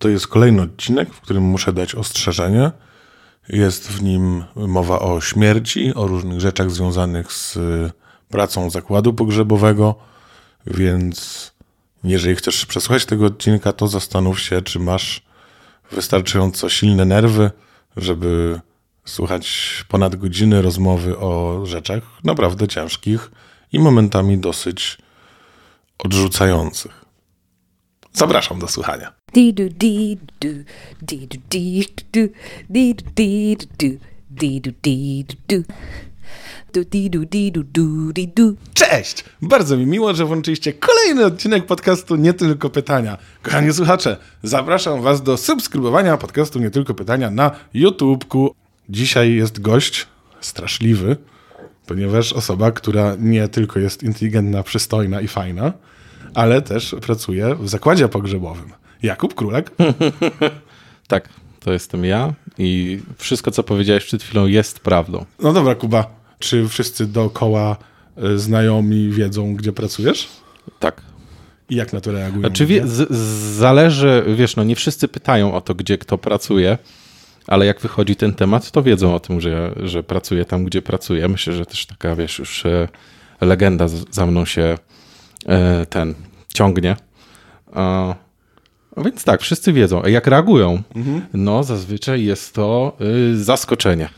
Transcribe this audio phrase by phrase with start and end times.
[0.00, 2.70] To jest kolejny odcinek, w którym muszę dać ostrzeżenie.
[3.48, 7.58] Jest w nim mowa o śmierci, o różnych rzeczach związanych z
[8.28, 9.94] pracą zakładu pogrzebowego,
[10.66, 11.50] więc
[12.04, 15.22] jeżeli chcesz przesłuchać tego odcinka, to zastanów się, czy masz
[15.92, 17.50] wystarczająco silne nerwy,
[17.96, 18.60] żeby
[19.04, 23.30] słuchać ponad godziny rozmowy o rzeczach naprawdę ciężkich
[23.72, 24.98] i momentami dosyć
[25.98, 27.04] odrzucających.
[28.12, 29.19] Zapraszam do słuchania.
[38.74, 39.24] Cześć!
[39.42, 43.18] Bardzo mi miło, że włączyliście kolejny odcinek podcastu Nie Tylko Pytania.
[43.42, 48.54] Kochani słuchacze, zapraszam Was do subskrybowania podcastu Nie Tylko Pytania na YouTubeku.
[48.88, 50.06] Dzisiaj jest gość
[50.40, 51.16] straszliwy,
[51.86, 55.72] ponieważ osoba, która nie tylko jest inteligentna, przystojna i fajna,
[56.34, 58.79] ale też pracuje w zakładzie pogrzebowym.
[59.02, 59.70] Jakub Królek.
[61.08, 61.28] tak,
[61.60, 65.24] to jestem ja i wszystko, co powiedziałeś przed chwilą jest prawdą.
[65.42, 66.20] No dobra, Kuba.
[66.38, 67.76] Czy wszyscy dookoła
[68.16, 70.28] e, znajomi wiedzą, gdzie pracujesz?
[70.78, 71.02] Tak.
[71.70, 72.40] I jak na to reagują?
[72.40, 73.12] Znaczy, wie, z,
[73.56, 76.78] zależy, wiesz, no nie wszyscy pytają o to, gdzie kto pracuje,
[77.46, 81.28] ale jak wychodzi ten temat, to wiedzą o tym, że, że pracuję tam, gdzie pracuję.
[81.28, 82.88] Myślę, że też taka, wiesz, już e,
[83.40, 84.78] legenda za mną się
[85.46, 86.14] e, ten
[86.54, 86.96] ciągnie.
[89.00, 90.02] No więc tak, wszyscy wiedzą.
[90.02, 90.82] A jak reagują?
[90.94, 91.22] Mhm.
[91.34, 92.96] No, zazwyczaj jest to
[93.32, 94.08] y, zaskoczenie.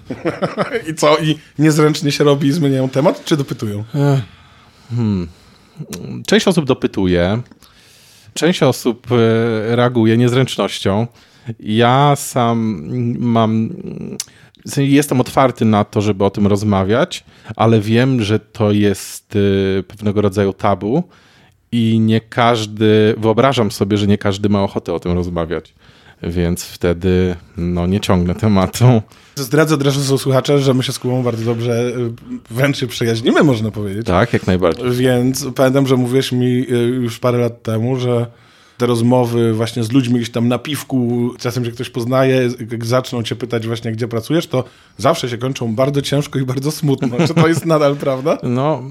[0.91, 1.19] I co?
[1.19, 3.85] I niezręcznie się robi i zmieniają temat, czy dopytują?
[4.91, 5.29] Hmm.
[6.27, 7.43] Część osób dopytuje,
[8.35, 9.17] część osób y,
[9.77, 11.07] reaguje niezręcznością.
[11.61, 12.89] Ja sam
[13.19, 13.69] mam.
[14.77, 17.25] Jestem otwarty na to, żeby o tym rozmawiać,
[17.57, 21.03] ale wiem, że to jest y, pewnego rodzaju tabu
[21.73, 25.75] i nie każdy, wyobrażam sobie, że nie każdy ma ochotę o tym rozmawiać.
[26.23, 29.03] Więc wtedy no, nie ciągnę tematu.
[29.35, 32.13] Zdradzę od razu słuchacze, że my się z Kubą bardzo dobrze, y,
[32.51, 34.07] wręcz się przyjaźnimy, można powiedzieć.
[34.07, 34.91] Tak, jak najbardziej.
[34.91, 38.27] Więc pamiętam, że mówiłeś mi y, już parę lat temu, że
[38.83, 43.23] te rozmowy właśnie z ludźmi gdzieś tam na piwku, czasem się ktoś poznaje, jak zaczną
[43.23, 44.65] cię pytać właśnie, gdzie pracujesz, to
[44.97, 47.27] zawsze się kończą bardzo ciężko i bardzo smutno.
[47.27, 48.39] Czy to jest nadal prawda?
[48.43, 48.83] No,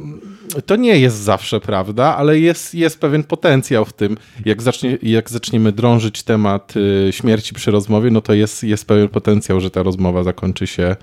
[0.65, 4.17] to nie jest zawsze prawda, ale jest, jest pewien potencjał w tym.
[4.45, 6.73] Jak, zacznie, jak zaczniemy drążyć temat
[7.07, 10.95] y, śmierci przy rozmowie, no to jest, jest pewien potencjał, że ta rozmowa zakończy się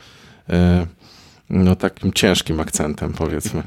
[0.51, 0.53] y,
[1.51, 3.63] no, takim ciężkim akcentem, powiedzmy.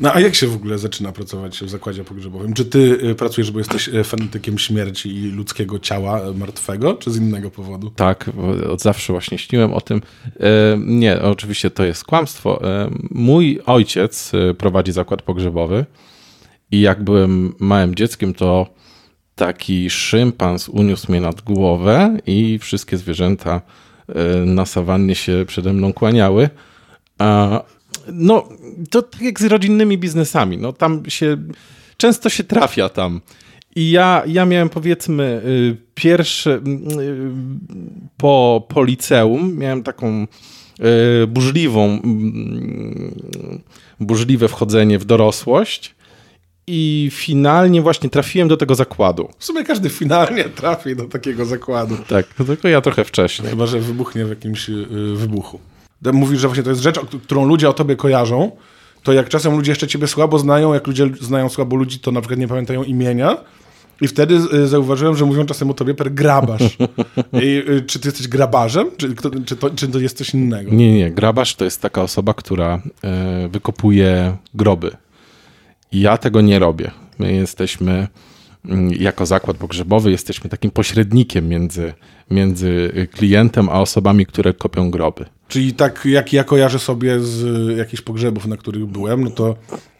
[0.00, 2.54] No a jak się w ogóle zaczyna pracować w zakładzie pogrzebowym?
[2.54, 7.16] Czy ty y, pracujesz, bo jesteś y, fanatykiem śmierci i ludzkiego ciała martwego, czy z
[7.16, 7.90] innego powodu?
[7.90, 8.30] Tak,
[8.70, 10.02] od zawsze właśnie śniłem o tym.
[10.78, 12.62] Nie, oczywiście to jest kłamstwo.
[13.10, 15.84] Mój ojciec prowadzi zakład pogrzebowy
[16.70, 18.66] i jak byłem małym dzieckiem, to
[19.34, 23.60] taki szympans uniósł mnie nad głowę i wszystkie zwierzęta
[24.46, 26.50] na sawannie się przede mną kłaniały.
[28.12, 28.48] No,
[28.90, 30.58] to tak jak z rodzinnymi biznesami.
[30.58, 31.36] No, tam się
[31.96, 33.20] często się trafia tam.
[33.76, 36.60] I ja, ja miałem powiedzmy y, pierwsze y,
[38.16, 40.26] po, po liceum miałem taką
[41.22, 42.00] y, burzliwą
[44.00, 45.94] burzliwe wchodzenie w dorosłość
[46.66, 49.28] i finalnie właśnie trafiłem do tego zakładu.
[49.38, 51.96] W sumie każdy finalnie trafi do takiego zakładu.
[52.08, 53.48] Tak, tylko ja trochę wcześniej.
[53.48, 54.70] Chyba, że wybuchnie w jakimś
[55.14, 55.60] wybuchu
[56.12, 58.50] mówisz, że właśnie to jest rzecz, którą ludzie o tobie kojarzą,
[59.02, 62.20] to jak czasem ludzie jeszcze ciebie słabo znają, jak ludzie znają słabo ludzi, to na
[62.20, 63.36] przykład nie pamiętają imienia.
[64.00, 66.76] I wtedy y, zauważyłem, że mówią czasem o tobie per grabarz.
[67.42, 69.14] I, y, czy ty jesteś grabarzem, czy,
[69.46, 70.70] czy, to, czy to jest coś innego?
[70.74, 71.10] Nie, nie.
[71.10, 74.96] Grabarz to jest taka osoba, która e, wykopuje groby.
[75.92, 76.90] I ja tego nie robię.
[77.18, 78.08] My jesteśmy
[78.64, 81.92] mm, jako zakład pogrzebowy jesteśmy takim pośrednikiem między,
[82.30, 85.24] między klientem a osobami, które kopią groby.
[85.50, 89.56] Czyli tak jak ja kojarzę sobie z jakichś pogrzebów, na których byłem, no to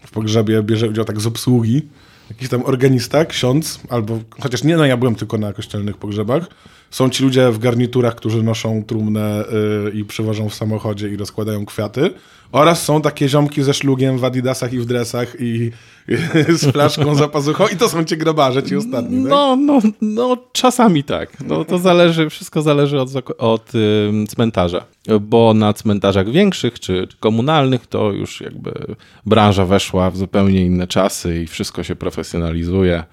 [0.07, 1.83] w pogrzebie bierze udział tak z obsługi
[2.31, 6.47] jakiś tam organista, ksiądz, albo chociaż nie, no ja byłem tylko na kościelnych pogrzebach.
[6.91, 9.45] Są ci ludzie w garniturach, którzy noszą trumnę
[9.85, 12.11] yy, i przywożą w samochodzie i rozkładają kwiaty.
[12.53, 15.71] Oraz są takie ziomki ze szlugiem w adidasach i w dresach i,
[16.59, 19.31] z flaszką za pazuchą i to są ci grabarze, ci ostatni, tak?
[19.31, 21.41] No, no, no czasami tak.
[21.41, 23.09] No, to zależy, wszystko zależy od,
[23.39, 23.73] od
[24.29, 24.85] cmentarza.
[25.21, 28.97] Bo na cmentarzach większych czy, czy komunalnych to już jakby
[29.27, 33.05] branża weszła w zupełnie inne czasy i wszystko się profesjonalizuje.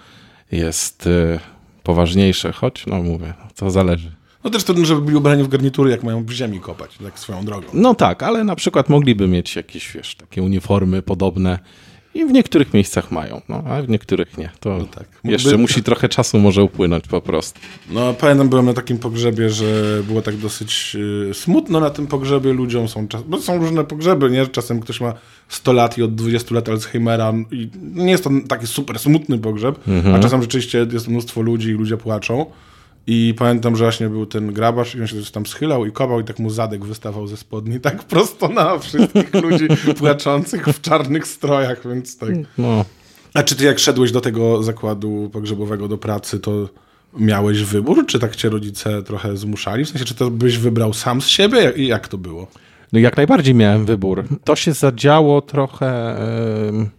[0.52, 1.40] Jest y,
[1.84, 4.17] poważniejsze, choć no mówię, to zależy.
[4.44, 7.46] No też trudno, żeby byli ubrani w garnitury, jak mają w ziemi kopać, tak swoją
[7.46, 7.68] drogą.
[7.74, 11.60] No tak, ale na przykład mogliby mieć jakieś, wiesz, takie uniformy podobne
[12.14, 14.50] I w niektórych miejscach mają, no, a w niektórych nie.
[14.60, 15.08] To No tak.
[15.24, 17.60] jeszcze musi trochę czasu może upłynąć po prostu.
[17.90, 19.66] No, pamiętam, byłem na takim pogrzebie, że
[20.08, 20.96] było tak dosyć
[21.30, 22.88] y, smutno na tym pogrzebie ludziom.
[22.88, 24.48] Są, czas, bo są różne pogrzeby, nie?
[24.48, 25.14] Czasem ktoś ma
[25.50, 29.80] 100 lat i od 20 lat Alzheimera i nie jest to taki super smutny pogrzeb,
[30.16, 32.46] a czasem rzeczywiście jest mnóstwo ludzi i ludzie płaczą.
[33.08, 36.24] I pamiętam, że właśnie był ten grabarz i on się tam schylał i kopał i
[36.24, 39.68] tak mu zadek wystawał ze spodni, tak prosto na wszystkich ludzi
[39.98, 42.30] płaczących w czarnych strojach, więc tak...
[42.58, 42.86] No,
[43.34, 46.70] A czy ty jak szedłeś do tego zakładu pogrzebowego do pracy, to
[47.18, 48.06] miałeś wybór?
[48.06, 49.86] Czy tak cię rodzice trochę zmuszali?
[49.86, 51.74] W sensie, czy to byś wybrał sam z siebie?
[51.76, 52.48] I jak to było?
[52.94, 54.24] No jak najbardziej miałem wybór.
[54.44, 56.18] To się zadziało trochę
[56.70, 56.90] em,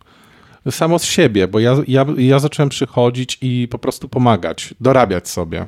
[0.70, 5.66] samo z siebie, bo ja, ja, ja zacząłem przychodzić i po prostu pomagać, dorabiać sobie.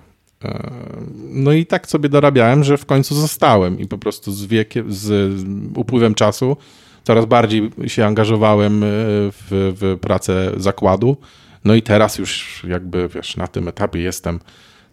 [1.16, 5.32] No i tak sobie dorabiałem, że w końcu zostałem i po prostu z wiekiem, z
[5.76, 6.56] upływem czasu
[7.04, 11.16] coraz bardziej się angażowałem e, w, w pracę zakładu.
[11.64, 14.40] No i teraz już jakby, wiesz, na tym etapie jestem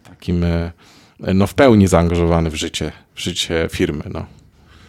[0.04, 0.72] takim e,
[1.34, 4.26] no w pełni zaangażowany w życie, w życie firmy, no.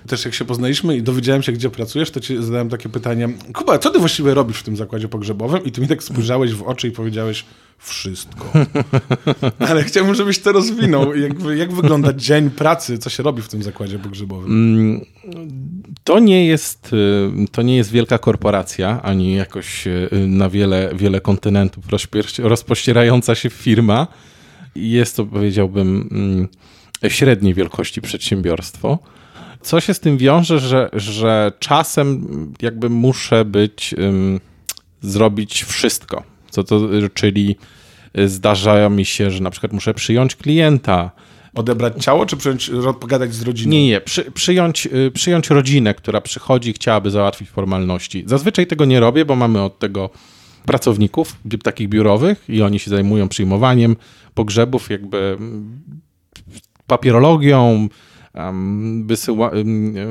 [0.07, 3.29] Też jak się poznaliśmy i dowiedziałem się, gdzie pracujesz, to ci zadałem takie pytanie.
[3.53, 5.63] Kuba, co ty właściwie robisz w tym zakładzie pogrzebowym?
[5.63, 7.45] I ty mi tak spojrzałeś w oczy i powiedziałeś
[7.77, 8.51] wszystko.
[9.69, 11.15] Ale chciałbym, żebyś to rozwinął.
[11.15, 12.97] Jak, jak wygląda dzień pracy?
[12.97, 14.51] Co się robi w tym zakładzie pogrzebowym?
[14.51, 15.05] Mm,
[16.03, 21.21] To nie jest, y, to nie jest wielka korporacja, ani jakoś y, na wiele, wiele
[21.21, 21.85] kontynentów
[22.39, 24.07] rozpościerająca się firma.
[24.75, 26.47] Jest to, powiedziałbym, mm,
[27.07, 28.99] średniej wielkości przedsiębiorstwo.
[29.61, 32.27] Co się z tym wiąże, że, że czasem
[32.61, 34.39] jakby muszę być, ym,
[35.01, 36.23] zrobić wszystko.
[36.50, 36.81] Co to,
[37.13, 37.56] czyli
[38.25, 41.11] zdarza mi się, że na przykład muszę przyjąć klienta,
[41.56, 43.71] Odebrać ciało, czy przyjąć, pogadać z rodziną?
[43.71, 44.01] nie, nie.
[44.01, 48.23] Przy, przyjąć, y, przyjąć rodzinę, która przychodzi i chciałaby załatwić formalności.
[48.27, 50.09] Zazwyczaj tego nie robię, bo mamy od tego
[50.65, 53.95] pracowników takich biurowych i oni się zajmują przyjmowaniem
[54.33, 55.38] pogrzebów, jakby
[56.88, 57.88] papierologią,
[59.03, 59.51] wysyła,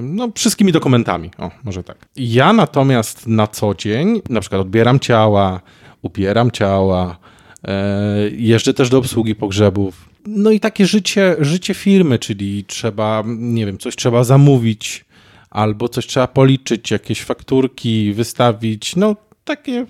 [0.03, 1.31] no, wszystkimi dokumentami.
[1.39, 2.09] O, może tak.
[2.17, 5.61] Ja natomiast na co dzień na przykład odbieram ciała,
[6.03, 7.19] upieram ciała,
[7.65, 10.09] e, jeżdżę też do obsługi pogrzebów.
[10.27, 15.05] No i takie życie, życie firmy, czyli trzeba, nie wiem, coś trzeba zamówić,
[15.51, 19.87] albo coś trzeba policzyć, jakieś fakturki wystawić, no takie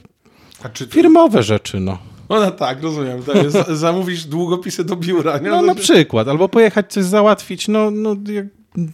[0.91, 1.99] firmowe rzeczy, no.
[2.29, 3.23] No, no tak, rozumiem.
[3.35, 5.49] Jest, za- zamówić długopisy do biura, nie?
[5.51, 8.17] No na przykład, albo pojechać coś załatwić, no, no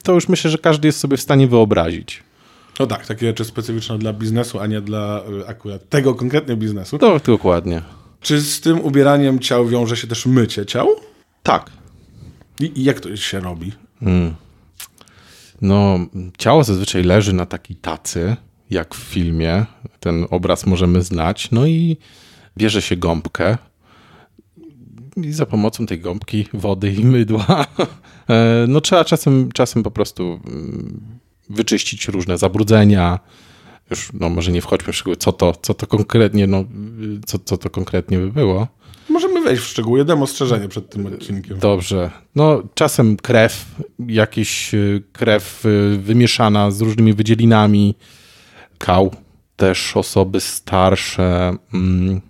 [0.02, 2.22] to już myślę, że każdy jest sobie w stanie wyobrazić.
[2.80, 6.98] No tak, takie rzeczy specyficzne dla biznesu, a nie dla y, akurat tego konkretnie biznesu.
[6.98, 7.82] To dokładnie.
[8.20, 10.88] Czy z tym ubieraniem ciał wiąże się też mycie ciał?
[11.42, 11.70] Tak.
[12.60, 13.72] I, i jak to się robi?
[15.62, 15.98] No,
[16.38, 18.36] ciało zazwyczaj leży na takiej tacy,
[18.70, 19.64] jak w filmie.
[20.00, 21.50] Ten obraz możemy znać.
[21.50, 21.96] No i
[22.56, 23.56] bierze się gąbkę
[25.16, 27.66] i za pomocą tej gąbki, wody i mydła,
[28.28, 31.00] e, no trzeba czasem, czasem po prostu mm,
[31.50, 33.18] wyczyścić różne zabrudzenia.
[33.90, 36.64] Już, no może nie wchodźmy w szczegóły, co to, co to konkretnie, no,
[37.26, 38.68] co, co to konkretnie by było.
[39.08, 40.04] Możemy wejść w szczegóły.
[40.04, 41.58] Dam ostrzeżenie przed tym odcinkiem.
[41.58, 42.10] Dobrze.
[42.34, 43.66] No, czasem krew,
[44.08, 47.94] jakieś y, krew y, wymieszana z różnymi wydzielinami,
[48.78, 49.10] kał.
[49.56, 52.20] Też osoby starsze mm,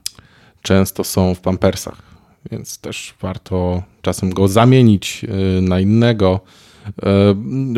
[0.64, 2.02] często są w pampersach,
[2.50, 5.24] więc też warto czasem go zamienić
[5.58, 6.40] y, na innego,
[6.88, 6.92] y,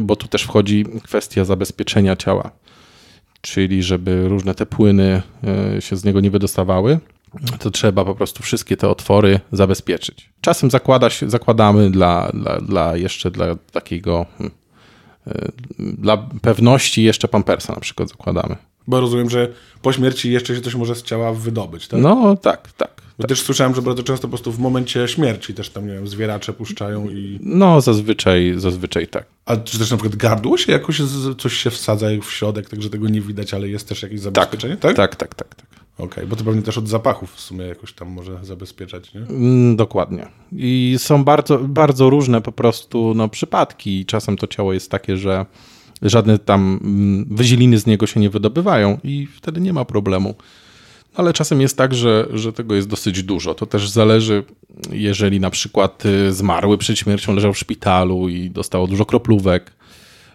[0.02, 2.50] bo tu też wchodzi kwestia zabezpieczenia ciała,
[3.40, 5.22] czyli żeby różne te płyny
[5.78, 6.99] y, się z niego nie wydostawały
[7.58, 10.30] to trzeba po prostu wszystkie te otwory zabezpieczyć.
[10.40, 14.54] Czasem zakłada się, zakładamy dla, dla, dla jeszcze dla takiego hmm,
[15.78, 18.56] dla pewności jeszcze pampersa na przykład zakładamy.
[18.86, 19.48] Bo rozumiem, że
[19.82, 22.00] po śmierci jeszcze się coś może z ciała wydobyć, tak?
[22.00, 23.02] No tak, tak.
[23.18, 26.08] Bo też słyszałem, że bardzo często po prostu w momencie śmierci też tam, nie wiem,
[26.08, 27.38] zwieracze puszczają i...
[27.42, 29.24] No zazwyczaj, zazwyczaj tak.
[29.44, 31.02] A czy też na przykład gardło się jakoś,
[31.38, 34.76] coś się wsadza w środek, tak że tego nie widać, ale jest też jakieś zabezpieczenie,
[34.76, 34.96] tak?
[34.96, 35.66] Tak, tak, tak, tak.
[35.98, 39.20] Okej, bo to pewnie też od zapachów w sumie jakoś tam może zabezpieczać, nie?
[39.20, 40.26] Mm, Dokładnie.
[40.52, 44.06] I są bardzo, bardzo różne po prostu no, przypadki.
[44.06, 45.46] Czasem to ciało jest takie, że
[46.02, 50.34] żadne tam mm, wyzieliny z niego się nie wydobywają i wtedy nie ma problemu.
[51.14, 53.54] Ale czasem jest tak, że, że tego jest dosyć dużo.
[53.54, 54.44] To też zależy,
[54.92, 59.72] jeżeli na przykład y, zmarły przed śmiercią leżał w szpitalu i dostało dużo kroplówek,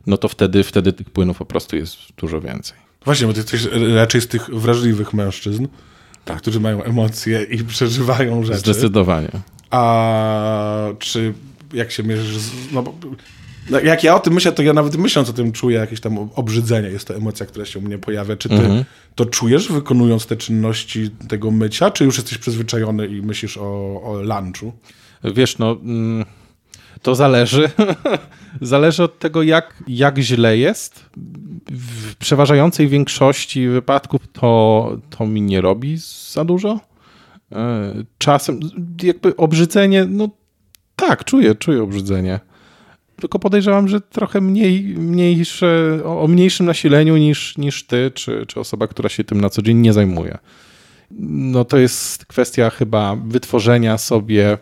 [0.08, 2.78] no to wtedy, wtedy tych płynów po prostu jest dużo więcej.
[3.06, 5.68] Właśnie, bo ty jesteś raczej z tych wrażliwych mężczyzn,
[6.26, 8.60] tak, którzy mają emocje i przeżywają rzeczy.
[8.60, 9.30] Zdecydowanie.
[9.70, 11.34] A czy
[11.74, 12.94] jak się mierzysz z, no No,
[13.84, 16.90] jak ja o tym myślę, to ja nawet myśląc o tym czuję jakieś tam obrzydzenie.
[16.90, 18.38] Jest to emocja, która się u mnie pojawia.
[18.38, 18.84] Czy ty mhm.
[19.16, 24.22] to czujesz, wykonując te czynności tego mycia, czy już jesteś przyzwyczajony i myślisz o, o
[24.22, 24.74] lunchu?
[25.24, 25.78] Wiesz, no...
[25.84, 26.26] Mm
[27.02, 27.70] to zależy.
[28.62, 31.10] zależy od tego, jak, jak źle jest.
[31.72, 35.98] W przeważającej większości wypadków to, to mi nie robi
[36.32, 36.80] za dużo.
[37.52, 38.60] E, czasem
[39.04, 40.30] jakby obrzydzenie, no
[40.96, 42.40] tak, czuję, czuję obrzydzenie.
[43.22, 48.88] Tylko podejrzewam, że trochę mniej, mniejsze, o mniejszym nasileniu niż, niż ty, czy, czy osoba,
[48.88, 50.38] która się tym na co dzień nie zajmuje.
[51.20, 54.58] No to jest kwestia chyba wytworzenia sobie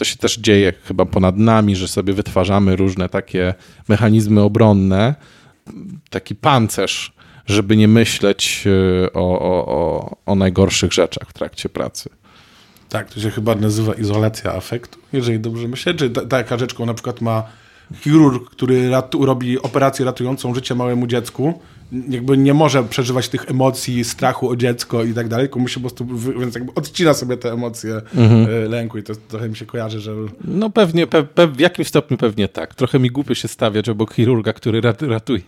[0.00, 3.54] to się też dzieje chyba ponad nami, że sobie wytwarzamy różne takie
[3.88, 5.14] mechanizmy obronne,
[6.10, 7.12] taki pancerz,
[7.46, 8.64] żeby nie myśleć
[9.14, 12.10] o, o, o, o najgorszych rzeczach w trakcie pracy.
[12.88, 15.94] Tak, to się chyba nazywa izolacja afektu, jeżeli dobrze myślę.
[15.94, 17.42] Czy taka rzecz, na przykład ma
[17.94, 21.54] chirurg, który ratu, robi operację ratującą życie małemu dziecku,
[22.08, 25.80] jakby nie może przeżywać tych emocji, strachu o dziecko i tak dalej, tylko musi po
[25.80, 26.06] prostu,
[26.40, 28.46] więc jakby odcina sobie te emocje mhm.
[28.50, 30.14] E, lęku i to trochę mi się kojarzy, że...
[30.44, 32.74] No pewnie, pe, pe, w jakimś stopniu pewnie tak.
[32.74, 35.42] Trochę mi głupio się stawiać obok chirurga, który ratuje.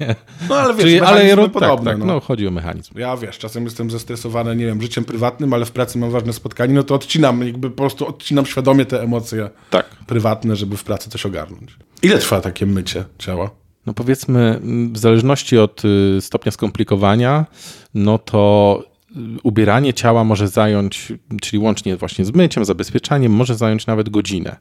[0.49, 1.91] No ale wiesz, Czyli, ale ja, tak, podobne.
[1.91, 2.07] Tak, no.
[2.07, 2.21] no.
[2.21, 2.99] chodzi o mechanizm.
[2.99, 6.75] Ja wiesz, czasem jestem zestresowany, nie wiem, życiem prywatnym, ale w pracy mam ważne spotkanie,
[6.75, 9.87] no to odcinam, jakby po prostu odcinam świadomie te emocje tak.
[10.07, 11.77] prywatne, żeby w pracy coś ogarnąć.
[12.03, 13.51] Ile trwa takie mycie ciała?
[13.87, 14.61] No powiedzmy,
[14.93, 17.47] w zależności od y, stopnia skomplikowania,
[17.95, 23.87] no to y, ubieranie ciała może zająć, czyli łącznie właśnie z myciem, zabezpieczaniem, może zająć
[23.87, 24.57] nawet godzinę.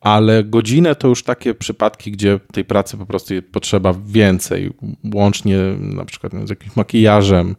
[0.00, 4.70] Ale godzinę to już takie przypadki, gdzie tej pracy po prostu potrzeba więcej,
[5.14, 7.56] łącznie na przykład z jakimś makijażem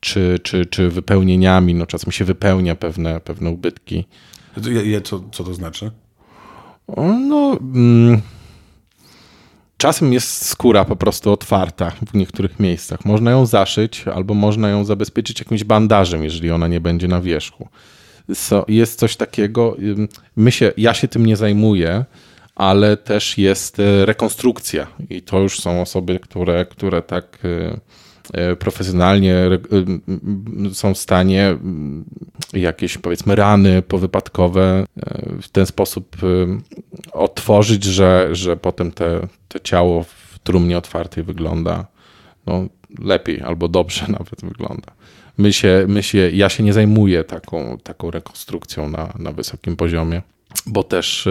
[0.00, 1.74] czy, czy, czy wypełnieniami.
[1.74, 4.04] No czasem się wypełnia pewne, pewne ubytki.
[5.04, 5.90] Co, co to znaczy?
[6.88, 7.58] No.
[7.74, 8.20] Mm,
[9.76, 13.04] czasem jest skóra po prostu otwarta w niektórych miejscach.
[13.04, 17.68] Można ją zaszyć albo można ją zabezpieczyć jakimś bandażem, jeżeli ona nie będzie na wierzchu.
[18.34, 19.76] So, jest coś takiego,
[20.36, 22.04] my się, ja się tym nie zajmuję,
[22.54, 27.80] ale też jest e, rekonstrukcja i to już są osoby, które, które tak E,
[28.58, 29.60] profesjonalnie e,
[30.74, 31.56] są w stanie
[32.52, 36.16] jakieś powiedzmy rany powypadkowe e, w ten sposób
[37.12, 41.86] otworzyć, że, że potem te, te ciało w trumnie otwartej wygląda
[42.46, 42.66] no,
[42.98, 44.92] lepiej albo dobrze nawet wygląda.
[45.38, 50.22] My się, my się, ja się nie zajmuję taką, taką rekonstrukcją na, na wysokim poziomie,
[50.66, 51.28] bo też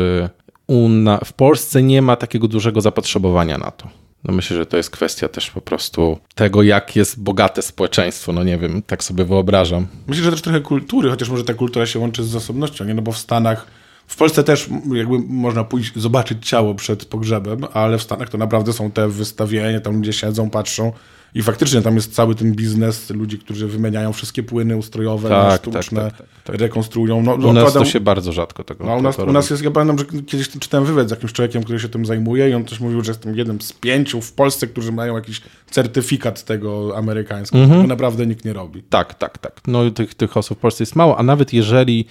[0.67, 4.02] u, na, w Polsce nie ma takiego dużego zapotrzebowania na to.
[4.23, 8.33] No myślę, że to jest kwestia też po prostu tego, jak jest bogate społeczeństwo.
[8.33, 9.87] No nie wiem, tak sobie wyobrażam.
[10.07, 12.93] Myślę, że też trochę kultury, chociaż może ta kultura się łączy z zasobnością, nie?
[12.93, 13.67] No bo w Stanach,
[14.07, 18.73] w Polsce też jakby można pójść, zobaczyć ciało przed pogrzebem, ale w Stanach to naprawdę
[18.73, 20.91] są te wystawienia, tam ludzie siedzą, patrzą.
[21.35, 26.01] I faktycznie tam jest cały ten biznes ludzi, którzy wymieniają wszystkie płyny ustrojowe, tak, sztuczne,
[26.01, 27.23] tak, tak, tak, rekonstruują.
[27.23, 29.71] No, u nas to się bardzo rzadko tego no, u, nas, u nas jest, ja
[29.71, 32.79] pamiętam, że kiedyś czytałem wywiad z jakimś człowiekiem, który się tym zajmuje i on też
[32.79, 37.63] mówił, że jestem jednym z pięciu w Polsce, którzy mają jakiś certyfikat tego amerykańskiego.
[37.63, 37.87] Mhm.
[37.87, 38.83] naprawdę nikt nie robi.
[38.83, 39.61] Tak, tak, tak.
[39.67, 42.05] No tych, tych osób w Polsce jest mało, a nawet jeżeli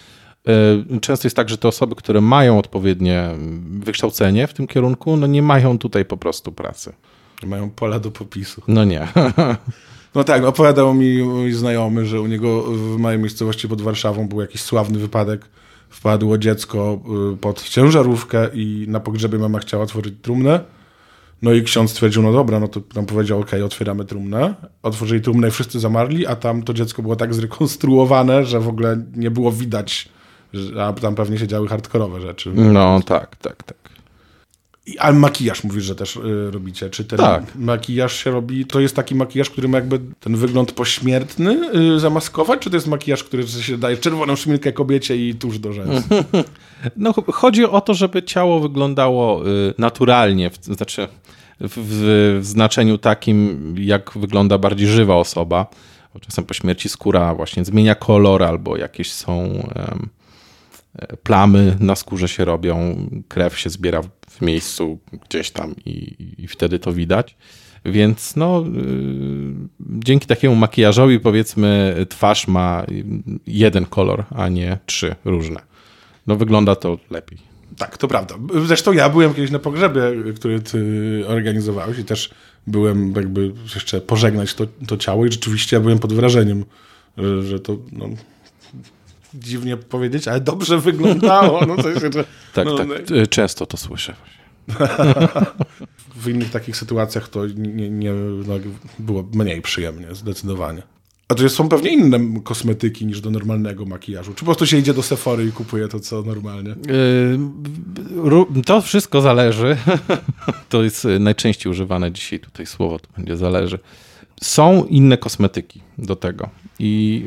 [0.48, 3.30] e, Często jest tak, że te osoby, które mają odpowiednie
[3.80, 6.92] wykształcenie w tym kierunku, no nie mają tutaj po prostu pracy.
[7.46, 8.62] Mają pola do popisu.
[8.68, 9.08] No nie.
[10.14, 14.40] No tak, opowiadał mi mój znajomy, że u niego w mojej miejscowości pod Warszawą był
[14.40, 15.44] jakiś sławny wypadek.
[15.88, 17.00] Wpadło dziecko
[17.34, 20.60] y, pod ciężarówkę i na pogrzebie mama chciała otworzyć trumnę.
[21.42, 24.54] No i ksiądz stwierdził, no dobra, no to tam powiedział, okej, okay, otwieramy trumnę.
[24.82, 29.02] Otworzyli trumnę i wszyscy zamarli, a tam to dziecko było tak zrekonstruowane, że w ogóle
[29.16, 30.08] nie było widać,
[30.80, 32.50] a tam pewnie się działy hardkorowe rzeczy.
[32.54, 33.81] No tak, tak, tak.
[34.98, 36.90] Ale makijaż mówisz, że też y, robicie.
[36.90, 37.54] Czy ten tak.
[37.56, 38.66] makijaż się robi?
[38.66, 42.86] To jest taki makijaż, który ma jakby ten wygląd pośmiertny y, zamaskować, czy to jest
[42.86, 46.04] makijaż, który się daje czerwoną szminkę kobiecie i tuż do rzęs?
[46.96, 51.08] No, chodzi o to, żeby ciało wyglądało y, naturalnie, w, znaczy
[51.60, 55.66] w, w, znaczeniu takim, jak wygląda bardziej żywa osoba.
[56.14, 59.38] Bo czasem po śmierci skóra właśnie zmienia kolor albo jakieś są.
[59.38, 60.08] Um,
[61.22, 62.96] plamy na skórze się robią,
[63.28, 64.00] krew się zbiera
[64.38, 64.98] w miejscu
[65.28, 67.36] gdzieś tam i, i wtedy to widać.
[67.84, 72.86] Więc no, yy, dzięki takiemu makijażowi powiedzmy twarz ma
[73.46, 75.60] jeden kolor, a nie trzy różne.
[76.26, 77.38] No wygląda to lepiej.
[77.78, 78.34] Tak, to prawda.
[78.66, 80.02] Zresztą ja byłem kiedyś na pogrzebie,
[80.36, 82.30] który ty organizowałeś i też
[82.66, 86.64] byłem jakby jeszcze pożegnać to, to ciało i rzeczywiście ja byłem pod wrażeniem,
[87.18, 88.08] że, że to no,
[89.34, 91.66] dziwnie powiedzieć, ale dobrze wyglądało.
[91.66, 92.10] No, jest, że,
[92.54, 92.88] tak, no, tak.
[92.88, 93.26] No.
[93.30, 94.14] Często to słyszę.
[96.16, 98.12] w innych takich sytuacjach to nie, nie
[98.46, 98.54] no,
[98.98, 100.82] było mniej przyjemnie, zdecydowanie.
[101.28, 104.34] A to są pewnie inne kosmetyki niż do normalnego makijażu?
[104.34, 106.74] Czy po prostu się idzie do Sephory i kupuje to, co normalnie?
[108.54, 109.76] Yy, to wszystko zależy.
[110.68, 113.78] to jest najczęściej używane dzisiaj tutaj słowo, to będzie zależy.
[114.42, 116.50] Są inne kosmetyki do tego
[116.84, 117.24] i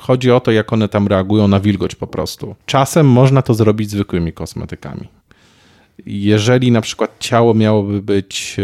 [0.00, 2.54] chodzi o to, jak one tam reagują na wilgoć po prostu.
[2.66, 5.08] Czasem można to zrobić zwykłymi kosmetykami.
[6.06, 8.56] Jeżeli na przykład ciało miałoby być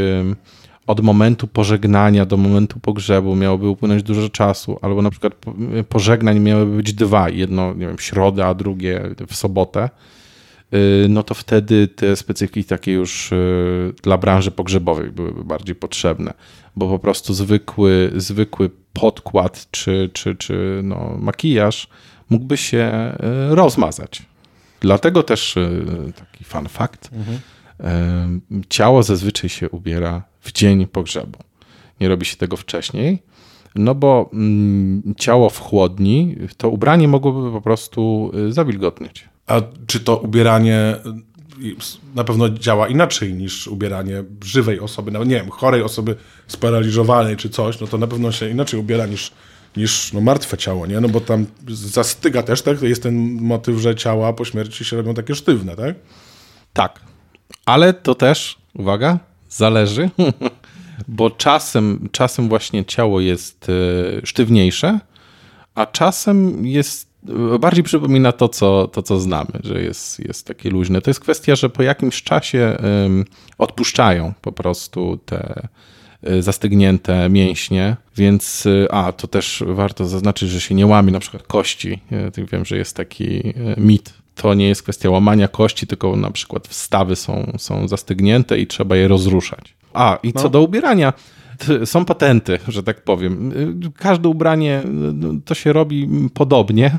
[0.86, 5.34] od momentu pożegnania do momentu pogrzebu miałoby upłynąć dużo czasu, albo na przykład
[5.88, 9.90] pożegnań miałyby być dwa, jedno nie wiem, środę, a drugie w sobotę,
[10.74, 16.34] y, no to wtedy te specyfiki takie już y, dla branży pogrzebowej byłyby bardziej potrzebne,
[16.76, 21.88] bo po prostu zwykły, zwykły podkład czy, czy, czy no, makijaż
[22.30, 23.14] mógłby się
[23.50, 24.22] y, rozmazać.
[24.80, 25.54] Dlatego też
[26.16, 27.10] taki fun fact.
[27.12, 27.40] Mhm.
[28.68, 31.38] Ciało zazwyczaj się ubiera w dzień pogrzebu.
[32.00, 33.22] Nie robi się tego wcześniej,
[33.74, 39.28] no bo mm, ciało w chłodni, to ubranie mogłoby po prostu zawilgotnieć.
[39.46, 40.96] A czy to ubieranie
[42.14, 47.50] na pewno działa inaczej niż ubieranie żywej osoby, nawet nie wiem, chorej osoby sparaliżowanej czy
[47.50, 49.32] coś, no to na pewno się inaczej ubiera niż,
[49.76, 51.00] niż no, martwe ciało, nie?
[51.00, 52.82] No bo tam zastyga też, tak?
[52.82, 55.96] Jest ten motyw, że ciała po śmierci się robią takie sztywne, tak?
[56.72, 57.00] Tak.
[57.66, 60.10] Ale to też, uwaga, zależy,
[61.08, 65.00] bo czasem, czasem właśnie ciało jest e, sztywniejsze,
[65.74, 67.09] a czasem jest
[67.60, 71.02] bardziej przypomina to, co, to, co znamy, że jest, jest takie luźne.
[71.02, 72.76] To jest kwestia, że po jakimś czasie
[73.58, 75.68] odpuszczają po prostu te
[76.22, 81.42] e, zastygnięte mięśnie, więc a, to też warto zaznaczyć, że się nie łamie na przykład
[81.42, 81.98] kości.
[82.10, 86.68] Ja wiem, że jest taki mit to nie jest kwestia łamania kości, tylko na przykład
[86.68, 89.74] wstawy są, są zastygnięte i trzeba je rozruszać.
[89.94, 90.48] A, i co no.
[90.48, 91.12] do ubierania,
[91.84, 93.52] są patenty, że tak powiem.
[93.96, 94.82] Każde ubranie
[95.44, 96.98] to się robi podobnie.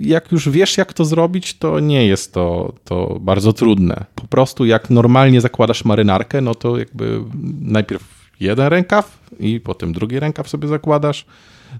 [0.00, 4.04] Jak już wiesz, jak to zrobić, to nie jest to, to bardzo trudne.
[4.14, 7.20] Po prostu, jak normalnie zakładasz marynarkę, no to jakby
[7.60, 8.04] najpierw
[8.40, 11.26] jeden rękaw i potem drugi rękaw sobie zakładasz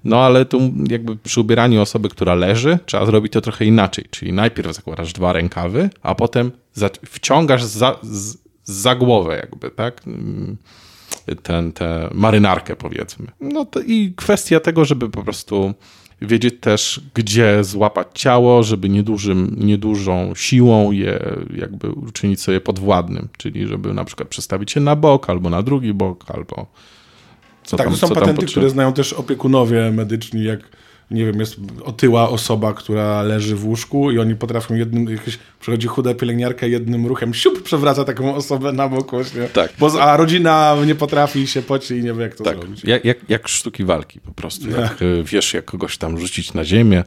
[0.05, 4.05] no ale tu jakby przy ubieraniu osoby, która leży, trzeba zrobić to trochę inaczej.
[4.11, 6.53] Czyli najpierw zakładasz dwa rękawy, a potem
[7.07, 7.99] wciągasz za,
[8.65, 10.03] za głowę jakby, tak?
[11.43, 13.27] Ten, tę marynarkę powiedzmy.
[13.41, 15.75] No to i kwestia tego, żeby po prostu
[16.23, 23.67] wiedzieć też, gdzie złapać ciało, żeby niedużym, niedużą siłą je jakby uczynić sobie podwładnym, czyli
[23.67, 26.67] żeby na przykład przestawić się na bok, albo na drugi bok, albo
[27.65, 30.61] co tak, tam, to są patenty, które znają też opiekunowie medyczni, jak
[31.11, 35.89] nie wiem, jest otyła osoba, która leży w łóżku i oni potrafią jednym, jakieś, przychodzi
[35.89, 39.43] chuda pielęgniarka jednym ruchem, siup, przewraca taką osobę na bok właśnie.
[39.43, 39.73] Tak.
[39.79, 42.57] Bo, a rodzina nie potrafi się poci i nie wie, jak to tak.
[42.57, 42.85] zrobić.
[42.85, 44.71] Jak, jak, jak sztuki walki po prostu.
[44.71, 47.05] Jak e, wiesz, jak kogoś tam rzucić na ziemię,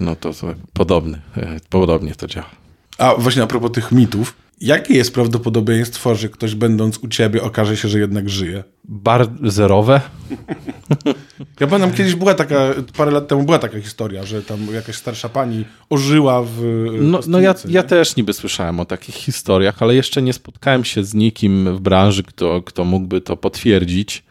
[0.00, 2.50] no to, to podobny, e, podobnie to działa.
[2.98, 7.76] A właśnie a propos tych mitów, Jakie jest prawdopodobieństwo, że ktoś będąc u ciebie okaże
[7.76, 8.64] się, że jednak żyje?
[8.84, 10.00] Bar zerowe.
[11.60, 15.28] Ja pamiętam, kiedyś była taka, parę lat temu była taka historia, że tam jakaś starsza
[15.28, 16.84] pani ożyła w.
[17.00, 21.04] No, no ja, ja też niby słyszałem o takich historiach, ale jeszcze nie spotkałem się
[21.04, 24.22] z nikim w branży, kto, kto mógłby to potwierdzić,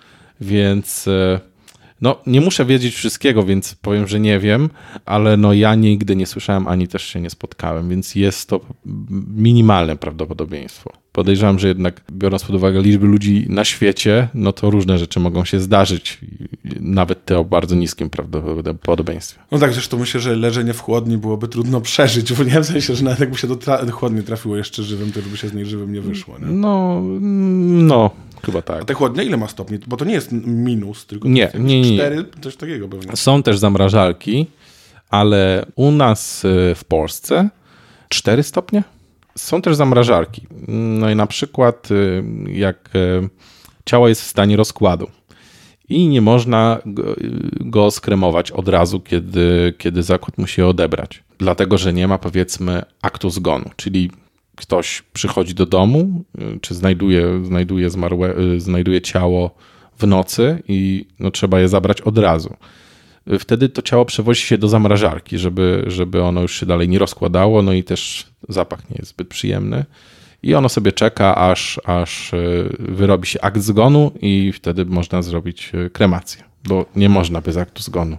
[0.41, 1.39] więc e,
[2.01, 4.69] no, nie muszę wiedzieć wszystkiego, więc powiem, że nie wiem,
[5.05, 8.59] ale no ja nigdy nie słyszałem, ani też się nie spotkałem, więc jest to
[9.35, 10.93] minimalne prawdopodobieństwo.
[11.11, 15.45] Podejrzewam, że jednak biorąc pod uwagę liczby ludzi na świecie, no to różne rzeczy mogą
[15.45, 16.19] się zdarzyć,
[16.79, 19.39] nawet te o bardzo niskim prawdopodobieństwie.
[19.51, 22.95] No tak, zresztą myślę, że leżenie w chłodni byłoby trudno przeżyć, bo nie w sensie,
[22.95, 25.53] że nawet jakby się do, tra do chłodni trafiło jeszcze żywym, to by się z
[25.53, 26.39] niej żywym nie wyszło.
[26.39, 26.45] Nie?
[26.45, 28.11] No, no,
[28.45, 28.81] Chyba tak.
[28.81, 29.79] A te chłodnie ile ma stopni?
[29.87, 33.15] Bo to nie jest minus, tylko nie, nie, nie, 4, coś takiego pewnie.
[33.15, 34.45] Są też zamrażalki,
[35.09, 37.49] ale u nas y, w Polsce
[38.09, 38.83] 4 stopnie.
[39.37, 40.47] Są też zamrażarki.
[40.67, 42.23] No i na przykład y,
[42.53, 43.29] jak y,
[43.85, 45.07] ciało jest w stanie rozkładu
[45.89, 46.79] i nie można
[47.59, 51.23] go skremować od razu, kiedy, kiedy zakład musi odebrać.
[51.37, 54.11] Dlatego, że nie ma powiedzmy aktu zgonu, czyli
[54.59, 56.23] ktoś przychodzi do domu,
[56.55, 59.55] y, czy znajduje, znajduje, zmarłe, y, znajduje ciało
[59.99, 62.55] w nocy i no, trzeba je zabrać od razu.
[63.31, 66.99] Y, wtedy to ciało przewozi się do zamrażarki, żeby, żeby ono już się dalej nie
[66.99, 69.85] rozkładało, no i też zapach nie jest zbyt przyjemny.
[70.43, 72.31] I ono sobie czeka, aż, aż
[72.79, 78.17] wyrobi się akt zgonu, i wtedy można zrobić kremację, bo nie można bez aktu zgonu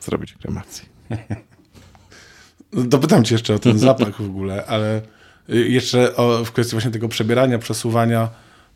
[0.00, 0.88] zrobić kremacji.
[2.94, 5.02] Dopytam cię jeszcze o ten zapach w ogóle, ale
[5.48, 8.28] jeszcze o, w kwestii właśnie tego przebierania, przesuwania,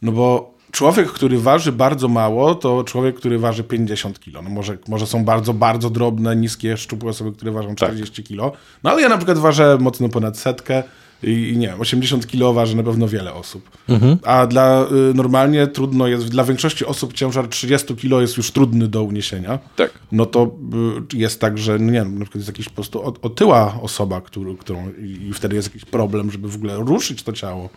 [0.03, 4.43] no bo człowiek, który waży bardzo mało, to człowiek, który waży 50 kilo.
[4.43, 8.29] No może, może są bardzo, bardzo drobne, niskie, szczupłe osoby, które ważą 40 tak.
[8.29, 8.53] kilo.
[8.83, 10.83] No ale ja na przykład ważę mocno ponad setkę
[11.23, 13.71] i, nie wiem, 80 kilo waży na pewno wiele osób.
[13.89, 14.19] Mhm.
[14.25, 18.89] A dla y, normalnie trudno jest, dla większości osób ciężar 30 kilo jest już trudny
[18.89, 19.59] do uniesienia.
[19.77, 19.91] Tak.
[20.13, 20.57] No to
[21.15, 24.21] y, jest tak, że no nie wiem, na przykład jest jakiś po prostu otyła osoba,
[24.21, 24.91] który, którą
[25.29, 27.69] i wtedy jest jakiś problem, żeby w ogóle ruszyć to ciało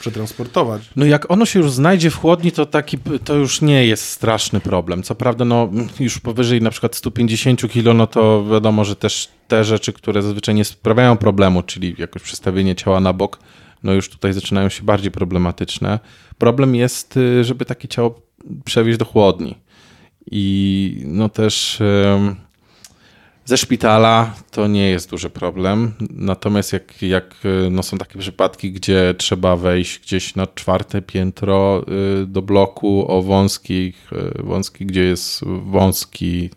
[0.00, 0.82] przetransportować.
[0.96, 4.60] No jak ono się już znajdzie w chłodni, to taki, to już nie jest straszny
[4.60, 5.02] problem.
[5.02, 9.64] Co prawda, no już powyżej na przykład 150 kg, no to wiadomo, że też te
[9.64, 13.38] rzeczy, które zazwyczaj nie sprawiają problemu, czyli jakoś przestawienie ciała na bok,
[13.82, 15.98] no już tutaj zaczynają się bardziej problematyczne.
[16.38, 18.22] Problem jest, y, żeby takie ciało
[18.64, 19.54] przewieźć do chłodni.
[20.30, 21.80] I no też...
[21.80, 22.49] Yy
[23.50, 25.92] ze szpitala to nie jest duży problem.
[26.10, 27.34] Natomiast jak, jak
[27.70, 31.84] no są takie przypadki, gdzie trzeba wejść gdzieś na czwarte piętro
[32.22, 36.50] y, do bloku o wąskich, y, wąski, gdzie jest wąski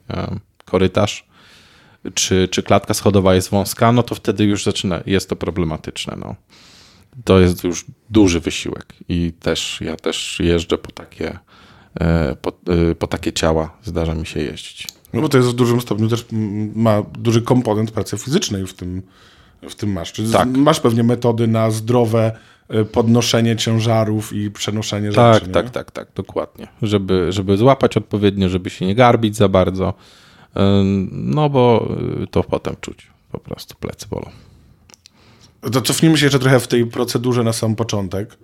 [0.65, 1.25] korytarz,
[2.13, 6.15] czy, czy klatka schodowa jest wąska, no to wtedy już zaczyna, jest to problematyczne.
[6.19, 6.35] No.
[7.23, 11.39] To jest już duży wysiłek i też ja też jeżdżę po takie,
[11.99, 12.53] e, po,
[12.91, 14.87] y, po takie ciała, zdarza mi się jeździć.
[15.13, 16.25] No bo to jest w dużym stopniu też
[16.75, 19.01] ma duży komponent pracy fizycznej w tym,
[19.69, 20.13] w tym masz.
[20.13, 20.47] Czyli tak.
[20.47, 22.31] masz pewnie metody na zdrowe
[22.69, 25.51] e, podnoszenie ciężarów i przenoszenie tak, rzeczy.
[25.51, 25.71] Tak, nie?
[25.71, 26.67] tak, tak, dokładnie.
[26.81, 29.93] Żeby, żeby złapać odpowiednio, żeby się nie garbić za bardzo.
[31.11, 31.87] No bo
[32.23, 33.07] e, to potem czuć.
[33.31, 34.29] Po prostu plecy bolą.
[35.71, 38.37] To cofnijmy się jeszcze trochę w tej procedurze na sam początek,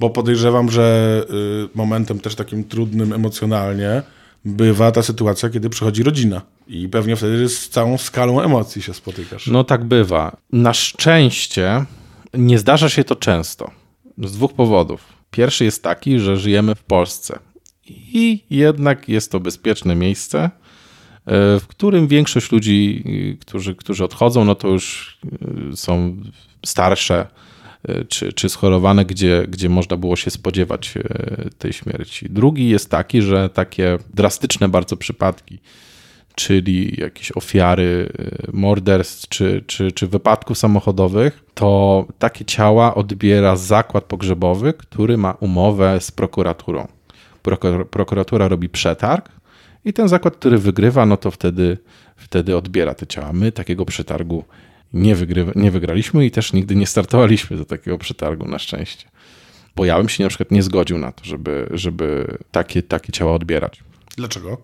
[0.00, 4.02] bo podejrzewam, że y, momentem też takim trudnym emocjonalnie
[4.44, 6.42] bywa ta sytuacja, kiedy przychodzi rodzina.
[6.68, 9.46] I pewnie wtedy z całą skalą emocji się spotykasz.
[9.46, 10.36] No tak bywa.
[10.52, 11.84] Na szczęście
[12.34, 13.70] nie zdarza się to często.
[14.18, 15.12] Z dwóch powodów.
[15.30, 17.38] Pierwszy jest taki, że żyjemy w Polsce.
[17.90, 20.50] I jednak jest to bezpieczne miejsce, e,
[21.60, 23.04] w którym większość ludzi,
[23.40, 25.18] którzy, którzy odchodzą, no to już
[25.72, 26.16] e, są
[26.66, 27.26] starsze,
[28.08, 31.02] czy, czy schorowane, gdzie, gdzie można było się spodziewać e,
[31.58, 32.26] tej śmierci.
[32.30, 35.58] Drugi jest taki, że takie drastyczne bardzo przypadki,
[36.34, 44.04] czyli jakieś ofiary e, morderstw czy, czy, czy wypadków samochodowych, to takie ciała odbiera zakład
[44.04, 46.88] pogrzebowy, który ma umowę z prokuraturą.
[47.90, 49.28] Prokuratura robi przetarg
[49.84, 51.78] i ten zakład, który wygrywa, no to wtedy,
[52.16, 53.32] wtedy odbiera te ciała.
[53.32, 54.44] My takiego przetargu
[54.92, 59.08] nie, wygrywa, nie wygraliśmy i też nigdy nie startowaliśmy do takiego przetargu na szczęście.
[59.76, 63.32] Bo ja bym się na przykład nie zgodził na to, żeby, żeby takie, takie ciała
[63.32, 63.82] odbierać.
[64.16, 64.56] Dlaczego?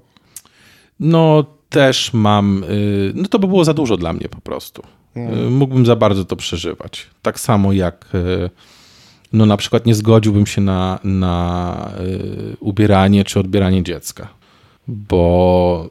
[1.00, 4.82] No też mam, y, no to by było za dużo dla mnie po prostu.
[5.14, 5.52] Hmm.
[5.52, 7.06] Mógłbym za bardzo to przeżywać.
[7.22, 8.50] Tak samo jak y,
[9.32, 11.92] no na przykład nie zgodziłbym się na, na
[12.60, 14.28] ubieranie czy odbieranie dziecka,
[14.88, 15.90] bo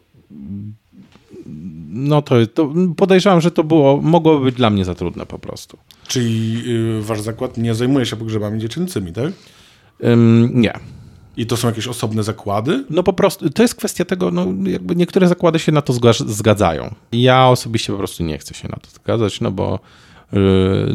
[1.93, 5.77] no to, to podejrzewam, że to było, mogłoby być dla mnie za trudne po prostu.
[6.07, 9.33] Czyli yy, wasz zakład nie zajmuje się pogrzebami dziecięcymi, tak?
[10.03, 10.73] Ym, nie.
[11.37, 12.85] I to są jakieś osobne zakłady?
[12.89, 15.93] No po prostu, to jest kwestia tego, no jakby niektóre zakłady się na to
[16.27, 16.95] zgadzają.
[17.11, 19.79] Ja osobiście po prostu nie chcę się na to zgadzać, no bo
[20.33, 20.39] yy,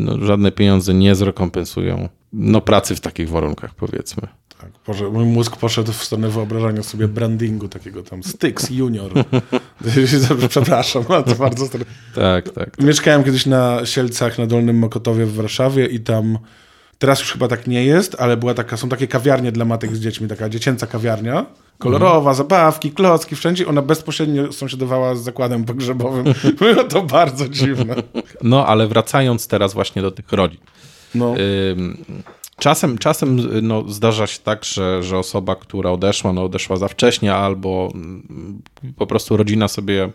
[0.00, 4.28] no, żadne pieniądze nie zrekompensują no, pracy w takich warunkach, powiedzmy.
[4.60, 9.12] Tak, Boże, mój mózg poszedł w stronę wyobrażania sobie brandingu takiego tam Styx Junior.
[10.48, 11.66] Przepraszam, ale to bardzo...
[12.14, 12.78] Tak, tak.
[12.78, 16.38] Mieszkałem kiedyś na Sielcach na Dolnym Mokotowie w Warszawie i tam
[16.98, 20.00] Teraz już chyba tak nie jest, ale była taka, są takie kawiarnie dla matek z
[20.00, 21.46] dziećmi, taka dziecięca kawiarnia.
[21.78, 22.34] Kolorowa, mm.
[22.34, 23.68] zabawki, klocki, wszędzie.
[23.68, 26.24] Ona bezpośrednio sąsiadowała z zakładem pogrzebowym.
[26.60, 27.94] Było to bardzo dziwne.
[28.42, 30.60] No, ale wracając teraz właśnie do tych rodzin.
[31.14, 31.34] No.
[32.58, 37.34] Czasem, czasem no, zdarza się tak, że, że osoba, która odeszła, no, odeszła za wcześnie,
[37.34, 38.62] albo mm,
[38.96, 40.10] po prostu rodzina sobie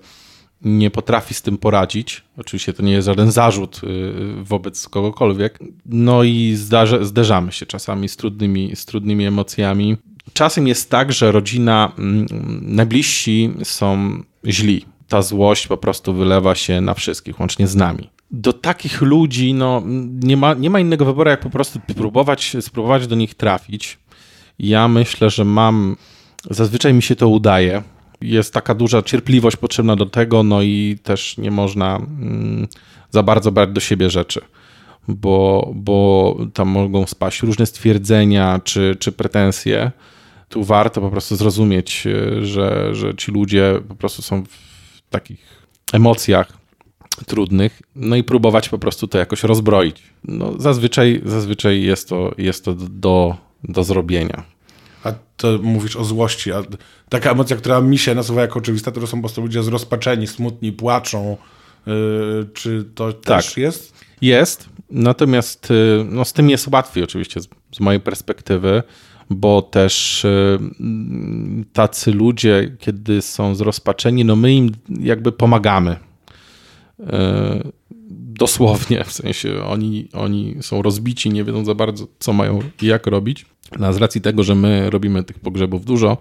[0.61, 2.23] nie potrafi z tym poradzić.
[2.37, 5.59] Oczywiście to nie jest żaden zarzut y, wobec kogokolwiek.
[5.85, 9.97] No i zdarza, zderzamy się czasami z trudnymi, z trudnymi emocjami.
[10.33, 12.27] Czasem jest tak, że rodzina, mm,
[12.61, 14.85] najbliżsi są źli.
[15.07, 19.81] Ta złość po prostu wylewa się na wszystkich, łącznie z nami do takich ludzi no,
[20.23, 23.99] nie, ma, nie ma innego wyboru, jak po prostu próbować, spróbować do nich trafić.
[24.59, 25.95] Ja myślę, że mam,
[26.49, 27.83] zazwyczaj mi się to udaje.
[28.21, 32.67] Jest taka duża cierpliwość potrzebna do tego, no i też nie można mm,
[33.09, 34.41] za bardzo brać do siebie rzeczy,
[35.07, 39.91] bo, bo tam mogą spaść różne stwierdzenia czy, czy pretensje.
[40.49, 42.07] Tu warto po prostu zrozumieć,
[42.41, 46.62] że, że ci ludzie po prostu są w takich emocjach
[47.15, 50.03] trudnych, no i próbować po prostu to jakoś rozbroić.
[50.23, 54.43] No, zazwyczaj, zazwyczaj jest to, jest to do, do zrobienia.
[55.03, 56.63] A to mówisz o złości, a
[57.09, 60.71] taka emocja, która mi się nasuwa jako oczywista, to są po prostu ludzie zrozpaczeni, smutni,
[60.71, 61.37] płaczą.
[61.87, 63.43] Yy, czy to tak.
[63.43, 63.93] też jest?
[64.21, 68.83] Jest, natomiast yy, no, z tym jest łatwiej oczywiście z, z mojej perspektywy,
[69.29, 70.25] bo też
[70.79, 75.97] yy, tacy ludzie, kiedy są zrozpaczeni, no my im jakby pomagamy
[78.09, 83.07] dosłownie, w sensie oni, oni są rozbici, nie wiedzą za bardzo, co mają i jak
[83.07, 83.45] robić.
[83.79, 86.17] No, z racji tego, że my robimy tych pogrzebów dużo,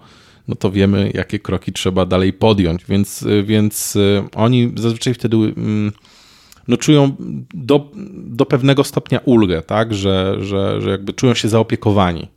[0.47, 5.91] no to wiemy, jakie kroki trzeba dalej podjąć, więc, więc e, oni zazwyczaj wtedy mm,
[6.67, 7.15] no, czują
[7.53, 12.27] do, do pewnego stopnia ulgę, tak, że, że, że jakby czują się zaopiekowani.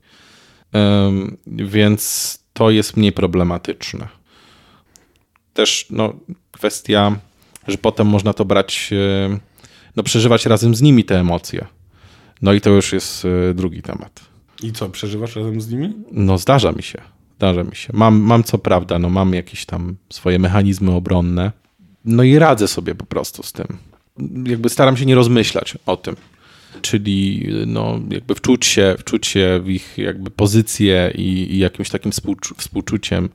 [1.46, 4.08] Więc to jest mniej problematyczne.
[5.54, 6.12] Też no,
[6.52, 7.16] kwestia
[7.68, 9.38] że potem można to brać, e,
[9.96, 11.66] no przeżywać razem z nimi te emocje.
[12.42, 14.20] No i to już jest e, drugi temat.
[14.62, 15.92] I co, przeżywasz razem z nimi?
[16.12, 17.02] No zdarza mi się,
[17.36, 17.90] zdarza mi się.
[17.92, 21.52] Mam, mam co prawda, no mam jakieś tam swoje mechanizmy obronne,
[22.04, 23.66] no i radzę sobie po prostu z tym.
[24.46, 26.16] Jakby staram się nie rozmyślać o tym.
[26.82, 32.12] Czyli no, jakby wczuć się, wczuć się w ich jakby pozycję i, i jakimś takim
[32.12, 33.28] współczu współczuciem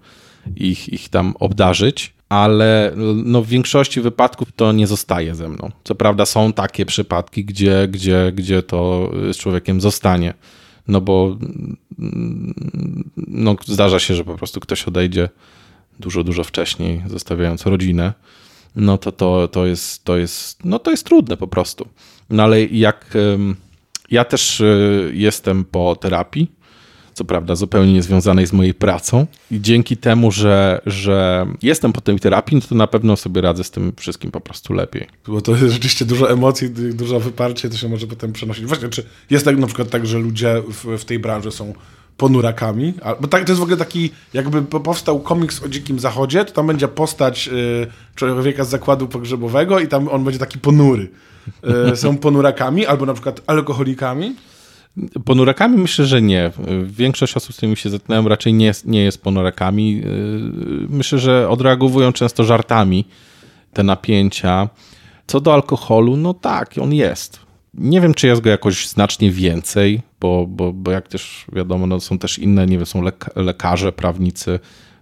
[0.56, 2.94] ich, ich tam obdarzyć ale
[3.26, 5.72] no w większości wypadków to nie zostaje ze mną.
[5.84, 10.34] Co prawda są takie przypadki, gdzie, gdzie, gdzie to z człowiekiem zostanie,
[10.88, 11.38] no bo
[13.18, 15.30] no, zdarza się, że po prostu ktoś odejdzie
[16.00, 18.14] dużo, dużo wcześniej, zostawiając rodzinę,
[18.76, 21.88] no to, to, to, jest, to, jest, no to jest trudne po prostu.
[22.30, 23.18] No ale jak
[24.12, 26.52] ja też y, jestem po terapii,
[27.14, 29.28] co prawda zupełnie niezwiązanej z mojej pracą.
[29.52, 33.64] I dzięki temu, że, że jestem po tej terapii, no to na pewno sobie radzę
[33.64, 35.08] z tym wszystkim po prostu lepiej.
[35.28, 38.66] Bo to jest rzeczywiście dużo emocji, dużo wyparcie, to się może potem przenosić.
[38.66, 41.74] Właśnie, czy jest tak na przykład tak, że ludzie w, w tej branży są
[42.18, 42.94] ponurakami.
[43.22, 46.68] Bo tak, to jest w ogóle taki, jakby powstał komiks o Dzikim Zachodzie, to tam
[46.68, 51.10] będzie postać y, człowieka z zakładu pogrzebowego i tam on będzie taki ponury.
[51.92, 54.36] Y, są ponurakami albo na przykład alkoholikami.
[55.26, 56.52] Ponurakami myślę, że nie.
[56.86, 59.96] Większość osób, z którymi się zetknąłem, raczej nie, nie jest ponurakami.
[59.96, 60.04] Yy,
[60.90, 63.06] myślę, że odreagowują często żartami
[63.74, 64.70] te napięcia.
[65.28, 67.40] Co do alkoholu, no tak, on jest.
[67.74, 72.00] Nie wiem, czy jest go jakoś znacznie więcej, bo, bo, bo jak też wiadomo, no
[72.00, 73.04] są też inne, nie wiem, są
[73.36, 74.60] lekarze, prawnicy,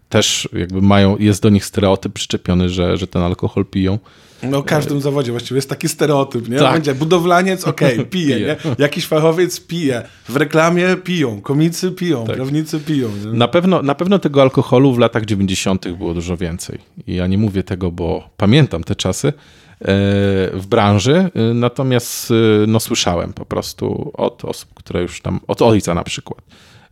[0.10, 4.00] też jakby mają, jest do nich stereotyp przyczepiony, że, że ten alkohol piją.
[4.44, 6.58] No w każdym zawodzie właściwie jest taki stereotyp, nie?
[6.58, 6.74] Tak.
[6.74, 8.48] Będzie budowlaniec, okej, okay, pije, pije.
[8.66, 8.76] Nie?
[8.78, 12.36] Jakiś fachowiec pije, w reklamie piją, komicy piją, tak.
[12.36, 13.10] prawnicy piją.
[13.26, 13.32] Nie?
[13.34, 15.88] Na, pewno, na pewno tego alkoholu w latach 90.
[15.92, 16.80] było dużo więcej.
[17.08, 19.34] I ja nie mówię tego, bo pamiętam te czasy e,
[20.54, 22.34] w branży, e, natomiast e,
[22.68, 26.42] no, słyszałem po prostu od osób, które już tam, od ojca na przykład,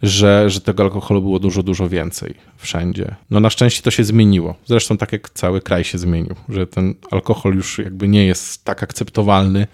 [0.02, 3.16] że, że tego alkoholu było dużo, dużo więcej wszędzie.
[3.30, 4.56] No na szczęście to się zmieniło.
[4.66, 8.84] Zresztą tak jak cały kraj się zmienił, że ten alkohol już jakby nie jest tak
[8.84, 9.68] akceptowalny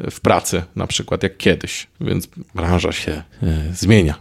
[0.00, 4.14] e, w pracy na przykład jak kiedyś, więc branża się e, zmienia.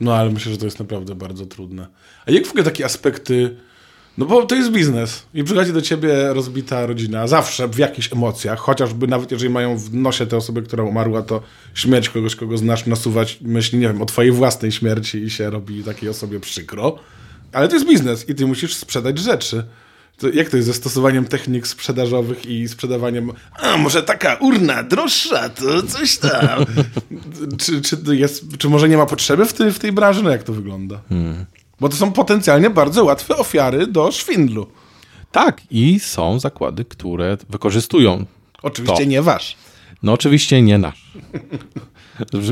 [0.00, 1.86] No ale myślę, że to jest naprawdę bardzo trudne.
[2.26, 3.56] A jak w ogóle takie aspekty
[4.18, 8.58] no bo to jest biznes i przychodzi do ciebie rozbita rodzina, zawsze w jakichś emocjach,
[8.58, 11.42] chociażby nawet jeżeli mają w nosie te osoby, która umarła, to
[11.74, 15.84] śmierć kogoś, kogo znasz, nasuwać myśli, nie wiem, o twojej własnej śmierci i się robi
[15.84, 16.98] takiej osobie przykro.
[17.52, 19.64] Ale to jest biznes i ty musisz sprzedać rzeczy.
[20.18, 25.48] To jak to jest ze stosowaniem technik sprzedażowych i sprzedawaniem, a może taka urna droższa,
[25.48, 26.64] to coś tam.
[27.60, 30.22] czy, czy, jest, czy może nie ma potrzeby w, ty, w tej branży?
[30.22, 31.00] No jak to wygląda?
[31.08, 31.44] Hmm.
[31.80, 34.66] Bo to są potencjalnie bardzo łatwe ofiary do szwindlu.
[35.32, 38.24] Tak, i są zakłady, które wykorzystują.
[38.62, 39.10] Oczywiście to.
[39.10, 39.56] nie wasz.
[40.02, 41.12] No oczywiście nie nasz.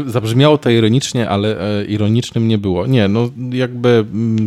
[0.07, 2.87] Zabrzmiało to ironicznie, ale e, ironicznym nie było.
[2.87, 4.47] Nie, no jakby mm,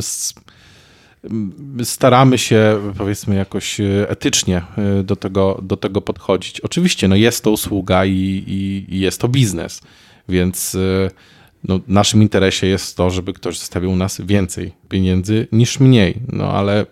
[1.23, 6.61] mm, staramy się powiedzmy jakoś e, etycznie e, do tego, do tego podchodzić.
[6.61, 9.81] Oczywiście no jest to usługa i, i, i jest to biznes,
[10.29, 10.77] więc
[11.67, 16.19] no, naszym interesie jest to, żeby ktoś zostawił nas więcej pieniędzy niż mniej.
[16.31, 16.85] No ale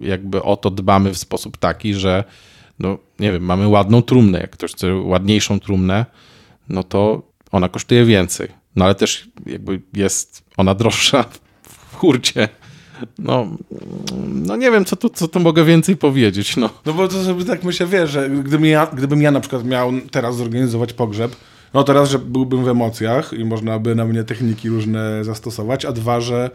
[0.00, 2.24] jakby o to dbamy w sposób taki, że
[2.78, 4.40] no nie wiem, mamy ładną trumnę.
[4.40, 6.06] Jak ktoś chce ładniejszą trumnę,
[6.68, 8.48] no to ona kosztuje więcej.
[8.76, 11.24] No ale też jakby jest ona droższa
[11.62, 12.48] w hurcie.
[13.18, 13.46] No,
[14.28, 16.56] no nie wiem, co tu, co tu mogę więcej powiedzieć.
[16.56, 19.64] No, no bo to sobie tak myślę, wiesz, że gdybym ja, gdybym ja na przykład
[19.64, 21.36] miał teraz zorganizować pogrzeb,
[21.74, 25.92] no teraz, że byłbym w emocjach i można by na mnie techniki różne zastosować, a
[25.92, 26.50] dwa, że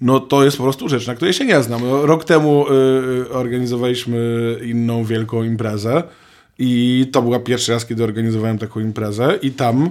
[0.00, 1.80] no to jest po prostu rzecz, na której się nie znam.
[2.02, 4.18] Rok temu y, y organizowaliśmy
[4.64, 6.02] inną wielką imprezę
[6.58, 9.90] I to była pierwszy raz, kiedy organizowałem taką imprezę i tam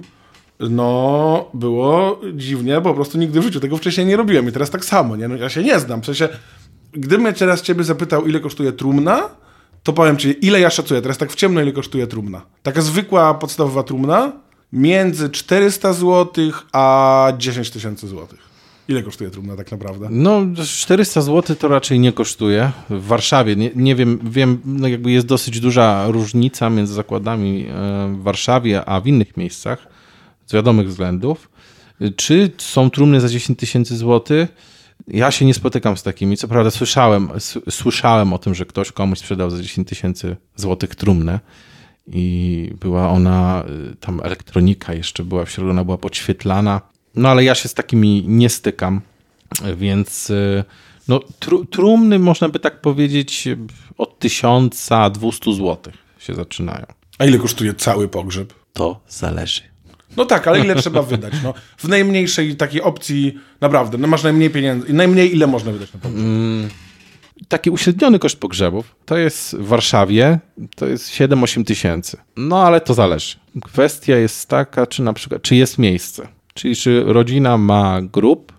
[0.59, 4.85] no było dziwnie, po prostu nigdy w życiu tego wcześniej nie robiłem i teraz tak
[4.85, 5.27] samo, nie?
[5.27, 6.29] No, ja się nie znam, w sensie
[6.93, 9.29] gdybym ja teraz ciebie zapytał, ile kosztuje trumna,
[9.83, 12.41] to powiem ci, ile ja szacuję, teraz tak w ciemno, ile kosztuje trumna.
[12.63, 14.31] Taka zwykła, podstawowa trumna,
[14.73, 18.47] między 400 zł a 10 tysięcy złotych.
[18.87, 20.07] Ile kosztuje trumna tak naprawdę?
[20.11, 22.71] No, 400 zł to raczej nie kosztuje.
[22.89, 27.73] W Warszawie, nie, nie wiem, wiem, no jakby jest dosyć duża różnica między zakładami e,
[28.19, 29.87] w Warszawie, a w innych miejscach,
[30.45, 31.49] z wiadomych względów.
[32.15, 34.49] Czy są trumny za 10 tysięcy złotych?
[35.07, 36.37] Ja się nie spotykam z takimi.
[36.37, 37.29] Co prawda słyszałem,
[37.69, 41.39] słyszałem o tym, że ktoś komuś sprzedał za 10 tysięcy złotych trumnę
[42.11, 46.81] i była ona, y, tam elektronika jeszcze była w środku, ona była podświetlana.
[47.15, 49.01] No ale ja się z takimi nie stykam,
[49.75, 50.63] więc y,
[51.07, 53.47] no, tru, trumny można by tak powiedzieć
[53.97, 56.85] od 1200 zł się zaczynają.
[57.17, 58.53] A ile kosztuje cały pogrzeb?
[58.73, 59.61] To zależy.
[60.17, 61.33] No tak, ale ile trzeba wydać?
[61.43, 65.99] No, w najmniejszej takiej opcji, naprawdę, no masz najmniej pieniędzy, najmniej ile można wydać na
[65.99, 66.21] pogrzeb?
[66.21, 66.69] Mm,
[67.47, 70.39] taki uśredniony koszt pogrzebów to jest w Warszawie,
[70.75, 72.17] to jest 7-8 tysięcy.
[72.37, 73.35] No ale to zależy.
[73.63, 76.27] Kwestia jest taka, czy na przykład, czy jest miejsce.
[76.53, 78.53] Czyli czy rodzina ma grób,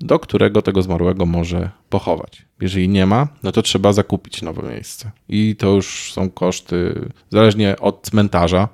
[0.00, 2.46] do którego tego zmarłego może pochować.
[2.60, 5.10] Jeżeli nie ma, no to trzeba zakupić nowe miejsce.
[5.28, 8.68] I to już są koszty, zależnie od cmentarza,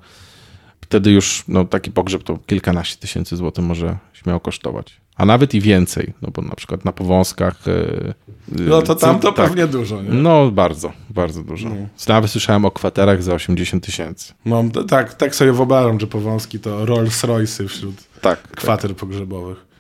[0.81, 5.02] wtedy już no, taki pogrzeb to kilkanaście tysięcy złotych może śmiało kosztować.
[5.17, 7.67] A nawet i więcej, no bo na przykład na powązkach.
[7.67, 8.15] Yy,
[8.49, 10.11] no to tam to tak, pewnie dużo, nie?
[10.11, 11.69] No bardzo, bardzo dużo.
[11.69, 11.77] No.
[12.09, 14.33] Nawet słyszałem o kwaterach za 80 tysięcy.
[14.45, 18.99] No tak, tak sobie wyobrażam, że powązki to Rolls Royce wśród tak, kwater tak.
[18.99, 19.73] pogrzebowych.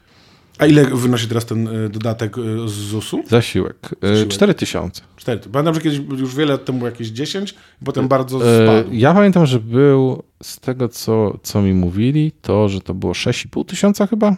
[0.58, 3.22] A ile wynosi teraz ten y, dodatek z ZUS-u?
[3.28, 3.76] Zasiłek.
[4.02, 4.28] Zasiłek.
[4.28, 5.02] 4 tysiące.
[5.52, 8.88] Pamiętam, że kiedyś już wiele lat temu jakieś 10, potem bardzo spadł.
[8.92, 13.64] Ja pamiętam, że był z tego, co, co mi mówili, to, że to było 6,5
[13.64, 14.36] tysiąca chyba.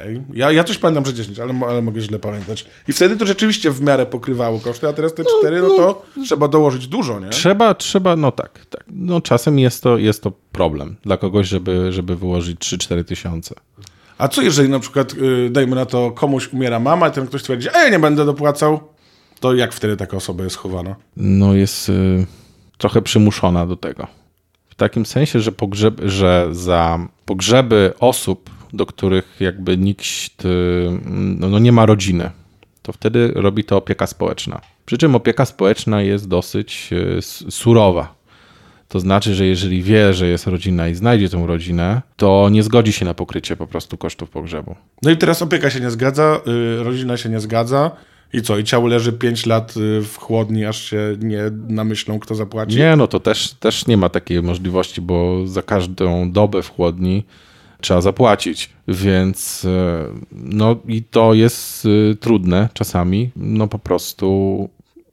[0.00, 0.22] Okay.
[0.32, 2.66] Ja, ja też pamiętam, że 10, ale, ale mogę źle pamiętać.
[2.88, 5.76] I wtedy to rzeczywiście w miarę pokrywało koszty, a teraz te 4, no, no, no
[5.76, 7.28] to trzeba dołożyć dużo, nie?
[7.28, 8.66] Trzeba, trzeba, no tak.
[8.70, 8.84] tak.
[8.88, 13.54] No czasem jest to, jest to problem dla kogoś, żeby, żeby wyłożyć 3-4 tysiące.
[14.18, 17.42] A co jeżeli na przykład, yy, dajmy na to, komuś umiera mama i ten ktoś
[17.42, 18.80] twierdzi, a ja nie będę dopłacał,
[19.40, 20.96] to jak wtedy taka osoba jest chowana?
[21.16, 22.26] No jest y,
[22.78, 24.06] trochę przymuszona do tego.
[24.68, 30.48] W takim sensie, że, pogrzeb, że za pogrzeby osób, do których jakby nikt y,
[31.10, 32.30] no, no nie ma rodziny,
[32.82, 34.60] to wtedy robi to opieka społeczna.
[34.86, 38.20] Przy czym opieka społeczna jest dosyć y, surowa
[38.90, 42.92] to znaczy, że jeżeli wie, że jest rodzina i znajdzie tą rodzinę, to nie zgodzi
[42.92, 44.74] się na pokrycie po prostu kosztów pogrzebu.
[45.02, 47.90] No i teraz opieka się nie zgadza, yy, rodzina się nie zgadza.
[48.32, 48.58] I co?
[48.58, 52.76] I ciało leży 5 lat y, w chłodni, aż się nie namyślą, kto zapłaci?
[52.76, 57.24] Nie, no to też, też nie ma takiej możliwości, bo za każdą dobę w chłodni
[57.80, 58.70] trzeba zapłacić.
[58.88, 59.68] Więc y,
[60.32, 63.30] no i to jest y, trudne czasami.
[63.36, 64.68] No po prostu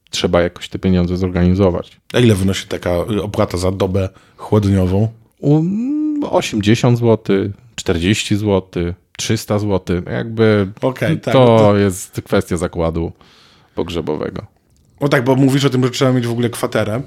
[0.10, 1.98] trzeba jakoś te pieniądze zorganizować.
[2.14, 5.08] A ile wynosi taka opłata za dobę chłodniową?
[6.32, 7.36] 80 zł,
[7.76, 10.02] 40 zł, 300 zł.
[10.12, 13.12] Jakby okay, tak, to, to jest kwestia zakładu
[13.76, 14.46] pogrzebowego.
[15.00, 17.02] O tak, bo mówisz o tym, że trzeba mieć w ogóle kwaterę.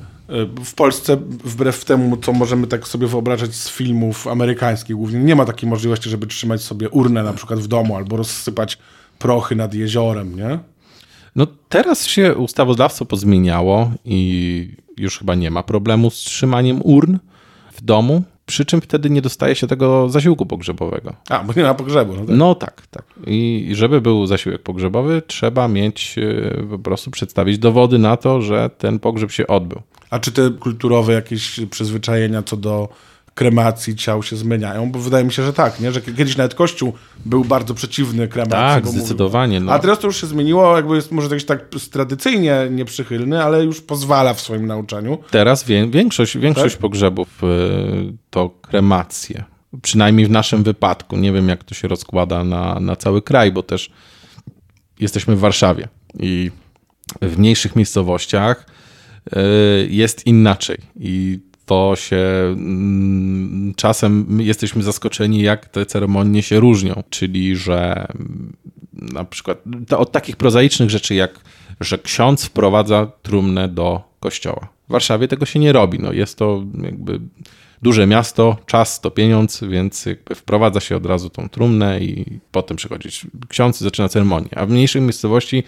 [0.64, 5.44] W Polsce, wbrew temu, co możemy tak sobie wyobrażać z filmów amerykańskich głównie, nie ma
[5.44, 8.78] takiej możliwości, żeby trzymać sobie urnę na przykład w domu albo rozsypać
[9.18, 10.58] prochy nad jeziorem, nie?
[11.36, 17.18] No teraz się ustawodawstwo pozmieniało i już chyba nie ma problemu z trzymaniem urn
[17.72, 21.12] w domu, przy czym wtedy nie dostaje się tego zasiłku pogrzebowego.
[21.28, 22.14] A, bo nie ma pogrzebu.
[22.14, 22.86] No tak, no tak.
[22.86, 23.04] tak.
[23.26, 28.70] I żeby był zasiłek pogrzebowy, trzeba mieć e, po prostu przedstawić dowody na to, że
[28.78, 29.82] ten pogrzeb się odbył.
[30.10, 32.88] A czy te kulturowe jakieś przyzwyczajenia co do
[33.34, 35.92] kremacji ciał się zmieniają, bo wydaje mi się, że tak, nie?
[35.92, 36.92] że kiedyś nawet Kościół
[37.24, 38.82] był bardzo przeciwny kremacji.
[38.82, 39.60] Tak, zdecydowanie.
[39.60, 39.72] No.
[39.72, 43.80] A teraz to już się zmieniło, jakby jest może jakiś tak tradycyjnie nieprzychylny, ale już
[43.80, 45.18] pozwala w swoim nauczaniu.
[45.30, 46.82] Teraz wie, większość, większość tak?
[46.82, 49.44] pogrzebów y, to kremacje.
[49.82, 51.16] Przynajmniej w naszym wypadku.
[51.16, 53.90] Nie wiem, jak to się rozkłada na, na cały kraj, bo też
[55.00, 56.50] jesteśmy w Warszawie i
[57.22, 58.66] w mniejszych miejscowościach
[59.88, 60.78] jest inaczej.
[61.00, 67.02] I to się mm, czasem jesteśmy zaskoczeni, jak te ceremonie się różnią.
[67.10, 68.56] Czyli, że mm,
[68.92, 69.62] na przykład
[69.96, 71.40] od takich prozaicznych rzeczy, jak
[71.80, 74.68] że ksiądz wprowadza trumnę do kościoła.
[74.88, 75.98] W Warszawie tego się nie robi.
[75.98, 77.20] No, jest to jakby
[77.82, 83.08] duże miasto, czas to pieniądz, więc wprowadza się od razu tą trumnę i potem przychodzi
[83.48, 84.48] ksiądz i zaczyna ceremonię.
[84.56, 85.62] A w mniejszej miejscowości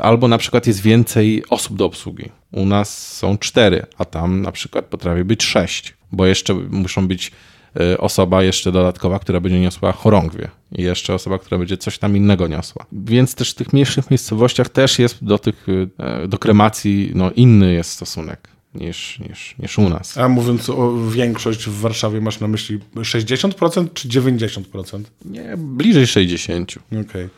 [0.00, 2.30] Albo na przykład jest więcej osób do obsługi.
[2.52, 7.32] U nas są cztery, a tam na przykład potrafi być sześć, bo jeszcze muszą być
[7.80, 12.16] y, osoba jeszcze dodatkowa, która będzie niosła chorągwie i jeszcze osoba, która będzie coś tam
[12.16, 12.86] innego niosła.
[12.92, 17.72] Więc też w tych mniejszych miejscowościach też jest do tych, y, do kremacji, no inny
[17.72, 20.18] jest stosunek niż, niż, niż u nas.
[20.18, 25.02] A mówiąc o większość w Warszawie, masz na myśli 60% czy 90%?
[25.24, 26.74] Nie, bliżej 60.
[26.86, 27.00] Okej.
[27.00, 27.28] Okay.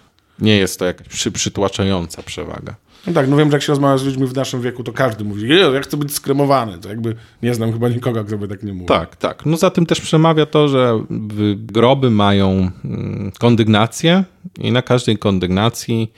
[0.40, 2.74] Nie jest to jakaś przy, przytłaczająca przewaga.
[3.06, 5.24] No tak, no wiem, że jak się rozmawia z ludźmi w naszym wieku, to każdy
[5.24, 6.78] mówi, ja chcę być skremowany.
[6.78, 8.86] To jakby nie znam chyba nikogo, kto by tak nie mówił.
[8.86, 9.46] Tak, tak.
[9.46, 11.04] No za tym też przemawia to, że
[11.56, 14.24] groby mają mm, kondygnację
[14.58, 16.12] i na każdej kondygnacji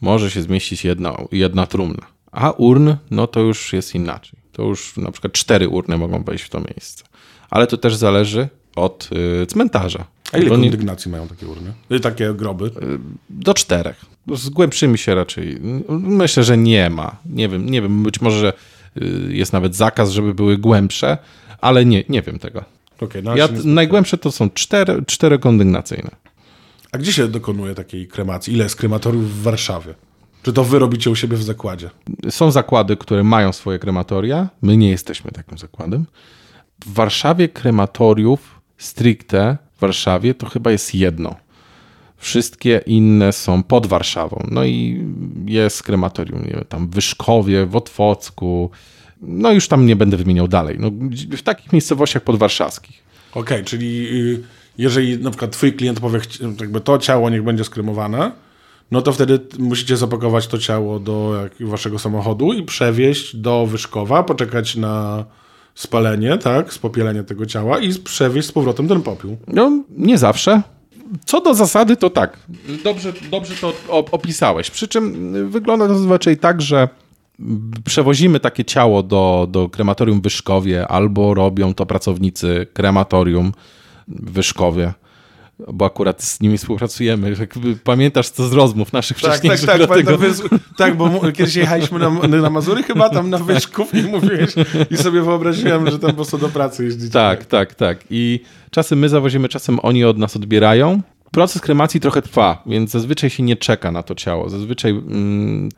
[0.00, 2.06] może się zmieścić jedna, jedna trumna.
[2.32, 4.40] A urn, no to już jest inaczej.
[4.52, 7.04] To już na przykład cztery urny mogą wejść w to miejsce.
[7.50, 9.10] Ale to też zależy od
[9.42, 10.04] y, cmentarza.
[10.32, 11.72] A ile kondygnacji mają takie urny?
[11.92, 12.64] Y, takie groby?
[12.64, 12.70] Y,
[13.30, 14.04] do czterech.
[14.34, 15.58] Z głębszymi się raczej.
[15.88, 17.16] Myślę, że nie ma.
[17.26, 18.02] Nie wiem, nie wiem.
[18.02, 18.52] Być może
[18.96, 21.18] y, jest nawet zakaz, żeby były głębsze,
[21.60, 22.64] ale nie, nie wiem tego.
[23.00, 26.10] Okay, no ja, najgłębsze to są cztery, cztery kondygnacyjne.
[26.92, 28.54] A gdzie się dokonuje takiej kremacji?
[28.54, 29.94] Ile jest krematoriów w Warszawie?
[30.42, 31.90] Czy to wy robicie u siebie w zakładzie?
[32.30, 34.48] Są zakłady, które mają swoje krematoria.
[34.62, 36.06] My nie jesteśmy takim zakładem.
[36.86, 41.36] W Warszawie krematoriów stricte w Warszawie to chyba jest jedno.
[42.16, 44.46] Wszystkie inne są pod Warszawą.
[44.50, 45.04] No i
[45.46, 48.70] jest krematorium nie wiem, tam w Wyszkowie, w Otwocku.
[49.22, 50.76] No już tam nie będę wymieniał dalej.
[50.80, 50.90] No,
[51.36, 53.02] w takich miejscowościach podwarszawskich.
[53.30, 54.42] Okej, okay, czyli y,
[54.78, 56.20] jeżeli na przykład twój klient powie,
[56.60, 58.32] jakby to ciało niech będzie skremowane,
[58.90, 64.76] no to wtedy musicie zapakować to ciało do waszego samochodu i przewieźć do Wyszkowa, poczekać
[64.76, 65.24] na
[65.74, 69.36] spalenie, tak, spopielenie tego ciała i przewieźć z powrotem ten popiół.
[69.48, 70.62] No, nie zawsze.
[71.24, 72.38] Co do zasady, to tak.
[72.84, 74.70] Dobrze, dobrze to opisałeś.
[74.70, 76.88] Przy czym wygląda to zazwyczaj tak, że
[77.84, 83.52] przewozimy takie ciało do, do krematorium Wyszkowie albo robią to pracownicy krematorium
[84.08, 84.92] Wyszkowie
[85.72, 87.36] bo akurat z nimi współpracujemy.
[87.84, 89.66] Pamiętasz co z rozmów naszych tak, wcześniejszych?
[89.66, 90.18] Tak, tak, pamiętam,
[90.76, 94.50] tak, bo kiedyś jechaliśmy na, na Mazury chyba, tam na Wyszków i mówiłeś
[94.90, 97.12] i sobie wyobraziłem, że tam po prostu do pracy jeździcie.
[97.12, 97.98] Tak, tak, tak.
[98.10, 98.40] I
[98.70, 101.00] czasem my zawozimy, czasem oni od nas odbierają.
[101.30, 104.48] Proces kremacji trochę trwa, więc zazwyczaj się nie czeka na to ciało.
[104.48, 104.90] Zazwyczaj...
[104.90, 105.68] Mm,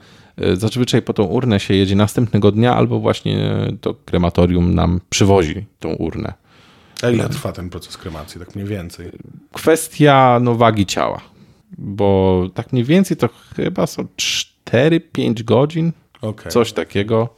[0.55, 5.89] Zazwyczaj po tą urnę się jedzie następnego dnia, albo właśnie to krematorium nam przywozi tą
[5.89, 6.33] urnę.
[7.03, 9.11] A ile trwa ten proces kremacji, tak mniej więcej?
[9.53, 11.21] Kwestia no, wagi ciała,
[11.79, 14.07] bo tak mniej więcej to chyba są
[14.67, 16.53] 4-5 godzin, okay.
[16.53, 17.29] coś takiego.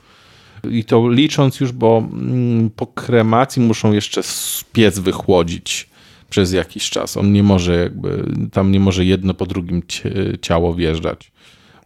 [0.70, 4.20] I to licząc już, bo mm, po kremacji muszą jeszcze
[4.72, 5.88] piec wychłodzić
[6.30, 7.16] przez jakiś czas.
[7.16, 9.82] On nie może jakby, tam nie może jedno po drugim
[10.42, 11.32] ciało wjeżdżać.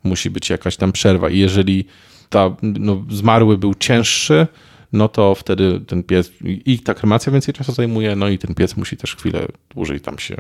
[0.05, 1.31] Musi być jakaś tam przerwa.
[1.31, 1.85] I jeżeli
[2.29, 4.47] ta, no, zmarły był cięższy,
[4.93, 8.77] no to wtedy ten piec i ta kremacja więcej czasu zajmuje, no i ten piec
[8.77, 10.37] musi też chwilę dłużej tam się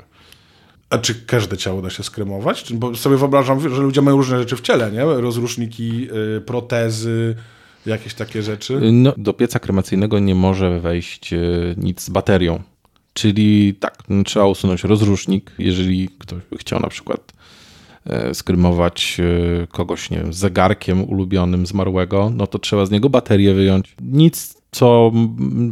[0.91, 2.73] a czy każde ciało da się skremować?
[2.73, 5.05] Bo sobie wyobrażam, że ludzie mają różne rzeczy w ciele, nie?
[5.05, 7.37] Rozruszniki, yy, protezy,
[7.87, 8.81] jakieś takie rzeczy.
[8.93, 12.63] No, do pieca kremacyjnego nie może wejść yy, nic z baterią.
[13.13, 17.33] Czyli tak, trzeba usunąć rozrusznik, jeżeli ktoś by chciał na przykład
[18.33, 23.95] skrymować e, kogoś, nie wiem, zegarkiem ulubionym zmarłego, no to trzeba z niego baterię wyjąć.
[24.03, 25.13] Nic, co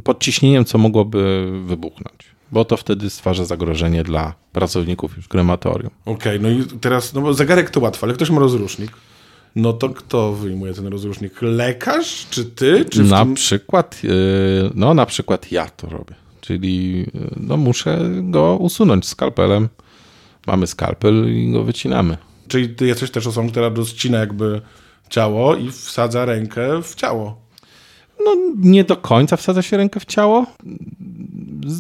[0.05, 5.91] pod ciśnieniem, co mogłoby wybuchnąć bo to wtedy stwarza zagrożenie dla pracowników już krematorium.
[6.05, 8.91] Okej, okay, no i teraz, no bo zegarek to łatwo, ale ktoś ma rozrusznik.
[9.57, 11.43] No to kto wyjmuje ten rozrusznik?
[11.43, 12.85] Lekarz czy ty?
[12.85, 13.35] Czy na tym...
[13.35, 14.09] przykład, e,
[14.75, 16.15] no na przykład ja to robię.
[16.41, 17.07] Czyli
[17.37, 19.69] no muszę go usunąć skalpelem.
[20.47, 22.17] Mamy skalpel i go wycinamy.
[22.49, 24.61] Czyli jesteś też osobą, która rozcina jakby
[25.11, 27.47] ciało i wsadza rękę w ciało.
[28.25, 30.47] No nie do końca wsadza się rękę w ciało.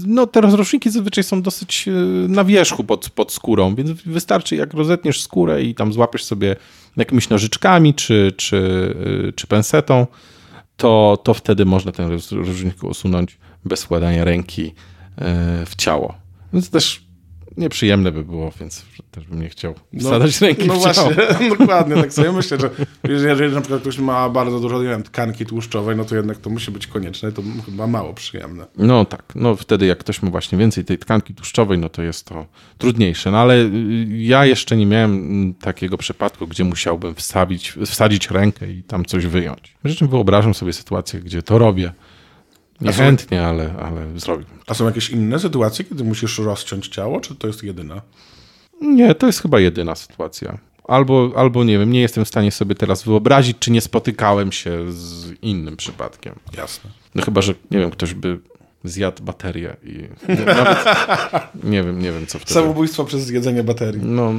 [0.06, 1.92] No te rozruszniki zazwyczaj są dosyć e,
[2.28, 6.56] na wierzchu pod, pod skórą, więc wystarczy jak rozetniesz skórę i tam złapiesz sobie
[6.96, 8.94] jakimiś nożyczkami czy, czy,
[9.28, 10.06] e, czy pensetą,
[10.76, 14.74] to, to wtedy można ten rozrusznik usunąć bez wkładania ręki
[15.18, 16.14] e, w ciało.
[16.52, 17.05] Więc też
[17.56, 21.16] nieprzyjemne by było, więc też bym nie chciał wsadzać no, ręki no właśnie,
[21.58, 22.70] dokładnie, tak sobie myślę, że
[23.08, 26.50] jeżeli na przykład ktoś ma bardzo dużo, nie wiem, tkanki tłuszczowej, no to jednak to
[26.50, 28.66] musi być konieczne, to chyba mało przyjemne.
[28.78, 32.26] No tak, no wtedy jak ktoś ma właśnie więcej tej tkanki tłuszczowej, no to jest
[32.26, 32.46] to
[32.78, 38.72] trudniejsze, no ale y, ja jeszcze nie miałem takiego przypadku, gdzie musiałbym wstawić, wsadzić rękę
[38.72, 39.76] i tam coś wyjąć.
[39.84, 41.92] Rzeczą wyobrażam sobie sytuację, gdzie to robię,
[42.80, 43.44] Niechętnie, są...
[43.44, 44.58] ale, ale zrobiłbym.
[44.66, 48.02] A są jakieś inne sytuacje, kiedy musisz rozciąć ciało, czy to jest jedyna?
[48.80, 50.58] Nie, to jest chyba jedyna sytuacja.
[50.84, 54.92] albo, albo nie wiem, nie jestem w stanie sobie teraz wyobrazić, czy nie spotykałem się
[54.92, 56.34] z innym przypadkiem.
[56.56, 56.90] Jasne.
[57.14, 58.38] No chyba, że nie wiem, ktoś by
[58.84, 60.08] zjadł baterię i
[60.46, 60.78] nawet
[61.72, 62.54] nie wiem, nie wiem co wtedy.
[62.54, 64.02] Samobójstwo przez zjedzenie baterii.
[64.04, 64.32] No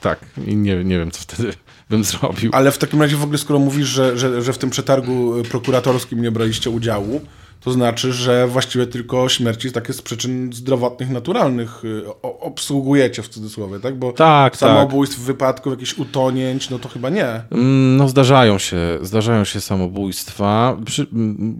[0.00, 1.52] tak, i nie, nie wiem co wtedy
[1.90, 2.50] bym zrobił.
[2.54, 6.22] Ale w takim razie w ogóle, skoro mówisz, że, że, że w tym przetargu prokuratorskim
[6.22, 7.20] nie braliście udziału,
[7.64, 13.28] to znaczy, że właściwie tylko śmierci takie z przyczyn zdrowotnych, naturalnych y, o- obsługujecie w
[13.28, 13.98] cudzysłowie, tak?
[13.98, 17.26] Bo Tak, samobójstw, wypadków, jakichś utonięć, no to chyba nie.
[17.50, 21.06] Mm, No zdarzają się, zdarzają się samobójstwa, Przy,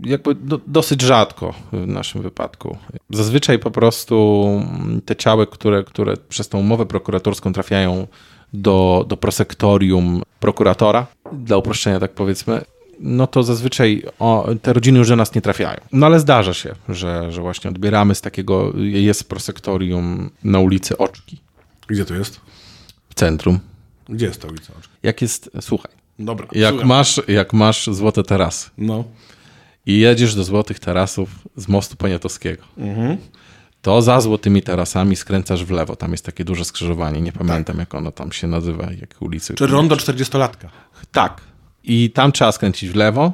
[0.05, 2.77] jakby do, dosyć rzadko w naszym wypadku.
[3.11, 4.45] Zazwyczaj po prostu
[4.81, 8.07] mm, te ciała, które, które przez tą umowę prokuratorską trafiają
[8.53, 12.61] do, do prosektorium prokuratora, dla uproszczenia tak powiedzmy,
[13.01, 15.81] no to zazwyczaj o, te rodziny już do nas nie trafiają.
[15.93, 21.41] No ale zdarza się, że, że właśnie odbieramy z takiego, jest prosektorium na ulicy Oczki
[21.87, 22.41] Gdzie to jest?
[23.09, 23.59] w centrum.
[24.09, 24.73] Gdzie jest ta ulica?
[25.03, 26.47] Jak jest, słuchaj, Dobra.
[26.53, 26.89] jak słucham.
[26.89, 29.05] masz, jak masz złote tarasy No.
[29.87, 33.17] i jedziesz do złotych tarasów z mostu poniatowskiego, Mhm.
[33.83, 35.97] to za złotymi tarasami skręcasz w lewo.
[35.97, 37.21] Tam jest takie duże skrzyżowanie.
[37.21, 39.55] Nie pamiętam, jak ono tam się nazywa, jak ulicy.
[39.55, 40.69] Czy rondo 40-latka?
[41.13, 41.41] Tak.
[41.85, 43.33] I tam trzeba skręcić w lewo,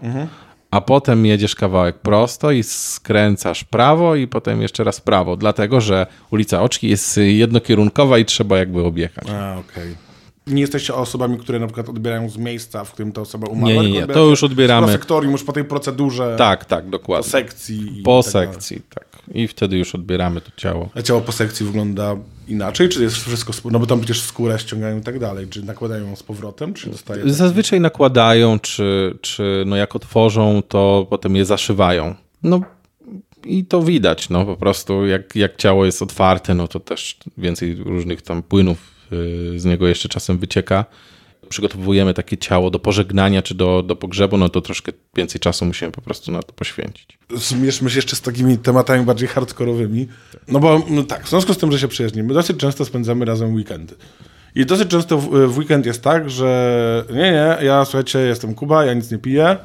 [0.70, 6.06] a potem jedziesz kawałek prosto i skręcasz prawo i potem jeszcze raz prawo, dlatego że
[6.30, 9.30] ulica Oczki jest jednokierunkowa i trzeba jakby objechać.
[9.30, 10.09] A, okej.
[10.46, 13.82] Nie jesteście osobami, które na przykład odbierają z miejsca, w którym ta osoba umarła?
[13.82, 14.06] Nie, nie, nie.
[14.06, 14.86] To już odbieramy.
[14.86, 17.30] Z prosektorium, już po tej procedurze, Tak, tak, po dokładnie.
[17.30, 17.98] sekcji.
[17.98, 19.06] i Po tak sekcji, tak.
[19.34, 20.88] I wtedy już odbieramy to ciało.
[20.94, 22.16] A ciało po sekcji wygląda
[22.48, 22.88] inaczej?
[22.88, 25.46] Czy jest wszystko, no bo tam przecież skórę ściągają i tak dalej.
[25.48, 27.22] Czy nakładają ją z powrotem, czy zostaje...
[27.22, 32.14] tak- Zazwyczaj nakładają, czy, czy no jak otworzą, to potem je zaszywają.
[32.42, 32.60] No
[33.44, 37.74] i to widać, no po prostu jak, jak ciało jest otwarte, no to też więcej
[37.74, 38.78] różnych tam płynów
[39.56, 40.84] z niego jeszcze czasem wycieka.
[41.48, 45.92] Przygotowujemy takie ciało do pożegnania czy do, do pogrzebu, no to troszkę więcej czasu musimy
[45.92, 47.18] po prostu na to poświęcić.
[47.34, 50.08] Zmierzmy się jeszcze z takimi tematami bardziej hardkorowymi.
[50.48, 53.94] No bo tak, w związku z tym, że się przyjaźnimy, dosyć często spędzamy razem weekendy.
[54.54, 58.94] I dosyć często w, weekend jest tak, że nie, nie, ja słuchajcie, jestem Kuba, ja
[58.94, 59.56] nic nie piję,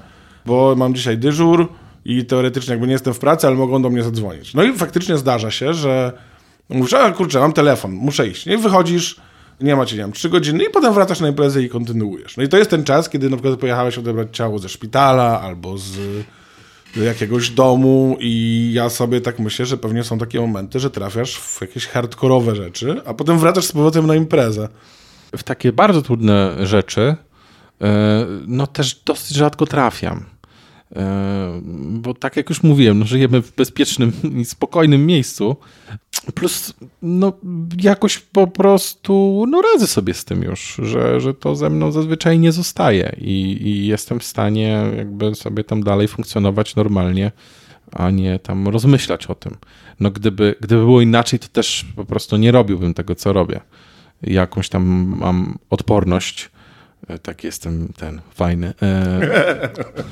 [0.45, 1.67] bo mam dzisiaj dyżur
[2.05, 4.53] i teoretycznie jakby nie jestem w pracy, ale mogą do mnie zadzwonić.
[4.53, 6.11] No i faktycznie zdarza się, że
[6.69, 8.47] mówisz, a kurczę, mam telefon, muszę iść.
[8.47, 9.15] I wychodzisz,
[9.61, 12.37] nie macie, nie wiem, trzy godziny i potem wracasz na imprezę i kontynuujesz.
[12.37, 15.77] No i to jest ten czas, kiedy na przykład pojechałeś odebrać ciało ze szpitala albo
[15.77, 15.97] z
[16.95, 21.61] jakiegoś domu i ja sobie tak myślę, że pewnie są takie momenty, że trafiasz w
[21.61, 24.69] jakieś hardkorowe rzeczy, a potem wracasz z powrotem na imprezę.
[25.37, 27.15] w takie bardzo trudne rzeczy,
[27.81, 30.25] e, no też dosyć rzadko trafiam.
[30.95, 31.61] E,
[31.91, 35.55] Bo tak jak już mówiłem, no żyjemy w bezpiecznym i spokojnym miejscu.
[36.33, 37.33] Plus, no
[37.81, 42.39] jakoś po prostu no radzę sobie z tym już, że, że to ze mną zazwyczaj
[42.39, 47.31] nie zostaje i, i jestem w stanie jakby sobie tam dalej funkcjonować normalnie,
[47.91, 49.57] a nie tam rozmyślać o tym.
[49.99, 53.61] No gdyby, gdyby było inaczej, to też po prostu nie robiłbym tego, co robię
[54.23, 54.83] jakąś tam
[55.19, 56.51] mam odporność.
[57.07, 58.73] E, Tak jestem ten fajny.
[58.81, 59.19] E,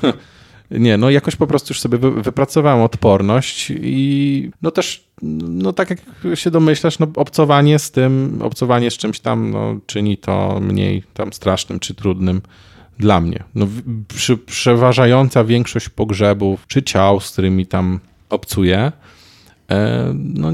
[0.70, 5.08] Nie, no jakoś po prostu już sobie wy- wypracowałem odporność i no też,
[5.48, 6.00] no tak jak
[6.38, 11.32] się domyślasz, no obcowanie z tym, obcowanie z czymś tam, no czyni to mniej tam
[11.32, 12.42] strasznym czy trudnym
[12.98, 13.44] dla mnie.
[13.54, 13.66] No
[14.08, 18.00] przy, przeważająca większość pogrzebów czy ciał, z którymi tam
[18.30, 18.92] obcuję,
[19.70, 20.48] e, no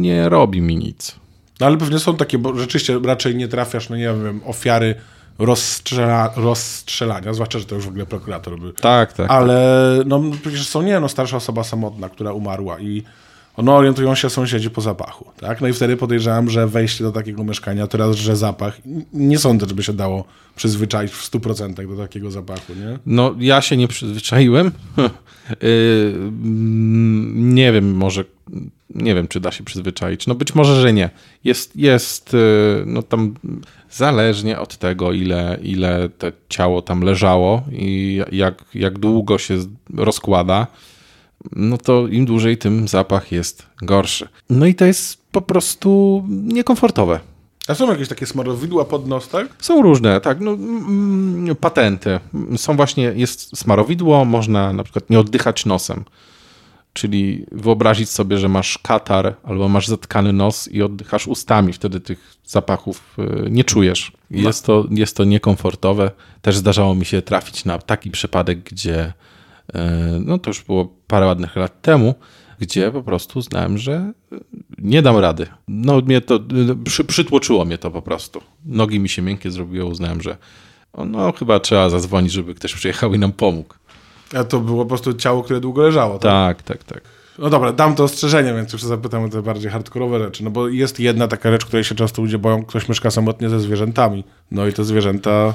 [0.00, 1.16] nie robi mi nic.
[1.60, 4.94] No ale pewnie są takie, bo rzeczywiście raczej nie trafiasz, no nie wiem, ofiary
[5.38, 8.72] rozstrzela, rozstrzelania, zwłaszcza, że to już w ogóle prokurator by...
[8.72, 9.30] Tak, tak.
[9.30, 13.02] Ale no przecież są, nie no, starsza osoba samotna, która umarła i
[13.62, 15.60] no, orientują się sąsiedzi po zapachu, tak?
[15.60, 18.78] No i wtedy podejrzewam, że wejście do takiego mieszkania, to raz, że zapach,
[19.12, 20.24] nie sądzę, żeby się dało
[20.56, 22.98] przyzwyczaić w 100% do takiego zapachu, nie?
[23.06, 24.72] No, ja się nie przyzwyczaiłem.
[24.96, 25.10] Yy,
[25.64, 28.24] mm, nie wiem, może
[28.94, 30.26] nie wiem, czy da się przyzwyczaić.
[30.26, 31.10] No być może, że nie.
[31.44, 33.34] Jest, jest yy, no tam
[33.90, 39.58] zależnie od tego, ile, ile to ciało tam leżało i jak, jak długo się
[39.94, 40.66] rozkłada,
[41.52, 44.28] no to im dłużej, tym zapach jest gorszy.
[44.50, 47.20] No i to jest po prostu niekomfortowe.
[47.68, 49.46] A są jakieś takie smarowidła pod nos, tak?
[49.58, 52.20] Są różne, tak, no, mm, patenty.
[52.56, 56.04] Są właśnie, jest smarowidło, można na przykład nie oddychać nosem.
[56.92, 62.36] Czyli wyobrazić sobie, że masz katar albo masz zatkany nos i oddychasz ustami, wtedy tych
[62.44, 64.12] zapachów y, nie czujesz.
[64.30, 66.10] Jest to, jest to niekomfortowe.
[66.42, 69.78] Też zdarzało mi się trafić na taki przypadek, gdzie y,
[70.24, 72.14] no to już było parę ładnych lat temu,
[72.60, 74.12] gdzie po prostu znałem, że
[74.78, 75.46] nie dam rady.
[75.68, 76.40] No mnie to,
[76.84, 78.40] przy, przytłoczyło mnie to po prostu.
[78.64, 80.36] Nogi mi się miękkie zrobiło, uznałem, że
[81.06, 83.74] no chyba trzeba zadzwonić, żeby ktoś przyjechał i nam pomógł.
[84.34, 86.22] A to było po prostu ciało, które długo leżało, tak?
[86.22, 87.02] Tak, tak, tak.
[87.38, 90.44] No dobra, dam to ostrzeżenie, więc już zapytam o te bardziej hardkorowe rzeczy.
[90.44, 93.60] No bo jest jedna taka rzecz, której się często ludzie boją, ktoś mieszka samotnie ze
[93.60, 94.24] zwierzętami.
[94.50, 95.54] No i te zwierzęta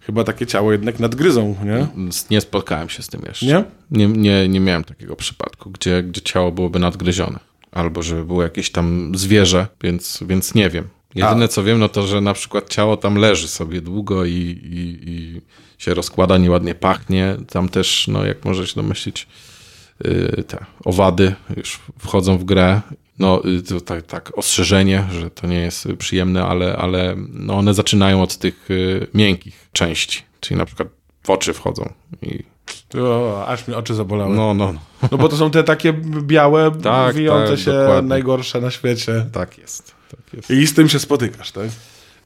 [0.00, 1.86] chyba takie ciało jednak nadgryzą, nie?
[2.30, 3.46] Nie spotkałem się z tym jeszcze.
[3.46, 3.64] Nie?
[3.90, 7.38] Nie, nie, nie miałem takiego przypadku, gdzie, gdzie ciało byłoby nadgryzione.
[7.72, 10.88] Albo żeby było jakieś tam zwierzę, więc, więc nie wiem.
[11.14, 11.48] Jedyne A.
[11.48, 15.40] co wiem, no to, że na przykład ciało tam leży sobie długo i, i, i
[15.78, 17.36] się rozkłada, nieładnie pachnie.
[17.50, 19.28] Tam też, no jak może się domyślić,
[20.04, 22.80] yy, te owady już wchodzą w grę.
[23.18, 23.42] No
[23.76, 28.36] y, tak, tak, ostrzeżenie, że to nie jest przyjemne, ale, ale no one zaczynają od
[28.36, 30.88] tych y, miękkich części, czyli na przykład
[31.22, 31.92] w oczy wchodzą
[32.22, 32.44] i
[33.00, 34.36] o, aż mi oczy zabolały.
[34.36, 34.80] No, no, no.
[35.12, 35.92] No bo to są te takie
[36.22, 38.08] białe, tak, wijące tak, się dokładnie.
[38.08, 39.26] najgorsze na świecie.
[39.32, 40.50] Tak jest, tak.
[40.50, 41.68] I z tym się spotykasz, tak?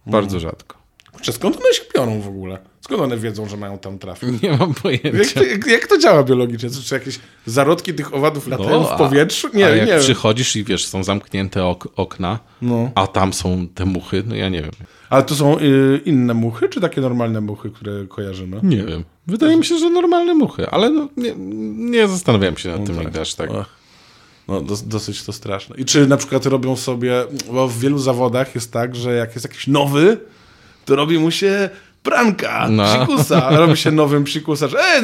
[0.06, 0.82] Bardzo rzadko.
[1.12, 2.58] Kurczę, skąd one się biorą w ogóle?
[2.80, 4.42] Skąd one wiedzą, że mają tam trafić?
[4.42, 5.10] Nie mam pojęcia.
[5.18, 6.70] Jak to, jak, jak to działa biologicznie?
[6.70, 9.48] Czy jakieś zarodki tych owadów latają no, w powietrzu?
[9.54, 10.00] Nie, a nie jak wiem.
[10.00, 12.90] przychodzisz i wiesz, są zamknięte ok okna, no.
[12.94, 14.72] a tam są te muchy, no ja nie wiem.
[15.10, 18.60] Ale to są y, inne muchy, czy takie normalne muchy, które kojarzymy?
[18.62, 19.04] Nie wiem.
[19.26, 21.34] Wydaje mi się, że normalne muchy, ale no, nie,
[21.90, 23.04] nie zastanawiałem się nad no tym tak.
[23.04, 23.50] nigdy aż tak.
[24.48, 25.76] No, dos, dosyć to straszne.
[25.76, 29.44] I czy na przykład robią sobie, bo w wielu zawodach jest tak, że jak jest
[29.44, 30.18] jakiś nowy,
[30.84, 31.70] to robi mu się
[32.02, 32.84] pranka, no.
[32.84, 33.50] psikusa.
[33.60, 35.02] Robi się nowym psikusa, że ej,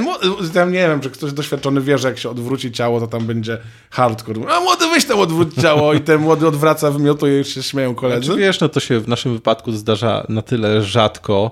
[0.54, 3.58] tam nie wiem, czy ktoś doświadczony wie, że jak się odwróci ciało, to tam będzie
[3.90, 4.40] hardcore.
[4.50, 8.24] A młody, weź tam odwróć ciało i ten młody odwraca, wymiotuje i się śmieją koledzy.
[8.24, 11.50] Znaczy, wiesz, no to się w naszym wypadku zdarza na tyle rzadko,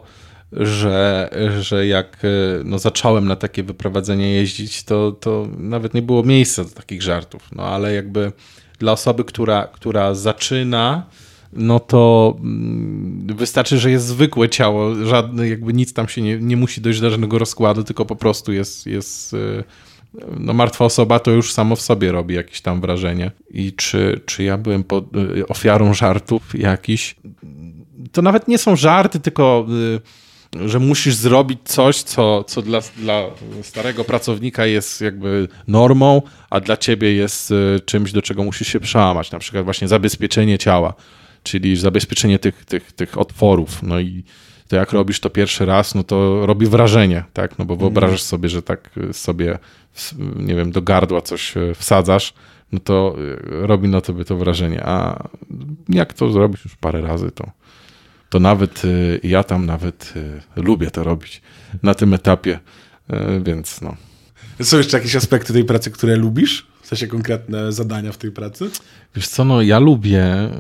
[0.57, 1.31] że,
[1.61, 2.17] że jak
[2.65, 7.49] no, zacząłem na takie wyprowadzenie jeździć, to, to nawet nie było miejsca do takich żartów.
[7.53, 8.33] No ale jakby
[8.79, 11.07] dla osoby, która, która zaczyna,
[11.53, 16.57] no to mm, wystarczy, że jest zwykłe ciało, żadne, jakby nic tam się nie, nie
[16.57, 19.65] musi dojść do żadnego rozkładu, tylko po prostu jest, jest y,
[20.39, 23.31] no martwa osoba to już samo w sobie robi jakieś tam wrażenie.
[23.51, 27.17] I czy, czy ja byłem pod, y, ofiarą żartów jakiś?
[28.13, 29.67] To nawet nie są żarty, tylko
[30.67, 33.23] że musisz zrobić coś, co, co dla, dla
[33.63, 37.55] starego pracownika jest jakby normą, a dla ciebie jest
[37.85, 39.31] czymś, do czego musisz się przełamać.
[39.31, 40.95] Na przykład właśnie zabezpieczenie ciała
[41.47, 43.83] czyli zabezpieczenie tych, tych, tych otworów.
[43.83, 44.25] No i
[44.69, 47.59] to jak robisz to pierwszy raz, no to robi wrażenie, tak?
[47.59, 48.29] No bo wyobrażasz mhm.
[48.29, 49.59] sobie, że tak sobie,
[50.37, 52.35] nie wiem, do gardła coś e, wsadzasz,
[52.73, 53.17] no to
[53.63, 54.83] e, robi na tobie to wrażenie.
[54.85, 55.29] A
[55.89, 57.51] jak to zrobisz już parę razy, to,
[58.29, 58.89] to nawet e,
[59.29, 60.15] ja tam nawet
[60.57, 61.43] lubię to robić
[61.83, 62.59] na tym etapie,
[63.43, 63.97] więc no.
[64.63, 66.67] Są jeszcze jakieś aspekty tej pracy, które lubisz?
[66.83, 68.71] W sensie konkretne zadania w tej pracy?
[69.15, 70.51] Wiesz co, no ja lubię...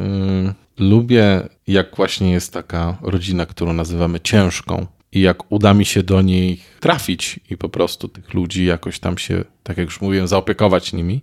[0.78, 6.22] Lubię, jak właśnie jest taka rodzina, którą nazywamy ciężką, i jak uda mi się do
[6.22, 10.92] niej trafić i po prostu tych ludzi jakoś tam się, tak jak już mówiłem, zaopiekować
[10.92, 11.22] nimi,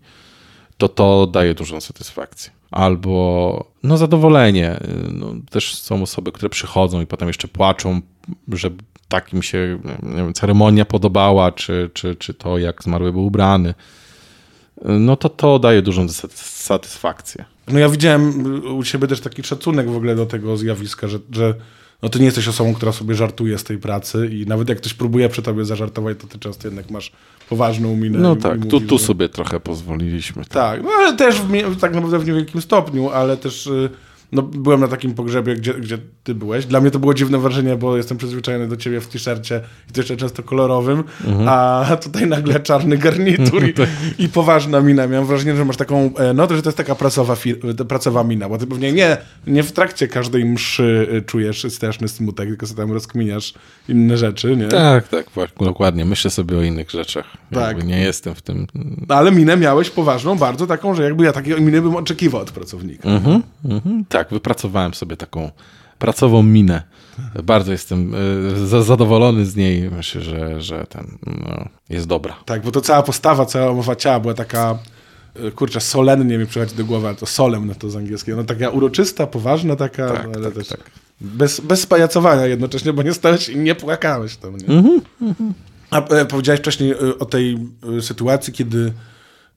[0.78, 2.52] to to daje dużą satysfakcję.
[2.74, 4.80] Albo no zadowolenie.
[5.12, 8.02] No, też są osoby, które przychodzą i potem jeszcze płaczą,
[8.48, 8.70] że
[9.08, 9.80] tak im się
[10.16, 13.74] wiem, ceremonia podobała, czy, czy, czy to, jak zmarły był ubrany.
[14.82, 17.46] No to to daje dużą satysfakcję.
[17.68, 18.46] No ja widziałem
[18.78, 21.56] u ciebie też taki szacunek w ogóle do tego zjawiska, że, że
[22.04, 24.94] no ty nie jesteś osobą, która sobie żartuje z tej pracy i nawet jak ktoś
[24.94, 27.12] próbuje przy tobie zażartować, to ty często jednak masz
[27.50, 28.20] poważną minę.
[28.20, 30.44] No tak, tu, tu sobie trochę pozwoliliśmy.
[30.44, 33.90] Tak, tak no ale też w, tak naprawdę w niewielkim stopniu, ale też y,
[34.34, 36.66] no, byłem na takim pogrzebie, gdzie, gdzie ty byłeś.
[36.66, 40.00] Dla mnie to było dziwne wrażenie, bo jestem przyzwyczajony do ciebie w t-shircie i to
[40.00, 41.48] jeszcze często kolorowym, mhm.
[41.50, 43.90] a tutaj nagle czarny garnitur i, tak.
[44.18, 45.08] i, poważna mina.
[45.08, 47.38] Miałem wrażenie, że masz taką, e, no to, że to jest taka pracowa,
[47.88, 49.18] pracowa mina, bo ty pewnie nie,
[49.48, 53.54] nie w trakcie każdej mszy e, czujesz straszny smutek, tylko sobie tam rozkminiasz
[53.90, 54.68] inne rzeczy, nie?
[54.68, 55.26] Tak, tak,
[55.60, 56.06] dokładnie.
[56.06, 57.26] Myślę sobie o innych rzeczach.
[57.52, 57.68] Tak.
[57.68, 58.68] Jakby nie jestem w tym.
[59.08, 62.52] No, ale minę miałeś poważną, bardzo taką, że jakby ja takiej miny bym oczekiwał od
[62.52, 63.10] pracownika.
[63.10, 65.52] Mhm, mhm, tak, wypracowałem sobie taką
[66.00, 66.84] pracową minę.
[67.44, 68.14] Bardzo jestem
[68.74, 69.92] e, zadowolony z niej.
[69.92, 72.36] Myślę, że, że ten no, jest dobra.
[72.46, 74.78] Tak, bo to cała postawa, cała mowa ciała była taka
[75.36, 78.38] e, kurczę, solennie mi przychodzi do głowy, ale to solem na to z angielskiego.
[78.38, 80.80] No taka uroczysta, poważna taka, tak, ale tak, też tak.
[81.22, 84.58] Bez, bez spajacowania jednocześnie, bo nie stałeś i nie płakałeś tam.
[84.58, 84.66] Nie?
[84.66, 85.52] Mm -hmm.
[85.90, 87.60] A e, powiedziałeś wcześniej e, o tej
[87.98, 88.94] e, sytuacji, kiedy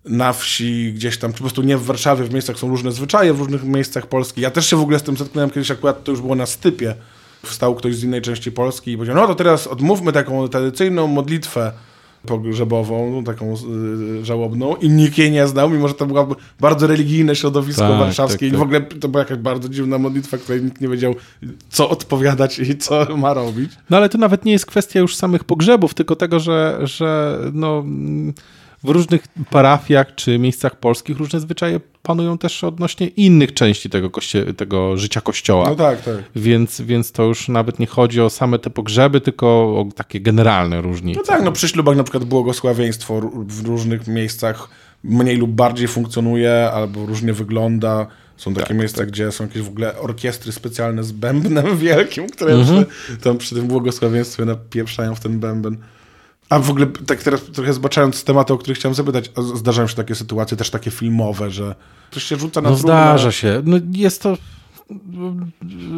[0.07, 3.39] na wsi, gdzieś tam, po prostu nie w Warszawie, w miejscach są różne zwyczaje, w
[3.39, 4.41] różnych miejscach Polski.
[4.41, 6.95] Ja też się w ogóle z tym zetknąłem kiedyś, akurat to już było na stypie.
[7.43, 11.73] Wstał ktoś z innej części Polski i powiedział, no to teraz odmówmy taką tradycyjną modlitwę
[12.27, 13.55] pogrzebową, no, taką
[14.21, 17.99] y, żałobną i nikt jej nie znał, mimo że to było bardzo religijne środowisko Tak,
[17.99, 18.63] warszawskie tak, i w tak.
[18.63, 21.15] ogóle to była jakaś bardzo dziwna modlitwa, której nikt nie wiedział,
[21.71, 23.71] co odpowiadać i co ma robić.
[23.91, 27.85] No ale to nawet nie jest kwestia już samych pogrzebów, tylko tego, że, że no,
[28.87, 34.55] w różnych parafiach czy miejscach polskich różne zwyczaje panują też odnośnie innych części tego, koście-
[34.55, 35.69] tego życia kościoła.
[35.69, 36.15] No tak, tak.
[36.37, 40.81] Więc, więc to już nawet nie chodzi o same te pogrzeby, tylko o takie generalne
[40.81, 41.21] różnice.
[41.21, 44.69] No tak, no przy ślubach na przykład błogosławieństwo w różnych miejscach
[45.05, 48.07] mniej lub bardziej funkcjonuje albo różnie wygląda.
[48.37, 52.85] Są takie miejsca, gdzie są jakieś w ogóle orkiestry specjalne z bębnem wielkim, które Mhm.
[52.85, 55.77] przy, tam przy tym błogosławieństwie napieprzają w ten bęben.
[56.49, 59.95] A w ogóle tak teraz trochę zbaczając z tematu, o który chciałem zapytać, zdarzają się
[59.95, 61.75] takie sytuacje, też takie filmowe, że
[62.11, 62.93] ktoś się rzuca na No trumnę.
[62.95, 63.63] zdarza się.
[63.65, 64.37] No jest to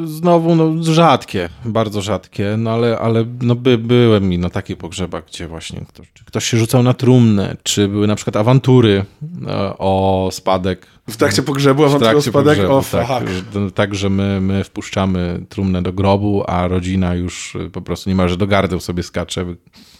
[0.04, 5.24] znowu no, rzadkie, bardzo rzadkie, no ale, ale no, by, byłem mi na takich pogrzebach,
[5.26, 9.04] gdzie właśnie ktoś, ktoś się rzucał na trumnę, czy były na przykład awantury
[9.46, 10.86] e, o spadek.
[11.10, 13.30] W trakcie pogrzebu, awantura trakcie spadek, pogrzebu, o tak, fuck.
[13.32, 17.80] że- to- tak, że my, my wpuszczamy trumnę do grobu, a rodzina już y, po
[17.82, 19.44] prostu niemalże do gardeł sobie skacze,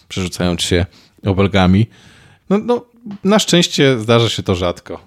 [0.09, 0.87] przerzucając się
[1.27, 1.87] obelgami.
[2.51, 2.85] No, no,
[3.25, 5.01] na szczęście zdarza się to rzadko.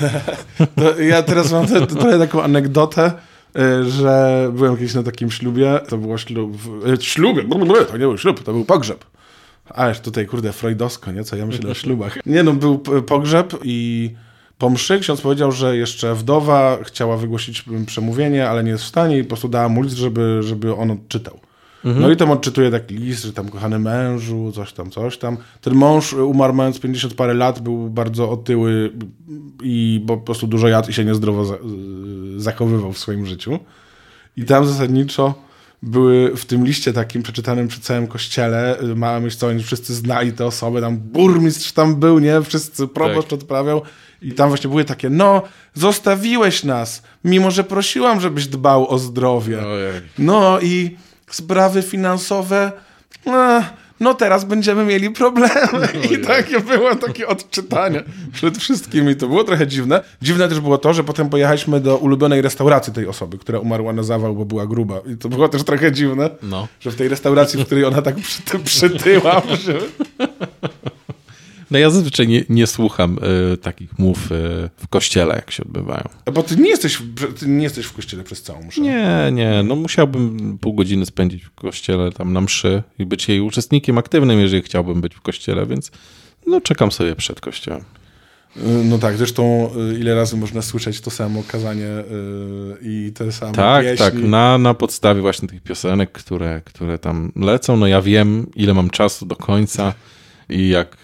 [1.08, 3.12] Ja teraz mam te, trochę taką anegdotę,
[3.58, 6.56] y, że byłem kiedyś na takim ślubie, to było ślub,
[7.00, 9.04] y, ślubie, blablabla, to nie był ślub, to był pogrzeb.
[9.68, 11.24] Ależ tutaj, kurde, freudowsko, nie?
[11.24, 12.18] Co ja myślę o ślubach.
[12.26, 14.10] Nie no, był pogrzeb i
[14.58, 19.18] po mszy ksiądz powiedział, że jeszcze wdowa chciała wygłosić przemówienie, ale nie jest w stanie
[19.18, 21.40] i po prostu dała mu list, żeby, żeby on odczytał.
[21.94, 25.36] No i tam odczytuje taki list, że tam kochany mężu, coś tam, coś tam.
[25.60, 28.92] Ten mąż umarł mając 50 parę lat, był bardzo otyły
[29.62, 31.58] i po prostu dużo jadł i się niezdrowo za, y,
[32.36, 33.58] zachowywał w swoim życiu.
[34.36, 35.34] I tam zasadniczo
[35.82, 39.94] były w tym liście takim przeczytanym przy całym kościele, y, mała myśl, co oni wszyscy
[39.94, 42.42] znali tę osobę, tam burmistrz tam był, nie?
[42.42, 43.82] Wszyscy proboszcz odprawiał.
[44.22, 45.42] I tam właśnie były takie, no,
[45.74, 49.58] zostawiłeś nas, mimo że prosiłam, żebyś dbał o zdrowie.
[50.18, 50.96] No i
[51.30, 52.72] sprawy finansowe,
[53.26, 53.62] no,
[54.00, 55.88] no teraz będziemy mieli problemy.
[56.12, 58.02] I takie było takie odczytanie
[58.32, 59.16] przed wszystkimi.
[59.16, 60.02] To było trochę dziwne.
[60.22, 64.02] Dziwne też było to, że potem pojechaliśmy do ulubionej restauracji tej osoby, która umarła na
[64.02, 65.00] zawał, bo była gruba.
[65.12, 66.68] I to było też trochę dziwne, No.
[66.80, 69.78] że w tej restauracji, w której ona tak przy, przytyła, że...
[71.70, 73.18] No ja zazwyczaj nie, nie słucham
[73.52, 76.04] y, takich mów y, w kościele, jak się odbywają.
[76.34, 77.02] Bo ty nie jesteś,
[77.38, 78.80] ty nie jesteś w kościele przez całą mszę.
[78.80, 83.40] Nie, nie, no musiałbym pół godziny spędzić w kościele tam na mszy i być jej
[83.40, 85.90] uczestnikiem aktywnym, jeżeli chciałbym być w kościele, więc
[86.46, 87.80] no czekam sobie przed kościołem.
[88.56, 92.04] Y, No tak, zresztą y, ile razy można słyszeć to samo kazanie y,
[92.82, 93.98] i te same Tak, pieśni.
[93.98, 98.74] tak, na, na podstawie właśnie tych piosenek, które, które tam lecą, no ja wiem, ile
[98.74, 99.94] mam czasu do końca
[100.48, 100.96] i jak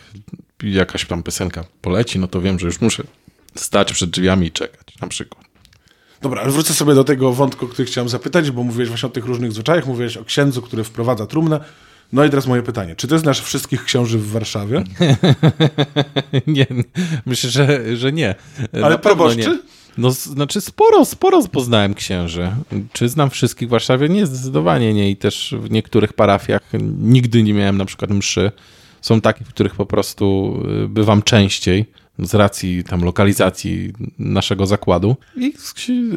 [0.62, 3.02] jakaś tam piosenka poleci, no to wiem, że już muszę
[3.54, 5.44] stać przed drzwiami i czekać, na przykład.
[6.22, 9.24] Dobra, ale wrócę sobie do tego wątku, który chciałem zapytać, bo mówiłeś właśnie o tych
[9.24, 11.60] różnych zwyczajach, mówiłeś o księdzu, który wprowadza trumnę.
[12.12, 12.96] No i teraz moje pytanie.
[12.96, 14.84] Czy ty znasz wszystkich księży w Warszawie?
[16.46, 16.66] nie,
[17.26, 18.34] myślę, że, że nie.
[18.82, 19.38] Ale proboszczy?
[19.38, 19.58] nie.
[19.98, 22.50] No, znaczy sporo, sporo poznałem księży.
[22.92, 24.08] Czy znam wszystkich w Warszawie?
[24.08, 25.10] Nie, zdecydowanie nie.
[25.10, 26.62] I też w niektórych parafiach
[26.98, 28.52] nigdy nie miałem na przykład mszy.
[29.02, 31.86] Są takie, w których po prostu y, bywam częściej
[32.18, 35.16] z racji tam lokalizacji naszego zakładu.
[35.36, 35.54] I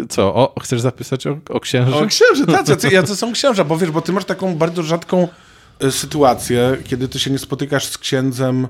[0.10, 1.96] co, o, chcesz zapisać o, o księży?
[1.96, 5.28] O, księży, tacy, jacy są księża, bo wiesz, bo ty masz taką bardzo rzadką
[5.84, 8.68] y, sytuację, kiedy ty się nie spotykasz z księdzem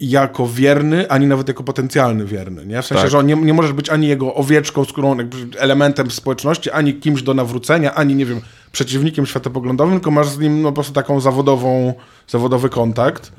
[0.00, 2.82] jako wierny, ani nawet jako potencjalny wierny, nie?
[2.82, 3.10] W sensie, Tak.
[3.10, 6.94] że on nie, nie możesz być ani jego owieczką, z którą jakby elementem społeczności, ani
[6.94, 8.40] kimś do nawrócenia, ani, nie wiem,
[8.72, 11.94] przeciwnikiem światopoglądowym, tylko masz z nim no, po prostu taką zawodową,
[12.28, 13.32] zawodowy kontakt,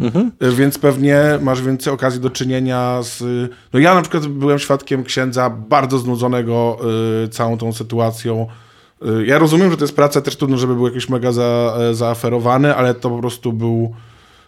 [0.44, 3.24] Y, więc pewnie masz więcej okazji do czynienia z...
[3.74, 6.78] No ja na przykład byłem świadkiem księdza bardzo znudzonego
[7.26, 8.48] y, całą tą sytuacją,
[9.22, 11.94] Y, Ja rozumiem, że to jest praca też trudno, żeby był jakiś mega za, e,
[11.96, 13.94] zaaferowany, ale to po prostu był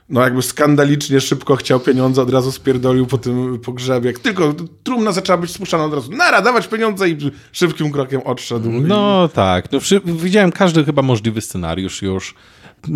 [0.09, 4.07] no jakby skandalicznie szybko chciał pieniądze, od razu spierdolił po tym pogrzebie.
[4.07, 7.17] Jak tylko trumna zaczęła być spuszczana od razu, nara, dawać pieniądze i
[7.51, 8.69] szybkim krokiem odszedł.
[8.71, 12.35] No tak, no, widziałem każdy chyba możliwy scenariusz już.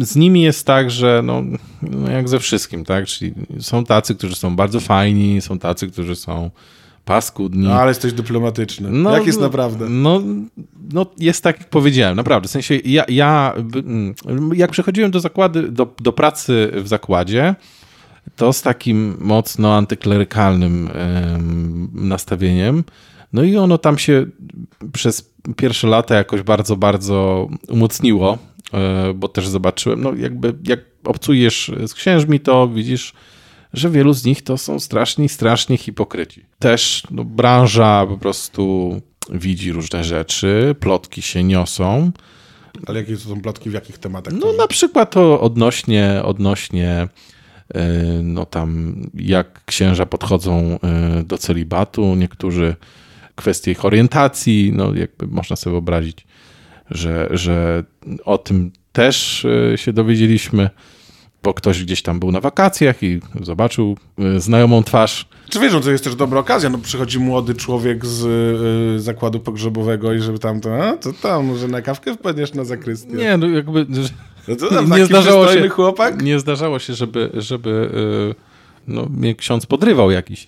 [0.02, 1.44] Z nimi jest tak, że no,
[1.82, 3.06] no jak ze wszystkim, tak?
[3.06, 6.52] Czyli są tacy, którzy są bardzo fajni, są tacy, którzy są
[7.06, 7.68] paskudni.
[7.68, 9.12] No ale jesteś dyplomatyczny.
[9.12, 9.90] Jak jest no, naprawdę?
[9.90, 10.22] No,
[10.94, 12.48] no jest tak, jak powiedziałem, naprawdę.
[12.48, 14.16] W sensie ja, ja mm,
[14.56, 17.56] jak przychodziłem do zakłady, do, do pracy w zakładzie,
[18.36, 22.84] to z takim mocno antyklerykalnym em, nastawieniem.
[23.34, 24.26] No i ono tam się
[24.94, 28.38] przez pierwsze lata jakoś bardzo, bardzo umocniło,
[28.74, 33.14] e, bo też zobaczyłem, no jakby jak obcujesz z księżmi, to widzisz,
[33.74, 36.46] że wielu z nich to są straszni, strasznie hipokryci.
[36.60, 42.12] Też no, branża po prostu widzi różne rzeczy, plotki się niosą.
[42.86, 44.34] Ale jakie to są plotki, w jakich tematach?
[44.34, 47.08] No na przykład to odnośnie, odnośnie
[48.24, 50.80] no tam jak księża podchodzą
[51.26, 52.76] do celibatu, niektórzy
[53.36, 56.28] kwestie ich orientacji, no jakby można sobie wyobrazić,
[56.92, 57.84] że, że
[58.26, 60.70] o tym też się dowiedzieliśmy,
[61.44, 63.98] bo ktoś gdzieś tam był na wakacjach i zobaczył
[64.38, 65.28] znajomą twarz.
[65.50, 68.26] Czy wiesz, to jest też dobra okazja, no przychodzi młody człowiek z
[68.98, 72.64] y, zakładu pogrzebowego i żeby tam to, a to tam, może na kawkę wpadniesz na
[72.64, 73.14] zakrystię.
[73.14, 73.86] Nie, no jakby...
[74.48, 76.22] No to tam nie zdarzało się, chłopak?
[76.22, 77.90] Nie zdarzało się, żeby, żeby
[78.88, 80.48] no, mnie ksiądz podrywał jakiś.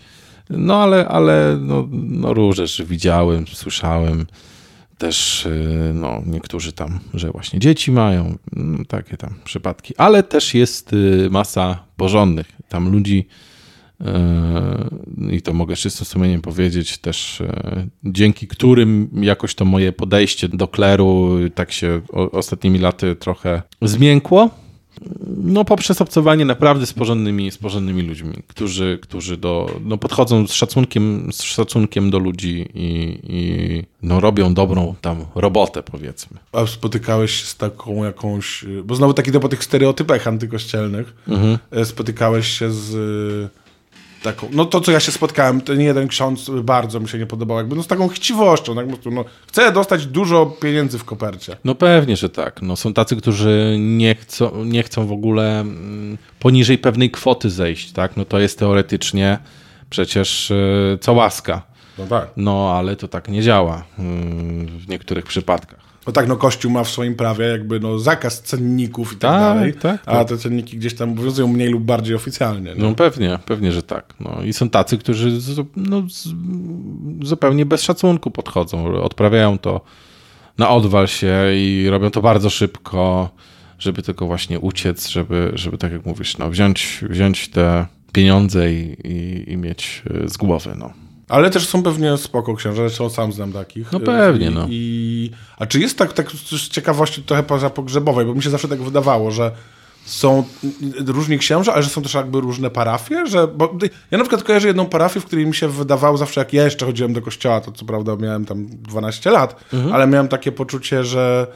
[0.50, 4.26] No ale, ale no, no rzeczy widziałem, słyszałem.
[4.98, 5.48] Też
[5.94, 9.94] no, niektórzy tam, że właśnie dzieci mają, no, takie tam przypadki.
[9.98, 10.92] Ale też jest
[11.30, 12.48] masa porządnych.
[12.70, 13.28] Tam ludzi
[15.32, 17.44] i to mogę czystym sumieniem powiedzieć, też
[18.04, 24.65] dzięki którym jakoś to moje podejście do kleru tak się ostatnimi laty trochę zmiękło.
[25.38, 30.54] No poprzez obcowanie naprawdę z porządnymi, z porządnymi ludźmi, którzy, którzy do, no podchodzą z
[30.54, 36.38] szacunkiem, z szacunkiem do ludzi i, i no robią dobrą tam robotę, powiedzmy.
[36.52, 41.58] A spotykałeś się z taką jakąś, bo znowu taki po tych stereotypach antykościelnych, mhm.
[41.86, 42.96] spotykałeś się z
[44.26, 47.58] taką, no to co ja się spotkałem, ten jeden ksiądz bardzo mi się nie podobał,
[47.58, 51.58] jakby no z taką chciwością, tak, no, chcę dostać dużo pieniędzy w kopercie.
[51.64, 52.62] No pewnie, że tak.
[52.62, 57.92] No, są tacy, którzy nie chcą, nie chcą w ogóle mm, poniżej pewnej kwoty zejść,
[57.92, 59.38] tak, no to jest teoretycznie
[59.90, 61.62] przecież yy, co łaska.
[61.98, 62.30] No tak.
[62.38, 64.06] No ale to tak nie działa yy,
[64.66, 65.85] w niektórych przypadkach.
[66.08, 69.42] No tak, no Kościół ma w swoim prawie jakby no zakaz cenników i tak, tak
[69.42, 70.28] dalej, tak, a tak.
[70.28, 72.76] te cenniki gdzieś tam obowiązują mniej lub bardziej oficjalnie.
[72.78, 74.14] No, no pewnie, pewnie, że tak.
[74.20, 75.32] No, I są tacy, którzy
[75.76, 76.04] no,
[77.22, 79.82] zupełnie bez szacunku podchodzą, odprawiają to
[80.58, 83.30] na odwal się i robią to bardzo szybko,
[83.80, 88.98] żeby tylko właśnie uciec, żeby, żeby tak jak mówisz, no, wziąć, wziąć te pieniądze i,
[89.04, 90.76] i, i mieć e, z głowy.
[90.78, 91.05] No.
[91.30, 93.92] Ale też są pewnie spoko księża, zresztą sam znam takich.
[93.92, 94.68] No pewnie, I, no.
[94.70, 98.68] I, a czy jest tak, tak z ciekawości trochę poza pogrzebowej, bo mi się zawsze
[98.68, 99.52] tak wydawało, że
[100.06, 100.44] są
[101.08, 103.78] różni księża, ale że są też jakby różne parafie, że, bo
[104.12, 106.86] ja na przykład kojarzę jedną parafię, w której mi się wydawało zawsze, jak ja jeszcze
[106.86, 109.94] chodziłem do kościoła, to co prawda miałem tam 12 lat, mhm.
[109.94, 111.48] ale miałem takie poczucie, że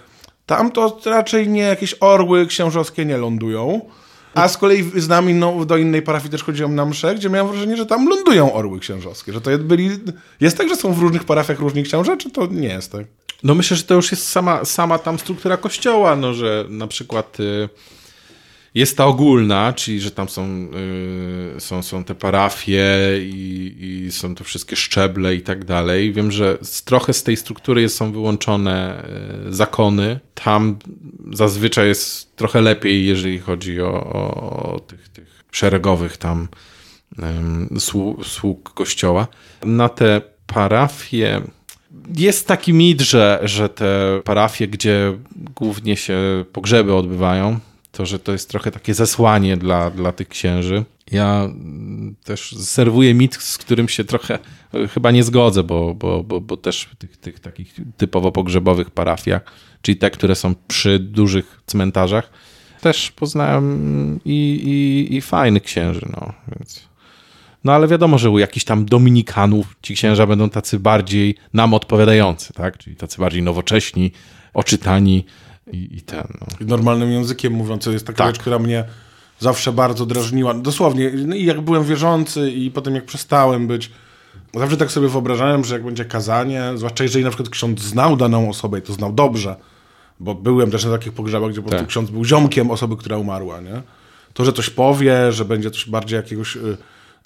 [0.46, 3.82] tam to raczej nie jakieś orły księżowskie nie lądują,
[4.34, 7.48] a z kolei z nami no, do innej parafii też chodziłem na msze, gdzie miałem
[7.48, 9.34] wrażenie, że tam lądują orły księżowskie.
[9.34, 9.90] Że to byli...
[10.40, 13.06] Jest tak, że są w różnych parafiach różni księże, czy to nie jest tak?
[13.44, 17.40] No myślę, że to już jest sama, sama tam struktura kościoła, no, że na przykład...
[17.40, 17.70] Y
[18.80, 20.68] jest ta ogólna, czyli że tam są,
[21.58, 22.86] y, są, są te parafie
[23.22, 26.14] i, i, są to wszystkie szczeble i tak dalej.
[26.14, 29.04] Wiem, że z, trochę z tej struktury są wyłączone
[29.48, 30.20] y, zakony.
[30.34, 30.78] Tam
[31.34, 36.48] zazwyczaj jest trochę lepiej, jeżeli chodzi o, o, o tych, tych szeregowych tam
[37.80, 39.28] sług, sług kościoła.
[39.64, 41.42] Na te parafie
[42.16, 45.18] jest taki mit, że, że te parafie, gdzie
[45.56, 47.60] głównie się pogrzeby odbywają,
[47.92, 50.86] to, że to jest trochę takie zesłanie dla, dla tych księży.
[51.12, 54.40] Ja mm, też serwuję mit, z którym się trochę
[54.74, 58.92] e, chyba nie zgodzę, bo, bo, bo, bo też w tych, tych takich typowo pogrzebowych
[58.92, 59.42] parafiach,
[59.82, 62.32] czyli te, które są przy dużych cmentarzach,
[62.82, 66.90] też poznałem i, i, i fajnych księży, no więc...
[67.64, 72.54] No ale wiadomo, że u jakichś tam dominikanów ci księża będą tacy bardziej nam odpowiadający,
[72.54, 72.78] tak?
[72.78, 74.12] Czyli tacy bardziej nowocześni,
[74.54, 75.26] oczytani,
[75.72, 76.28] i, i ten.
[76.42, 76.48] No.
[76.68, 78.28] Normalnym językiem mówiąc, to jest taka tak.
[78.28, 78.84] rzecz, która mnie
[79.40, 80.54] zawsze bardzo drażniła.
[80.54, 83.92] Dosłownie, no i jak byłem wierzący i potem jak przestałem być,
[84.54, 88.50] zawsze tak sobie wyobrażałem, że jak będzie kazanie, zwłaszcza jeżeli na przykład ksiądz znał daną
[88.50, 89.56] osobę i to znał dobrze,
[90.20, 91.90] bo byłem też na takich pogrzebach, gdzie po prostu tak.
[91.90, 93.82] ksiądz był ziomkiem osoby, która umarła, nie?
[94.34, 96.56] To, że coś powie, że będzie coś bardziej jakiegoś...
[96.56, 96.78] Y,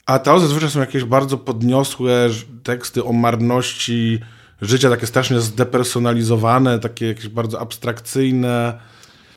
[0.06, 2.30] a to zazwyczaj są jakieś bardzo podniosłe
[2.64, 4.20] teksty o marności
[4.64, 8.80] życie takie strasznie zdepersonalizowane, takie jakieś bardzo abstrakcyjne.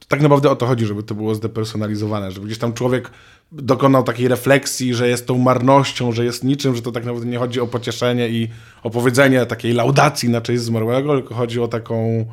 [0.08, 3.10] Tak naprawdę o to chodzi, żeby to było zdepersonalizowane, żeby gdzieś tam człowiek
[3.52, 7.38] dokonał takiej refleksji, że jest tą marnością, że jest niczym, że to tak naprawdę nie
[7.38, 8.48] chodzi o pocieszenie i
[8.82, 12.26] opowiedzenie takiej laudacji na cześć zmarłego, tylko chodzi o taką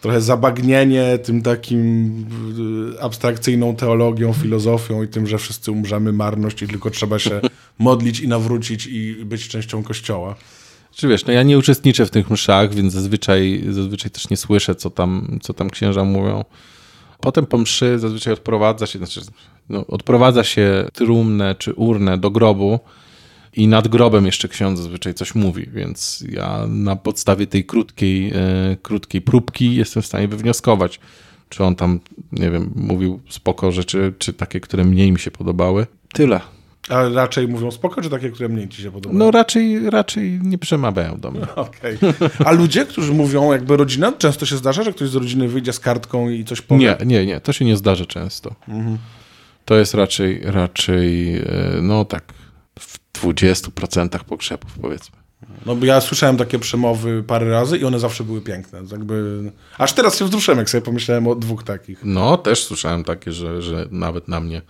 [0.00, 2.06] trochę zabagnienie tym takim
[2.96, 7.40] y, abstrakcyjną teologią, filozofią i tym, że wszyscy umrzemy marność i tylko trzeba się
[7.78, 10.34] modlić i nawrócić i być częścią Kościoła.
[10.96, 14.74] Czy wiesz, no ja nie uczestniczę w tych mszach, więc zazwyczaj, zazwyczaj też nie słyszę,
[14.74, 16.44] co tam, co tam księża mówią.
[17.20, 19.20] Potem po mszy zazwyczaj odprowadza się, znaczy,
[19.68, 22.80] no, odprowadza się trumnę czy urnę do grobu
[23.52, 28.76] i nad grobem jeszcze ksiądz zazwyczaj coś mówi, więc ja na podstawie tej krótkiej, e,
[28.82, 31.00] krótkiej próbki jestem w stanie wywnioskować,
[31.48, 32.00] czy on tam,
[32.32, 35.86] nie wiem, mówił spoko rzeczy, czy takie, które mniej mi się podobały.
[36.12, 36.55] Tyle.
[36.88, 39.18] A raczej mówią spoko, czy takie, które mniej ci się podobają?
[39.18, 41.46] No raczej, raczej nie przemawiają do mnie.
[41.56, 41.98] Okej.
[42.44, 45.80] A ludzie, którzy mówią jakby rodzina, często się zdarza, że ktoś z rodziny wyjdzie z
[45.80, 46.80] kartką i coś powie?
[46.80, 48.54] Nie, nie, nie, to się nie zdarza często.
[49.64, 51.42] To jest raczej, raczej, e,
[51.82, 52.24] no tak,
[52.78, 55.16] w 20% pogrzebów powiedzmy.
[55.66, 58.82] No bo ja słyszałem takie przemowy parę razy i one zawsze były piękne.
[58.92, 59.42] Jakby...
[59.78, 62.00] Aż teraz się wzruszyłem, jak sobie pomyślałem o dwóch takich.
[62.04, 64.62] No, też słyszałem takie, że, że nawet na mnie,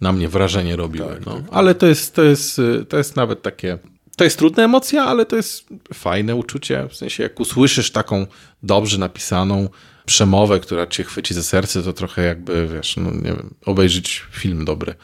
[0.00, 1.20] na mnie wrażenie robiły.
[1.26, 1.40] no.
[1.50, 3.78] Ale to jest, to, jest, y, to jest nawet takie.
[4.16, 6.88] To jest trudna emocja, ale to jest fajne uczucie.
[6.90, 8.26] W sensie, jak usłyszysz taką
[8.62, 9.68] dobrze napisaną
[10.06, 14.64] przemowę, która cię chwyci za serce, to trochę jakby, wiesz, no nie wiem, obejrzeć film
[14.64, 14.94] dobry,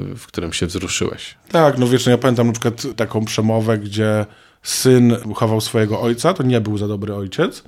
[0.00, 1.34] y, w którym się wzruszyłeś.
[1.48, 4.26] Tak, no wiesz, no ja pamiętam na przykład taką przemowę, gdzie
[4.62, 7.64] syn uchował swojego ojca, to nie był za dobry ojciec.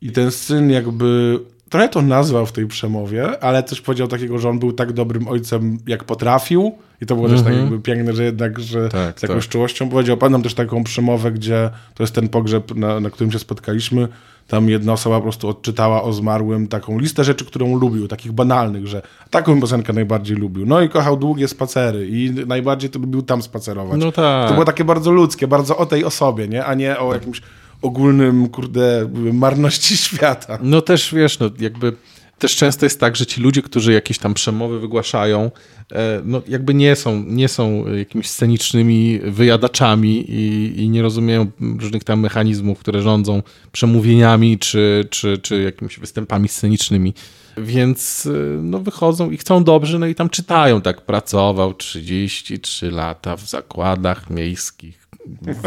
[0.00, 1.38] I ten syn jakby
[1.74, 5.28] trochę to nazwał w tej przemowie, ale też powiedział takiego, że on był tak dobrym
[5.28, 6.72] ojcem, jak potrafił.
[7.02, 9.52] I to było też tak jakby piękne, że jednak, że Tak, z jakąś tak.
[9.52, 10.16] czułością powiedział.
[10.16, 14.08] Pamiętam też taką przemowę, gdzie to jest ten pogrzeb, na, na którym się spotkaliśmy.
[14.48, 18.86] Tam jedna osoba po prostu odczytała o zmarłym taką listę rzeczy, którą lubił, takich banalnych,
[18.86, 20.66] że taką piosenkę najbardziej lubił.
[20.66, 24.00] No i kochał długie spacery i najbardziej to lubił tam spacerować.
[24.00, 24.48] No tak.
[24.48, 26.64] To było takie bardzo ludzkie, bardzo o tej osobie, nie?
[26.64, 27.42] a nie o jakimś
[27.82, 30.58] ogólnym, kurde, marności świata.
[30.62, 31.92] No też wiesz, no jakby
[32.38, 35.50] też często jest tak, że ci ludzie, którzy jakieś tam przemowy wygłaszają,
[35.92, 41.46] e, no jakby nie są, nie są jakimiś scenicznymi wyjadaczami i, i nie rozumieją
[41.80, 47.14] różnych tam mechanizmów, które rządzą przemówieniami czy, czy, czy jakimiś występami scenicznymi.
[47.56, 48.30] Więc e,
[48.62, 54.30] no wychodzą i chcą dobrze, no i tam czytają, tak pracował 33 lata w zakładach
[54.30, 55.03] miejskich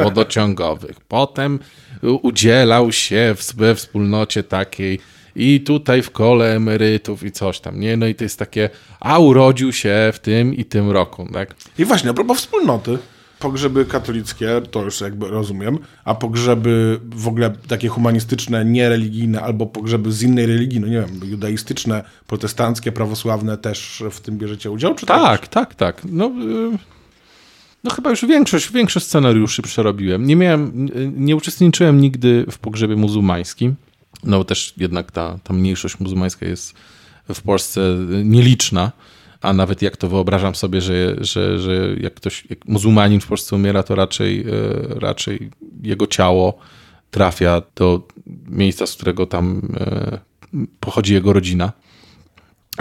[0.04, 1.00] wodociągowych.
[1.08, 1.60] Potem
[2.22, 5.00] udzielał się w, we wspólnocie takiej
[5.36, 7.98] i tutaj w kole emerytów i coś tam, nie?
[7.98, 11.56] No i to jest takie, a urodził się w tym i tym roku, tak?
[11.78, 12.98] I właśnie, a propos wspólnoty.
[13.40, 20.12] Pogrzeby katolickie, to już jakby rozumiem, a pogrzeby w ogóle takie humanistyczne, niereligijne, albo pogrzeby
[20.12, 24.96] z innej religii, no nie wiem, judaistyczne, protestanckie, prawosławne też w tym bierzecie udział?
[24.96, 26.02] Czy Tak, tak, tak.
[26.06, 26.97] No, y,
[27.88, 30.28] no chyba już większość, większość scenariuszy przerobiłem.
[30.28, 33.76] Nie miałem, nie uczestniczyłem nigdy w pogrzebie muzułmańskim,
[34.24, 36.74] no też jednak ta, ta mniejszość muzułmańska jest
[37.34, 37.82] w Polsce
[38.24, 38.92] nieliczna,
[39.42, 43.56] a nawet jak to wyobrażam sobie, że, że, że jak ktoś, jak muzułmanin w Polsce
[43.56, 45.52] umiera, to raczej, y, raczej
[45.84, 46.58] jego ciało
[47.12, 48.08] trafia do
[48.48, 49.62] miejsca, z którego tam
[50.54, 51.72] y, pochodzi jego rodzina.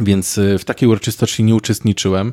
[0.03, 2.33] Więc y, w takiej uroczystości nie uczestniczyłem,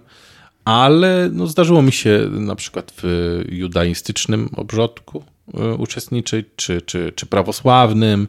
[0.65, 7.25] ale no, zdarzyło mi się na przykład w judaistycznym obrządku y, uczestniczyć, czy, czy, czy
[7.25, 8.27] prawosławnym,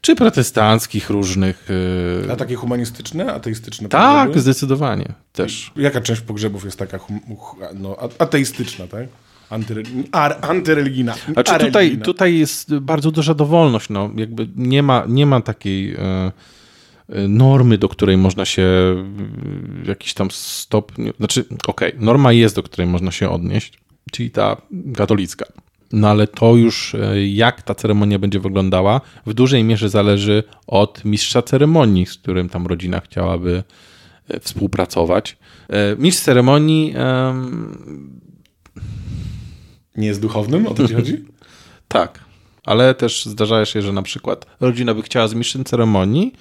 [0.00, 1.70] czy protestanckich różnych.
[2.26, 4.40] y, A takie humanistyczne, ateistyczne Tak, pogrzeby?
[4.40, 5.72] zdecydowanie też.
[5.76, 6.98] Jaka część pogrzebów jest taka
[7.74, 9.06] no, ateistyczna, tak?
[10.42, 11.14] Antyreligijna.
[11.32, 13.88] Znaczy tutaj, tutaj jest bardzo duża dowolność.
[13.88, 16.32] No, jakby nie ma, nie ma takiej e, e,
[17.28, 18.66] normy, do której można się
[19.82, 21.12] w jakiś tam stopniu.
[21.18, 23.72] Znaczy, okej, norma jest, do której można się odnieść,
[24.12, 24.56] czyli ta
[24.96, 25.46] katolicka.
[25.92, 31.04] No ale to już e, jak ta ceremonia będzie wyglądała, w dużej mierze zależy od
[31.04, 33.62] mistrza ceremonii, z którym tam rodzina chciałaby
[34.28, 35.36] e, współpracować.
[35.68, 38.20] E, Mistrz ceremonii em,
[39.96, 41.24] Nie jest duchownym, o to ci chodzi?
[41.88, 42.24] Tak,
[42.64, 46.32] ale też zdarza się, że na przykład rodzina by chciała z mistrzem ceremonii,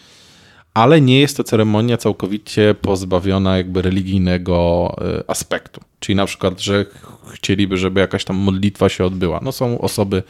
[0.76, 5.82] ale nie jest to ceremonia całkowicie pozbawiona jakby religijnego y, aspektu.
[6.00, 9.40] Czyli na przykład, że ch- chcieliby, żeby jakaś tam modlitwa się odbyła.
[9.44, 10.24] No są osoby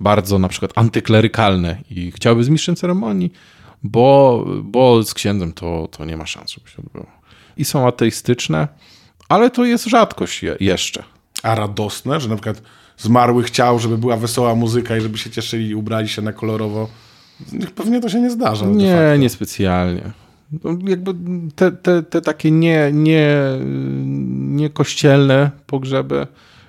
[0.00, 3.32] bardzo na przykład antyklerykalne i chciałyby z mistrzem ceremonii,
[3.82, 7.06] bo, bo z księdzem to, to nie ma szans, żeby się odbyło.
[7.56, 8.68] I są ateistyczne,
[9.28, 11.02] ale to jest rzadkość je, jeszcze.
[11.42, 12.62] A radosne, że na przykład
[12.98, 16.88] zmarły chciał, żeby była wesoła muzyka i żeby się cieszyli i ubrali się na kolorowo.
[17.74, 18.66] Pewnie to się nie zdarza.
[18.66, 20.10] Nie, niespecjalnie.
[20.64, 21.14] No, jakby
[21.56, 23.36] te, te, te takie nie, nie,
[24.38, 26.26] nie kościelne pogrzeby,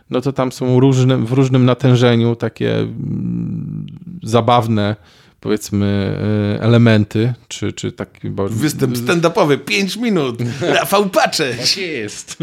[0.10, 3.86] no to tam są różne, w różnym natężeniu takie mm,
[4.24, 4.96] zabawne,
[5.40, 6.18] powiedzmy,
[6.58, 8.30] y, elementy, czy, czy taki...
[8.30, 10.40] bo- Występ stand-upowy, 5 minut.
[10.80, 11.78] Rafał Paczeć.
[11.78, 12.38] jest.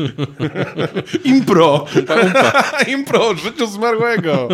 [1.24, 1.85] Impro.
[2.95, 4.49] Impro o życiu zmarłego.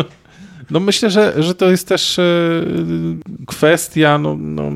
[0.71, 2.23] No myślę, że, że to jest też e,
[3.47, 4.71] kwestia, no, no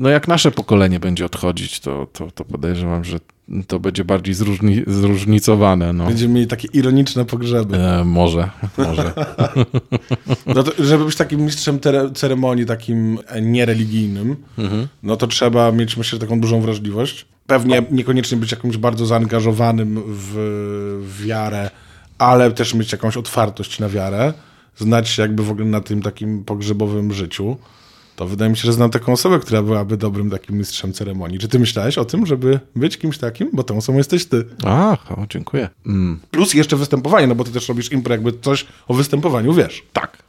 [0.00, 3.18] no jak nasze pokolenie będzie odchodzić, to, to, to podejrzewam, że
[3.66, 5.92] to będzie bardziej zróżni, zróżnicowane.
[5.92, 6.06] No.
[6.06, 7.76] Będziemy mieli takie ironiczne pogrzeby.
[7.76, 9.12] E, może, może.
[10.54, 11.78] no to, żeby być takim mistrzem
[12.14, 14.88] ceremonii, takim niereligijnym, mhm.
[15.02, 17.26] no to trzeba mieć, myślę, taką dużą wrażliwość.
[17.46, 20.32] Pewnie niekoniecznie być jakimś bardzo zaangażowanym w,
[21.06, 21.70] w wiarę,
[22.18, 24.32] ale też mieć jakąś otwartość na wiarę,
[24.80, 27.56] znać się jakby w ogóle na tym takim pogrzebowym życiu
[28.20, 31.38] to wydaje mi się, że znam taką osobę, która byłaby dobrym takim mistrzem ceremonii.
[31.38, 33.50] Czy ty myślałeś o tym, żeby być kimś takim?
[33.52, 34.44] Bo tą osobą jesteś ty.
[34.64, 35.68] Ach, o, dziękuję.
[35.86, 36.20] Mm.
[36.30, 39.82] Plus jeszcze występowanie, no bo ty też robisz impro, jakby coś o występowaniu wiesz.
[39.92, 40.22] Tak.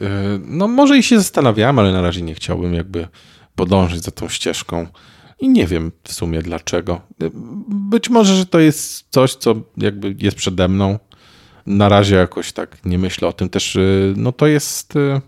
[0.00, 0.08] Yy,
[0.44, 3.08] no może i się zastanawiałem, ale na razie nie chciałbym jakby
[3.54, 4.86] podążyć za tą ścieżką.
[5.40, 7.00] I nie wiem w sumie dlaczego.
[7.68, 10.98] Być może, że to jest coś, co jakby jest przede mną.
[11.70, 13.48] Na razie jakoś tak nie myślę o tym.
[13.48, 15.20] Też y, no to jest y,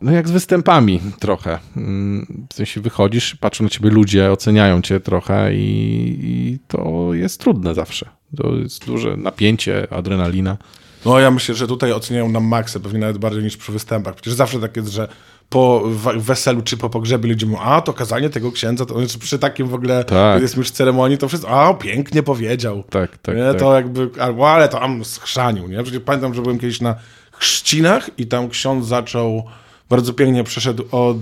[0.00, 1.58] no jak z występami trochę.
[1.76, 7.40] Mm, w sensie wychodzisz, patrzą na ciebie ludzie, oceniają cię trochę i, i to jest
[7.40, 8.08] trudne zawsze.
[8.36, 10.56] To jest duże napięcie, adrenalina.
[11.04, 14.14] No ja myślę, że tutaj oceniają nam maksę, pewnie nawet bardziej niż przy występach.
[14.14, 15.08] Przecież zawsze tak jest, że
[15.48, 15.82] po
[16.16, 19.68] weselu czy po pogrzebie ludzie mówią, a to kazanie tego księdza, to znaczy przy takim
[19.68, 20.42] w ogóle tak.
[20.42, 22.84] jest już ceremonii, to wszystko, a pięknie powiedział.
[22.90, 23.36] Tak, tak.
[23.36, 23.44] Nie?
[23.44, 23.58] tak.
[23.58, 25.82] To jakby, albo ale to tam schrzanił, nie?
[25.82, 26.94] Przecież pamiętam, że byłem kiedyś na
[27.32, 29.44] chrzcinach i tam ksiądz zaczął
[29.90, 31.18] bardzo pięknie przeszedł od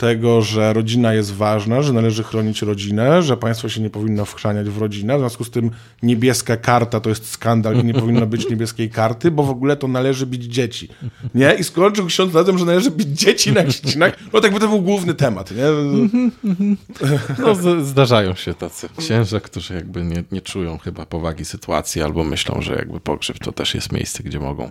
[0.00, 4.68] tego, że rodzina jest ważna, że należy chronić rodzinę, że państwo się nie powinno wchrzaniać
[4.68, 5.16] w rodzinę.
[5.16, 5.70] W związku z tym
[6.02, 9.88] niebieska karta to jest skandal i nie powinno być niebieskiej karty, bo w ogóle to
[9.88, 10.88] należy bić dzieci.
[11.34, 11.54] Nie?
[11.54, 14.16] I skończył ksiądz na tym, że należy bić dzieci na chrzcinach.
[14.32, 15.50] No tak by to był główny temat.
[15.50, 15.64] Nie?
[17.38, 22.62] No, zdarzają się tacy księża, którzy jakby nie, nie czują chyba powagi sytuacji albo myślą,
[22.62, 24.70] że jakby pogrzeb to też jest miejsce, gdzie mogą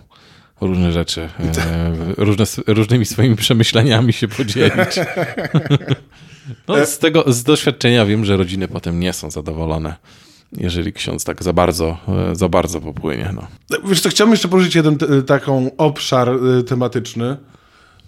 [0.60, 5.00] różne rzeczy, e, różne, różnymi swoimi przemyśleniami się podzielić.
[6.68, 9.96] No, z tego, z doświadczenia wiem, że rodziny potem nie są zadowolone,
[10.52, 11.98] jeżeli ksiądz tak za bardzo,
[12.30, 13.34] e, za bardzo popłynie.
[13.34, 13.46] No.
[13.84, 17.36] Wiesz co, chciałbym jeszcze poruszyć jeden taką obszar e, tematyczny,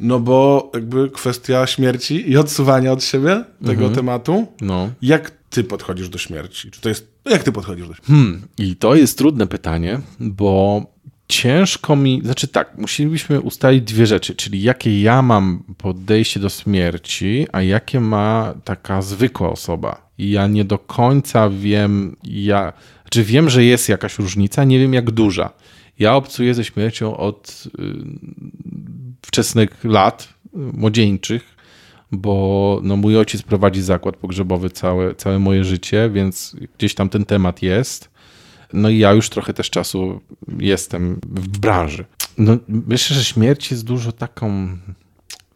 [0.01, 3.95] no bo jakby kwestia śmierci i odsuwania od siebie tego mhm.
[3.95, 4.47] tematu.
[4.61, 4.91] No.
[5.03, 6.71] Jak ty podchodzisz do śmierci?
[6.71, 8.13] Czy to jest, jak ty podchodzisz do śmierci?
[8.13, 8.43] Hmm.
[8.59, 10.83] I to jest trudne pytanie, bo
[11.33, 17.47] ciężko mi, znaczy tak, musielibyśmy ustalić dwie rzeczy, czyli jakie ja mam podejście do śmierci,
[17.53, 20.11] a jakie ma taka zwykła osoba.
[20.19, 22.73] I ja nie do końca wiem, ja,
[23.11, 25.51] czy wiem, że jest jakaś różnica, nie wiem jak duża.
[25.99, 27.83] Ja obcuję ze śmiercią od y,
[29.23, 31.57] wczesnych lat, młodzieńczych,
[32.11, 37.25] bo no, mój ojciec prowadzi zakład pogrzebowy całe, całe moje życie, więc gdzieś tam ten
[37.25, 38.12] temat jest.
[38.73, 40.21] No i ja już trochę też czasu
[40.59, 42.05] jestem w branży.
[42.39, 44.79] No, myślę, że śmierć jest dużo taką.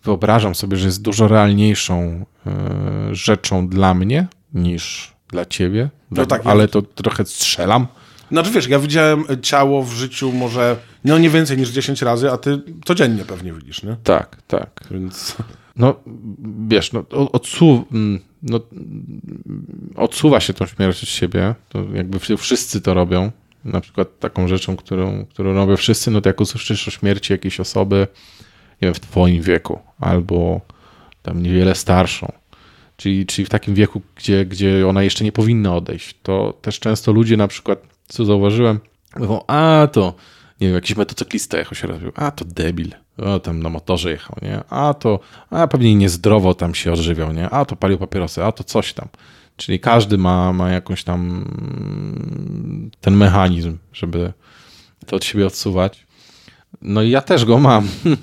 [0.04, 5.90] Wyobrażam sobie, że jest dużo realniejszą e, rzeczą dla mnie niż dla ciebie.
[6.10, 7.86] No tak, ale to trochę strzelam.
[8.30, 12.36] Znaczy wiesz, ja widziałem ciało w życiu może no nie więcej niż 10 razy, a
[12.36, 13.96] ty codziennie pewnie widzisz, nie?
[14.04, 14.80] Tak, tak.
[14.90, 15.36] Więc
[15.76, 15.94] no
[16.68, 18.60] wiesz, no, odsu mm, no,
[19.96, 23.30] odsuwa się tą śmierć od siebie, to jakby wszyscy to robią,
[23.64, 27.60] na przykład taką rzeczą, którą, którą robią wszyscy, no to jak usłyszysz o śmierci jakiejś
[27.60, 28.06] osoby,
[28.82, 30.60] nie wiem, w twoim wieku, albo
[31.22, 32.32] tam niewiele starszą,
[32.96, 37.12] czyli, czyli w takim wieku, gdzie, gdzie ona jeszcze nie powinna odejść, to też często
[37.12, 38.80] ludzie na przykład, co zauważyłem,
[39.16, 40.14] mówią, a to,
[40.60, 44.36] nie wiem, jakiś motocyklista jechał się rozbił, a to debil, o, tam na motorze jechał,
[44.42, 44.60] nie?
[44.70, 47.50] A to, a pewnie niezdrowo tam się odżywiał, nie?
[47.50, 49.08] A to palił papierosy, a to coś tam.
[49.56, 51.44] Czyli każdy ma, ma jakąś tam
[53.00, 54.32] ten mechanizm, żeby
[55.06, 56.06] to od siebie odsuwać.
[56.82, 57.88] No i ja też go mam.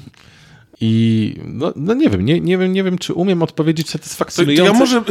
[0.81, 4.73] I no, no, nie wiem, nie, nie wiem, nie wiem, czy umiem odpowiedzieć satysfakcjonująco.
[4.73, 5.03] Ja może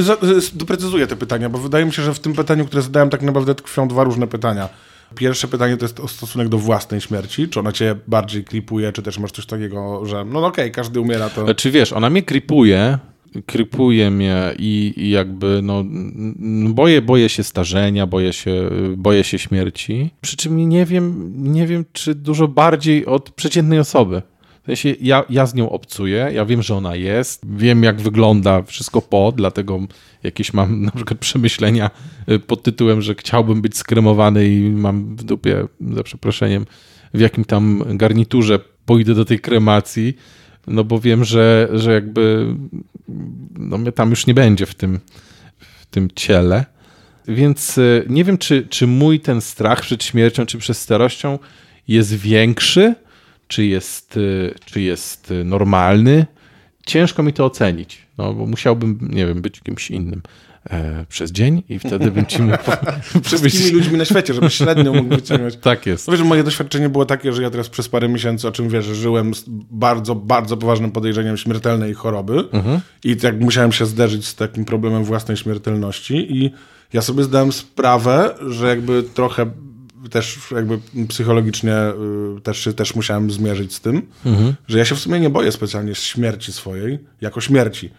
[0.54, 3.54] doprecyzuję te pytania, bo wydaje mi się, że w tym pytaniu, które zadałem, tak naprawdę
[3.54, 4.68] tkwią dwa różne pytania.
[5.14, 7.48] Pierwsze pytanie to jest o stosunek do własnej śmierci.
[7.48, 11.00] Czy ona cię bardziej klipuje, czy też masz coś takiego, że no okej, okay, każdy
[11.00, 11.40] umiera, to...
[11.40, 12.98] Czy znaczy, wiesz, ona mnie klipuje,
[13.46, 15.84] krypuje mnie i, i, jakby no,
[16.74, 20.10] boję, boję się starzenia, boję się, boję się śmierci.
[20.20, 24.22] Przy czym nie wiem, nie wiem, czy dużo bardziej od przeciętnej osoby.
[24.62, 28.62] W sensie ja, ja z nią obcuję, ja wiem, że ona jest, wiem jak wygląda
[28.62, 29.80] wszystko po, dlatego
[30.22, 31.90] jakieś mam na przykład przemyślenia
[32.30, 36.66] y, pod tytułem, że chciałbym być skremowany i mam w dupie, za przeproszeniem,
[37.14, 40.16] w jakim tam garniturze pójdę do tej kremacji,
[40.66, 42.54] no bo wiem, że, że jakby
[43.58, 45.00] no mnie tam już nie będzie w tym,
[45.58, 46.64] w tym ciele.
[47.28, 51.38] Więc y, nie wiem, czy, czy mój ten strach przed śmiercią, czy przed starością
[51.88, 52.94] jest większy,
[53.52, 56.26] czy jest, y, czy jest normalny.
[56.86, 57.98] Ciężko mi to ocenić.
[58.18, 60.22] No, bo musiałbym, nie wiem, być kimś innym
[60.70, 62.58] e, przez dzień i wtedy bym ci mógł...
[63.24, 65.56] Wszystkimi ludźmi na świecie, żeby średnio mógł wyciągnąć.
[65.56, 66.10] tak jest.
[66.10, 69.34] Wiesz, moje doświadczenie było takie, że ja teraz przez parę miesięcy, o czym wiesz, żyłem
[69.34, 72.80] z bardzo, bardzo poważnym podejrzeniem śmiertelnej choroby Mhm.
[73.04, 76.50] i tak musiałem się zderzyć z takim problemem własnej śmiertelności i
[76.92, 79.50] ja sobie zdałem sprawę, że jakby trochę
[80.10, 81.74] też jakby psychologicznie
[82.38, 84.54] y, też, też musiałem zmierzyć z tym, Mhm.
[84.68, 87.90] że ja się w sumie nie boję specjalnie śmierci swojej, jako śmierci,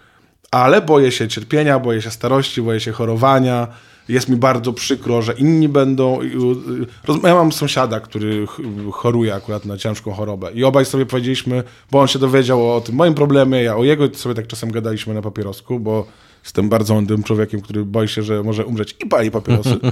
[0.51, 3.67] ale boję się cierpienia, boję się starości, boję się chorowania.
[4.09, 6.21] Jest mi bardzo przykro, że inni będą.
[6.21, 8.61] y, Ja mam sąsiada, który ch-
[8.91, 10.51] choruje akurat na ciężką chorobę.
[10.51, 14.05] I obaj sobie powiedzieliśmy, bo on się dowiedział o tym moim problemie, ja o jego,
[14.05, 16.07] i sobie tak czasem gadaliśmy na papierosku, bo
[16.43, 19.77] jestem bardzo mądrym człowiekiem, który boi się, że może umrzeć i pali papierosy.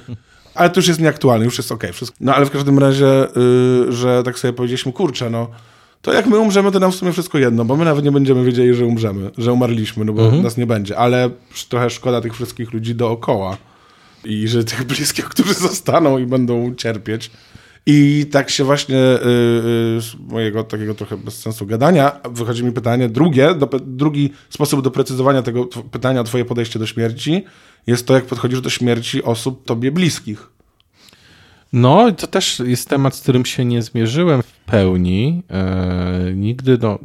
[0.56, 1.94] Ale to już jest nieaktualne, już jest okej.
[1.94, 2.18] wszystko.
[2.22, 3.28] No ale w każdym razie,
[3.88, 5.48] y, że tak sobie powiedzieliśmy, kurczę, no
[6.02, 8.44] to jak my umrzemy, to nam w sumie wszystko jedno, bo my nawet nie będziemy
[8.44, 10.98] wiedzieli, że umrzemy, że umarliśmy, no bo nas nie będzie.
[10.98, 11.30] Ale
[11.70, 13.58] trochę szkoda tych wszystkich ludzi dookoła
[14.24, 17.32] i że tych bliskich, którzy zostaną i będą cierpieć.
[17.86, 19.18] I tak się właśnie y,
[19.98, 24.82] y, z mojego takiego trochę bez sensu gadania wychodzi mi pytanie drugie, dopy- drugi sposób
[24.82, 27.44] doprecyzowania tego pytania o twoje podejście do śmierci
[27.88, 30.50] jest to, jak podchodzisz do śmierci osób tobie bliskich.
[31.74, 35.44] No, to też jest temat, z którym się nie zmierzyłem w pełni.
[35.50, 37.00] E, nigdy, no.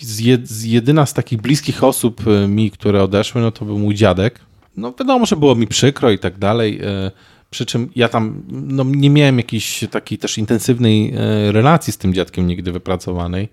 [0.00, 3.94] Z, z jedyna z takich bliskich osób e, mi, które odeszły, no to był mój
[3.94, 4.40] dziadek.
[4.76, 6.80] No wiadomo, że było mi przykro i tak dalej.
[6.82, 7.10] E,
[7.52, 12.14] przy czym ja tam no, nie miałem jakiejś takiej też intensywnej e, relacji z tym
[12.14, 13.48] dziadkiem nigdy wypracowanej.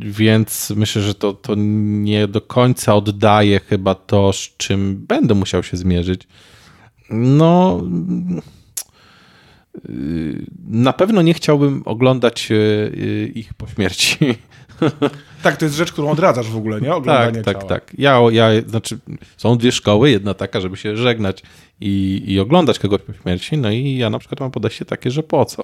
[0.00, 5.62] Więc myślę, że to, to nie do końca oddaje chyba to, z czym będę musiał
[5.62, 6.20] się zmierzyć.
[7.10, 7.82] No.
[9.88, 14.16] yy, Na pewno nie chciałbym oglądać yy, ich po śmierci.
[15.42, 16.94] Tak, to jest rzecz, którą odradzasz w ogóle, nie?
[16.94, 17.92] Oglądanie tak, tak, tak.
[17.98, 18.98] Ja, ja, znaczy,
[19.36, 20.10] są dwie szkoły.
[20.10, 21.42] Jedna taka, żeby się żegnać
[21.80, 23.58] i, i oglądać kogoś po śmierci.
[23.58, 25.62] No i ja na przykład mam podejście takie, że po co?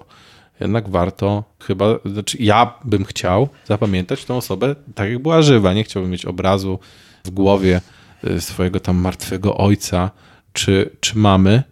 [0.60, 5.74] Jednak warto chyba, znaczy ja bym chciał zapamiętać tą osobę tak, jak była żywa.
[5.74, 6.78] Nie chciałbym mieć obrazu
[7.24, 7.80] w głowie
[8.24, 10.10] y, swojego tam martwego ojca
[10.52, 11.62] czy, czy mamy.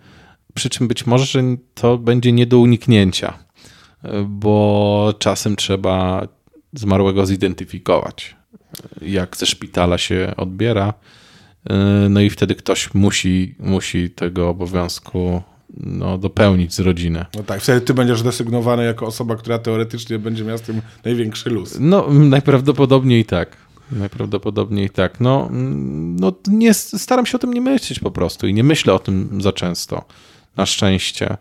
[0.54, 1.42] Przy czym być może, że
[1.74, 3.38] to będzie nie do uniknięcia,
[4.26, 6.28] bo czasem trzeba
[6.72, 8.36] zmarłego zidentyfikować,
[9.02, 10.94] jak ze szpitala się odbiera.
[11.70, 15.42] y, No i wtedy ktoś musi, musi tego obowiązku
[15.76, 17.24] no, dopełnić z rodziny.
[17.36, 21.51] No tak, wtedy ty będziesz desygnowany jako osoba, która teoretycznie będzie miała z tym największy
[21.51, 21.76] luz.
[21.80, 23.56] No, najprawdopodobniej tak.
[23.92, 25.20] Najprawdopodobniej tak.
[25.20, 25.48] No,
[26.20, 29.42] no nie, staram się o tym nie myśleć po prostu i nie myślę o tym
[29.42, 30.05] za często.
[30.56, 31.36] Na szczęście.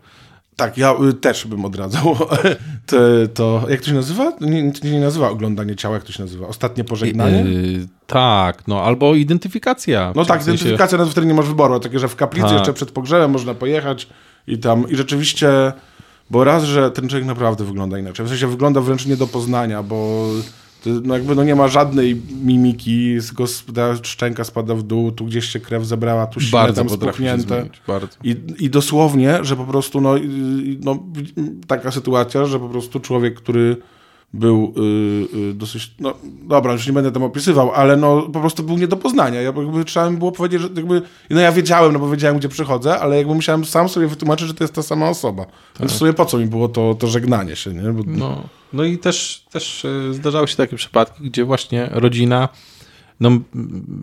[0.59, 2.15] Tak, ja y, też bym odradzał
[2.89, 2.97] to,
[3.33, 4.33] to jak to się nazywa?
[4.41, 6.47] Nie, to nie nazywa oglądanie ciała, jak to się nazywa?
[6.47, 7.37] Ostatnie pożegnanie?
[7.37, 10.13] Yy, tak, no albo identyfikacja.
[10.15, 12.57] No tak, sensie- identyfikacja, nawet wtedy nie masz wyboru, takie, że w kaplicy Tak.
[12.57, 14.07] jeszcze przed pogrzebem można pojechać
[14.47, 15.49] i tam, i rzeczywiście,
[16.29, 19.83] bo raz, że ten człowiek naprawdę wygląda inaczej, w sensie wygląda wręcz nie do poznania,
[19.83, 20.27] bo
[20.83, 23.17] to, no jakby no nie ma żadnej mimiki,
[24.03, 27.69] szczęka spada w dół, tu gdzieś się krew zebrała, tu ślinę Bardzo tam się spuchnięte.
[28.23, 30.15] I, I dosłownie, że po prostu, no,
[30.83, 31.03] no,
[31.67, 33.77] taka sytuacja, że po prostu człowiek, który
[34.33, 38.63] był y, y, dosyć, no dobra, już nie będę tam opisywał, ale no po prostu
[38.63, 39.41] był nie do poznania.
[39.41, 42.49] Ja jakby trzeba mi było powiedzieć, że jakby, no ja wiedziałem, no bo wiedziałem, gdzie
[42.49, 45.45] przychodzę, ale jakby musiałem sam sobie wytłumaczyć, że to jest ta sama osoba.
[45.79, 47.93] Więc w sumie po co mi było to, to żegnanie się, nie?
[47.93, 48.43] Bo, No,
[48.73, 52.49] no i też, też e, zdarzały się takie przypadki, gdzie właśnie rodzina,
[53.19, 53.29] no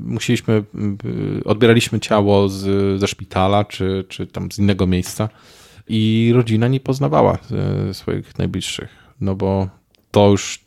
[0.06, 0.98] musieliśmy, m,
[1.44, 5.28] odbieraliśmy ciało z, ze szpitala, czy, czy tam z innego miejsca
[5.88, 7.38] i rodzina nie poznawała
[7.88, 8.88] e, swoich najbliższych,
[9.20, 9.68] no bo
[10.16, 10.60] to już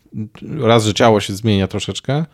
[0.59, 2.25] raz, że ciało się zmienia troszeczkę,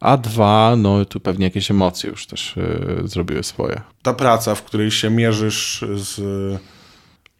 [0.00, 3.80] a dwa, no tu pewnie jakieś emocje już też e, zrobiły swoje.
[4.02, 6.14] ta praca, w której się mierzysz z,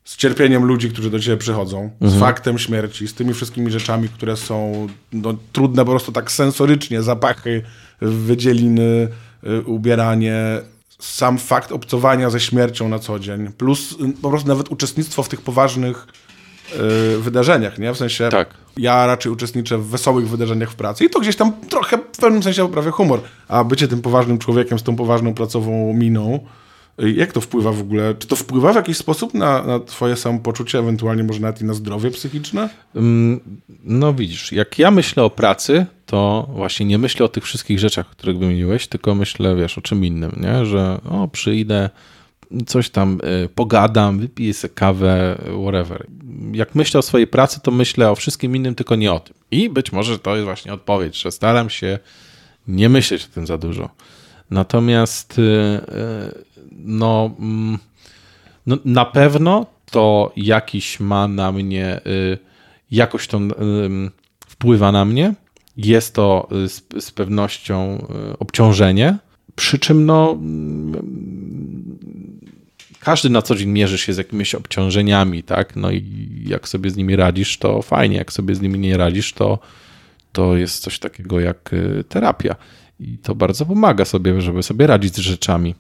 [0.04, 4.36] z cierpieniem ludzi, którzy do ciebie przychodzą, z faktem śmierci, z tymi wszystkimi rzeczami, które
[4.36, 7.62] są no, trudne po prostu tak sensorycznie, zapachy,
[8.00, 9.08] wydzieliny,
[9.44, 10.60] y, ubieranie,
[10.98, 15.28] sam fakt obcowania ze śmiercią na co dzień, plus y, po prostu nawet uczestnictwo w
[15.28, 16.06] tych poważnych
[17.16, 17.93] y, wydarzeniach, nie?
[17.93, 18.48] W sensie Tak.
[18.76, 22.43] ja raczej uczestniczę w wesołych wydarzeniach w pracy i to gdzieś tam trochę w pewnym
[22.43, 26.40] sensie poprawia humor, a bycie tym poważnym człowiekiem z tą poważną pracową miną,
[27.02, 28.14] y, jak to wpływa w ogóle?
[28.18, 31.74] Czy to wpływa w jakiś sposób na, na twoje samopoczucie, ewentualnie może nawet i na
[31.74, 32.68] zdrowie psychiczne?
[32.97, 33.40] Mm,
[33.84, 38.06] No widzisz, jak ja myślę o pracy, to właśnie nie myślę o tych wszystkich rzeczach,
[38.10, 40.66] których wymieniłeś, tylko myślę, wiesz, o czym innym, nie?
[40.66, 41.90] Że o, przyjdę,
[42.66, 46.06] coś tam y, pogadam, wypiję sobie kawę, whatever.
[46.52, 49.35] Jak myślę o swojej pracy, to myślę o wszystkim innym, tylko nie o tym.
[49.51, 51.98] I być może to jest właśnie odpowiedź, że staram się
[52.68, 53.90] nie myśleć o tym za dużo.
[54.51, 55.40] Natomiast
[56.73, 57.78] no, mm,
[58.66, 62.01] no na pewno to jakiś ma na mnie,
[62.90, 63.40] jakoś to
[64.47, 65.35] wpływa na mnie.
[65.77, 68.06] Jest to z, z pewnością
[68.39, 69.18] obciążenie,
[69.56, 70.38] przy czym no
[73.00, 75.76] każdy na co dzień mierzy się z jakimiś obciążeniami, tak?
[75.76, 76.04] No i
[76.46, 79.58] jak sobie z nimi radzisz, to fajnie, jak sobie z nimi nie radzisz, to,
[80.32, 82.56] to jest coś takiego jak y, terapia.
[83.00, 85.74] I to bardzo pomaga sobie, żeby sobie radzić z rzeczami.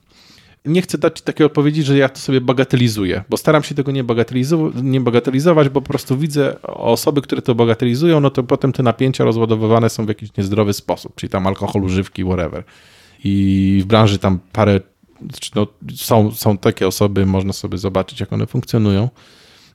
[0.64, 4.04] Nie chcę dać takiej odpowiedzi, że ja to sobie bagatelizuję, bo staram się tego nie,
[4.04, 8.82] bagatelizu- nie bagatelizować, bo po prostu widzę osoby, które to bagatelizują, no to potem te
[8.82, 12.64] napięcia rozładowywane są w jakiś niezdrowy sposób, czyli tam alkohol, używki, whatever.
[13.28, 14.80] I w branży tam parę
[15.30, 15.66] znaczy, no,
[15.96, 19.08] są, są takie osoby, można sobie zobaczyć, jak one funkcjonują.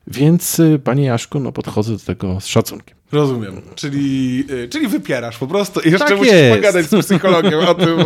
[0.07, 2.95] Więc, y, panie Jaszku, no podchodzę do tego z szacunkiem.
[3.11, 3.61] Rozumiem.
[3.75, 6.55] Czyli, y, czyli wypierasz po prostu i jeszcze Tak musisz jest.
[6.55, 7.97] pogadać z psychologiem o tym,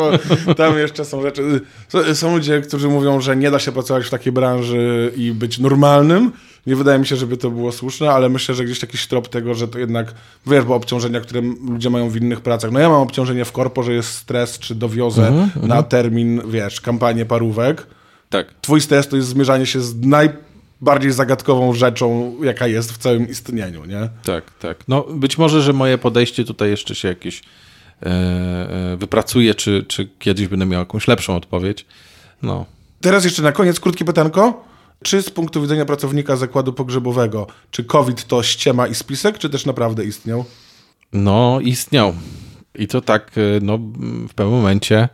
[0.46, 1.62] bo tam jeszcze są rzeczy.
[1.88, 5.60] Są- Są ludzie, którzy mówią, że nie da się pracować w takiej branży i być
[5.60, 6.32] normalnym.
[6.68, 9.56] Nie wydaje mi się, żeby to było słuszne, ale myślę, że gdzieś jakiś trop tego,
[9.56, 10.14] że to jednak,
[10.48, 12.72] wiesz, bo obciążenia, które ludzie mają w innych pracach.
[12.72, 16.82] No ja mam obciążenie w korpo, że jest stres, czy dowiozę Mhm, na termin, wiesz,
[16.82, 17.88] kampanię parówek.
[18.30, 18.48] Tak.
[18.62, 23.86] Twój stres to jest zmierzanie się z najbardziej zagadkową rzeczą, jaka jest w całym istnieniu,
[23.86, 24.10] nie?
[24.24, 24.78] Tak, tak.
[24.88, 27.42] No być może, że moje podejście tutaj jeszcze się jakieś
[28.04, 28.06] e,
[28.94, 31.86] e, wypracuje, czy, czy kiedyś będę miał jakąś lepszą odpowiedź.
[32.42, 32.66] No.
[33.02, 34.64] Teraz jeszcze na koniec krótkie pytanko.
[35.04, 39.66] Czy z punktu widzenia pracownika zakładu pogrzebowego, czy COVID to ściema i spisek, czy też
[39.66, 40.46] naprawdę istniał?
[41.14, 42.14] No, istniał.
[42.76, 43.78] I to tak, e, no,
[44.30, 45.10] w pewnym momencie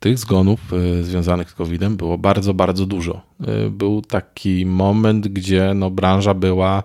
[0.00, 3.20] tych zgonów e, związanych z COVID-em było bardzo, bardzo dużo.
[3.46, 6.82] E, Był taki moment, gdzie no, branża była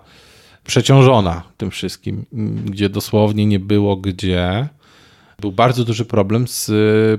[0.64, 2.24] przeciążona tym wszystkim,
[2.64, 4.68] gdzie dosłownie nie było gdzie.
[5.40, 6.70] Był bardzo duży problem z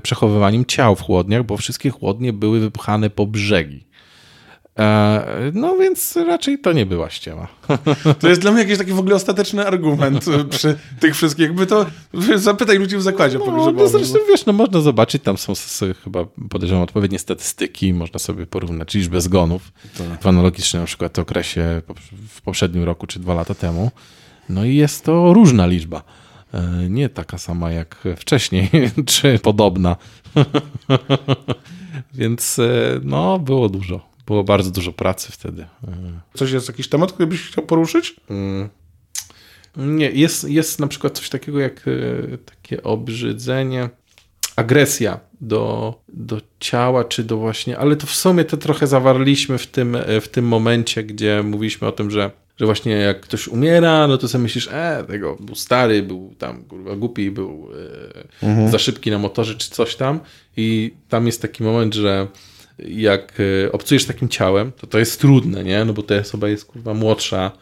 [0.02, 3.84] przechowywaniem ciał w chłodniach, bo wszystkie chłodnie były wypchane po brzegi.
[4.78, 7.46] E, No więc raczej to nie była ściema.
[8.20, 11.42] To jest dla mnie jakiś taki w ogóle ostateczny argument y, przy tych wszystkich.
[11.46, 11.86] Jakby to
[12.36, 13.76] zapytaj ludzi w zakładzie No, pogrzebowym.
[13.76, 15.52] no zresztą wiesz, no można zobaczyć, tam są
[16.04, 19.72] chyba podejrzewam odpowiednie statystyki, można sobie porównać liczbę zgonów
[20.20, 21.82] w analogicznym na przykład okresie
[22.28, 23.90] w poprzednim roku czy dwa lata temu.
[24.48, 26.02] No i jest to różna liczba.
[26.54, 28.70] E, Nie taka sama jak wcześniej,
[29.06, 29.96] czy podobna.
[32.14, 34.11] Więc e, no, było dużo.
[34.26, 35.66] Było bardzo dużo pracy wtedy.
[36.34, 38.16] Coś jest, jakiś temat, który byś chciał poruszyć?
[39.76, 43.88] Nie, jest, jest na przykład coś takiego jak e, takie obrzydzenie,
[44.56, 49.66] agresja do, do ciała, czy do właśnie, ale to w sumie to trochę zawarliśmy w
[49.66, 54.06] tym, e, w tym momencie, gdzie mówiliśmy o tym, że, że właśnie jak ktoś umiera,
[54.08, 57.68] no to sobie myślisz, e, tego był stary, był tam kurwa głupi, był
[58.42, 60.20] e, za szybki na motorze, czy coś tam
[60.56, 62.26] i tam jest taki moment, że
[62.88, 63.32] jak
[63.66, 65.84] e, obcujesz takim ciałem, to to jest trudne, nie?
[65.84, 67.52] No bo ta osoba jest kurwa młodsza,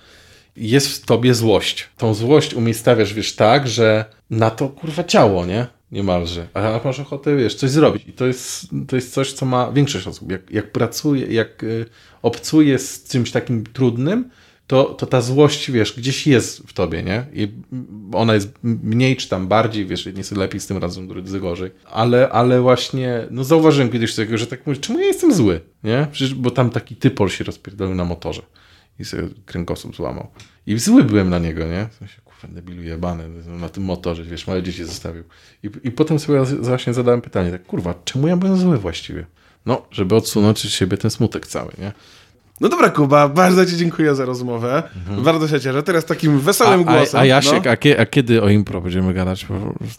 [0.57, 1.89] jest w tobie złość.
[1.97, 5.67] Tą złość umiejscawiasz, wiesz, tak, że na to kurwa ciało, nie?
[5.93, 6.47] Niemalże.
[6.55, 8.03] A masz ochotę, wiesz, coś zrobić.
[8.09, 10.33] I to jest, to jest coś, co ma większość osób.
[10.33, 11.87] Jak, jak pracuje, jak y,
[12.23, 14.31] obcuje z czymś takim trudnym,
[14.71, 17.27] to, to ta złość, wiesz, gdzieś jest w tobie, nie?
[17.33, 17.49] I
[18.13, 21.71] ona jest mniej czy tam bardziej, wiesz, nie jest lepiej z tym razem, drudzy gorzej.
[21.85, 26.07] Ale, ale właśnie, no zauważyłem kiedyś takiego, że tak mówisz, czemu ja jestem zły, nie?
[26.13, 28.43] Przecież, bo tam taki typol się rozpierdolił na motorze
[28.99, 30.29] i sobie kręgosłup złamał.
[30.67, 31.89] I zły byłem na niego, nie?
[31.91, 35.25] W sensie, kurwa, debilu jebany, na tym motorze, wiesz, małe dzieci zostawił.
[35.63, 39.27] I, I potem sobie właśnie zadałem pytanie, tak, kurwa, czemu ja byłem zły właściwie?
[39.67, 41.93] No, żeby odsunąć od siebie ten smutek cały, nie?
[42.61, 44.83] No dobra, Kuba, bardzo Ci dziękuję za rozmowę.
[45.25, 45.83] Bardzo się cieszę.
[45.83, 47.21] Teraz takim wesołym A, głosem.
[47.21, 47.71] a, a Jasiek, no.
[47.71, 49.47] a, kie, a kiedy o impro będziemy gadać?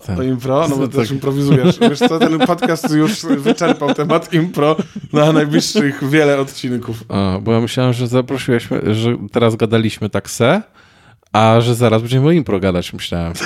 [0.06, 0.96] Ten- To impro, no bo Tak.
[0.96, 1.80] też improwizujesz.
[1.80, 4.76] Wiesz co, ten podcast już wyczerpał temat impro
[5.14, 7.04] na najbliższych wiele odcinków.
[7.10, 10.62] A, bo ja myślałem, że zaprosiłeś, że teraz gadaliśmy tak se,
[11.34, 13.34] a że zaraz będziemy o impro gadać, myślałem.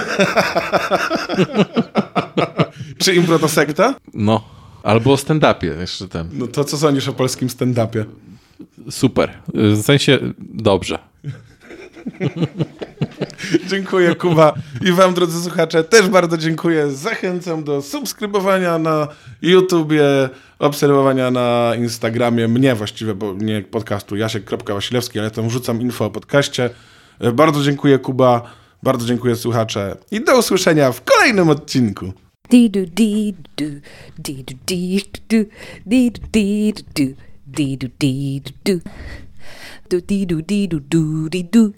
[2.98, 3.96] Czy impro to sekta?
[4.14, 4.44] No,
[4.84, 6.30] albo o stand-upie jeszcze ten.
[6.34, 8.06] No to co sądzisz o polskim stand-upie?
[8.90, 9.34] Super.
[9.53, 10.99] W sensie dobrze.
[13.69, 14.53] Dziękuję, Kuba.
[14.82, 16.91] I wam, drodzy słuchacze, też bardzo dziękuję.
[16.91, 19.07] Zachęcam do subskrybowania na
[19.41, 20.03] YouTubie,
[20.60, 26.69] obserwowania na Instagramie, mnie właściwie, bo nie podcastu, jasiek.wasilewski, ale tam wrzucam info o podcaście.
[27.34, 28.41] Bardzo dziękuję, Kuba.
[28.84, 29.95] Bardzo dziękuję, słuchacze.
[30.11, 32.14] I do usłyszenia w kolejnym odcinku.
[32.49, 33.65] Dee do dee do
[34.19, 35.38] dee do dee do
[35.86, 37.03] dee do dee do
[37.57, 38.80] dee doo dee doo doo
[39.90, 41.68] doo dee doo dee doo doo dee doo.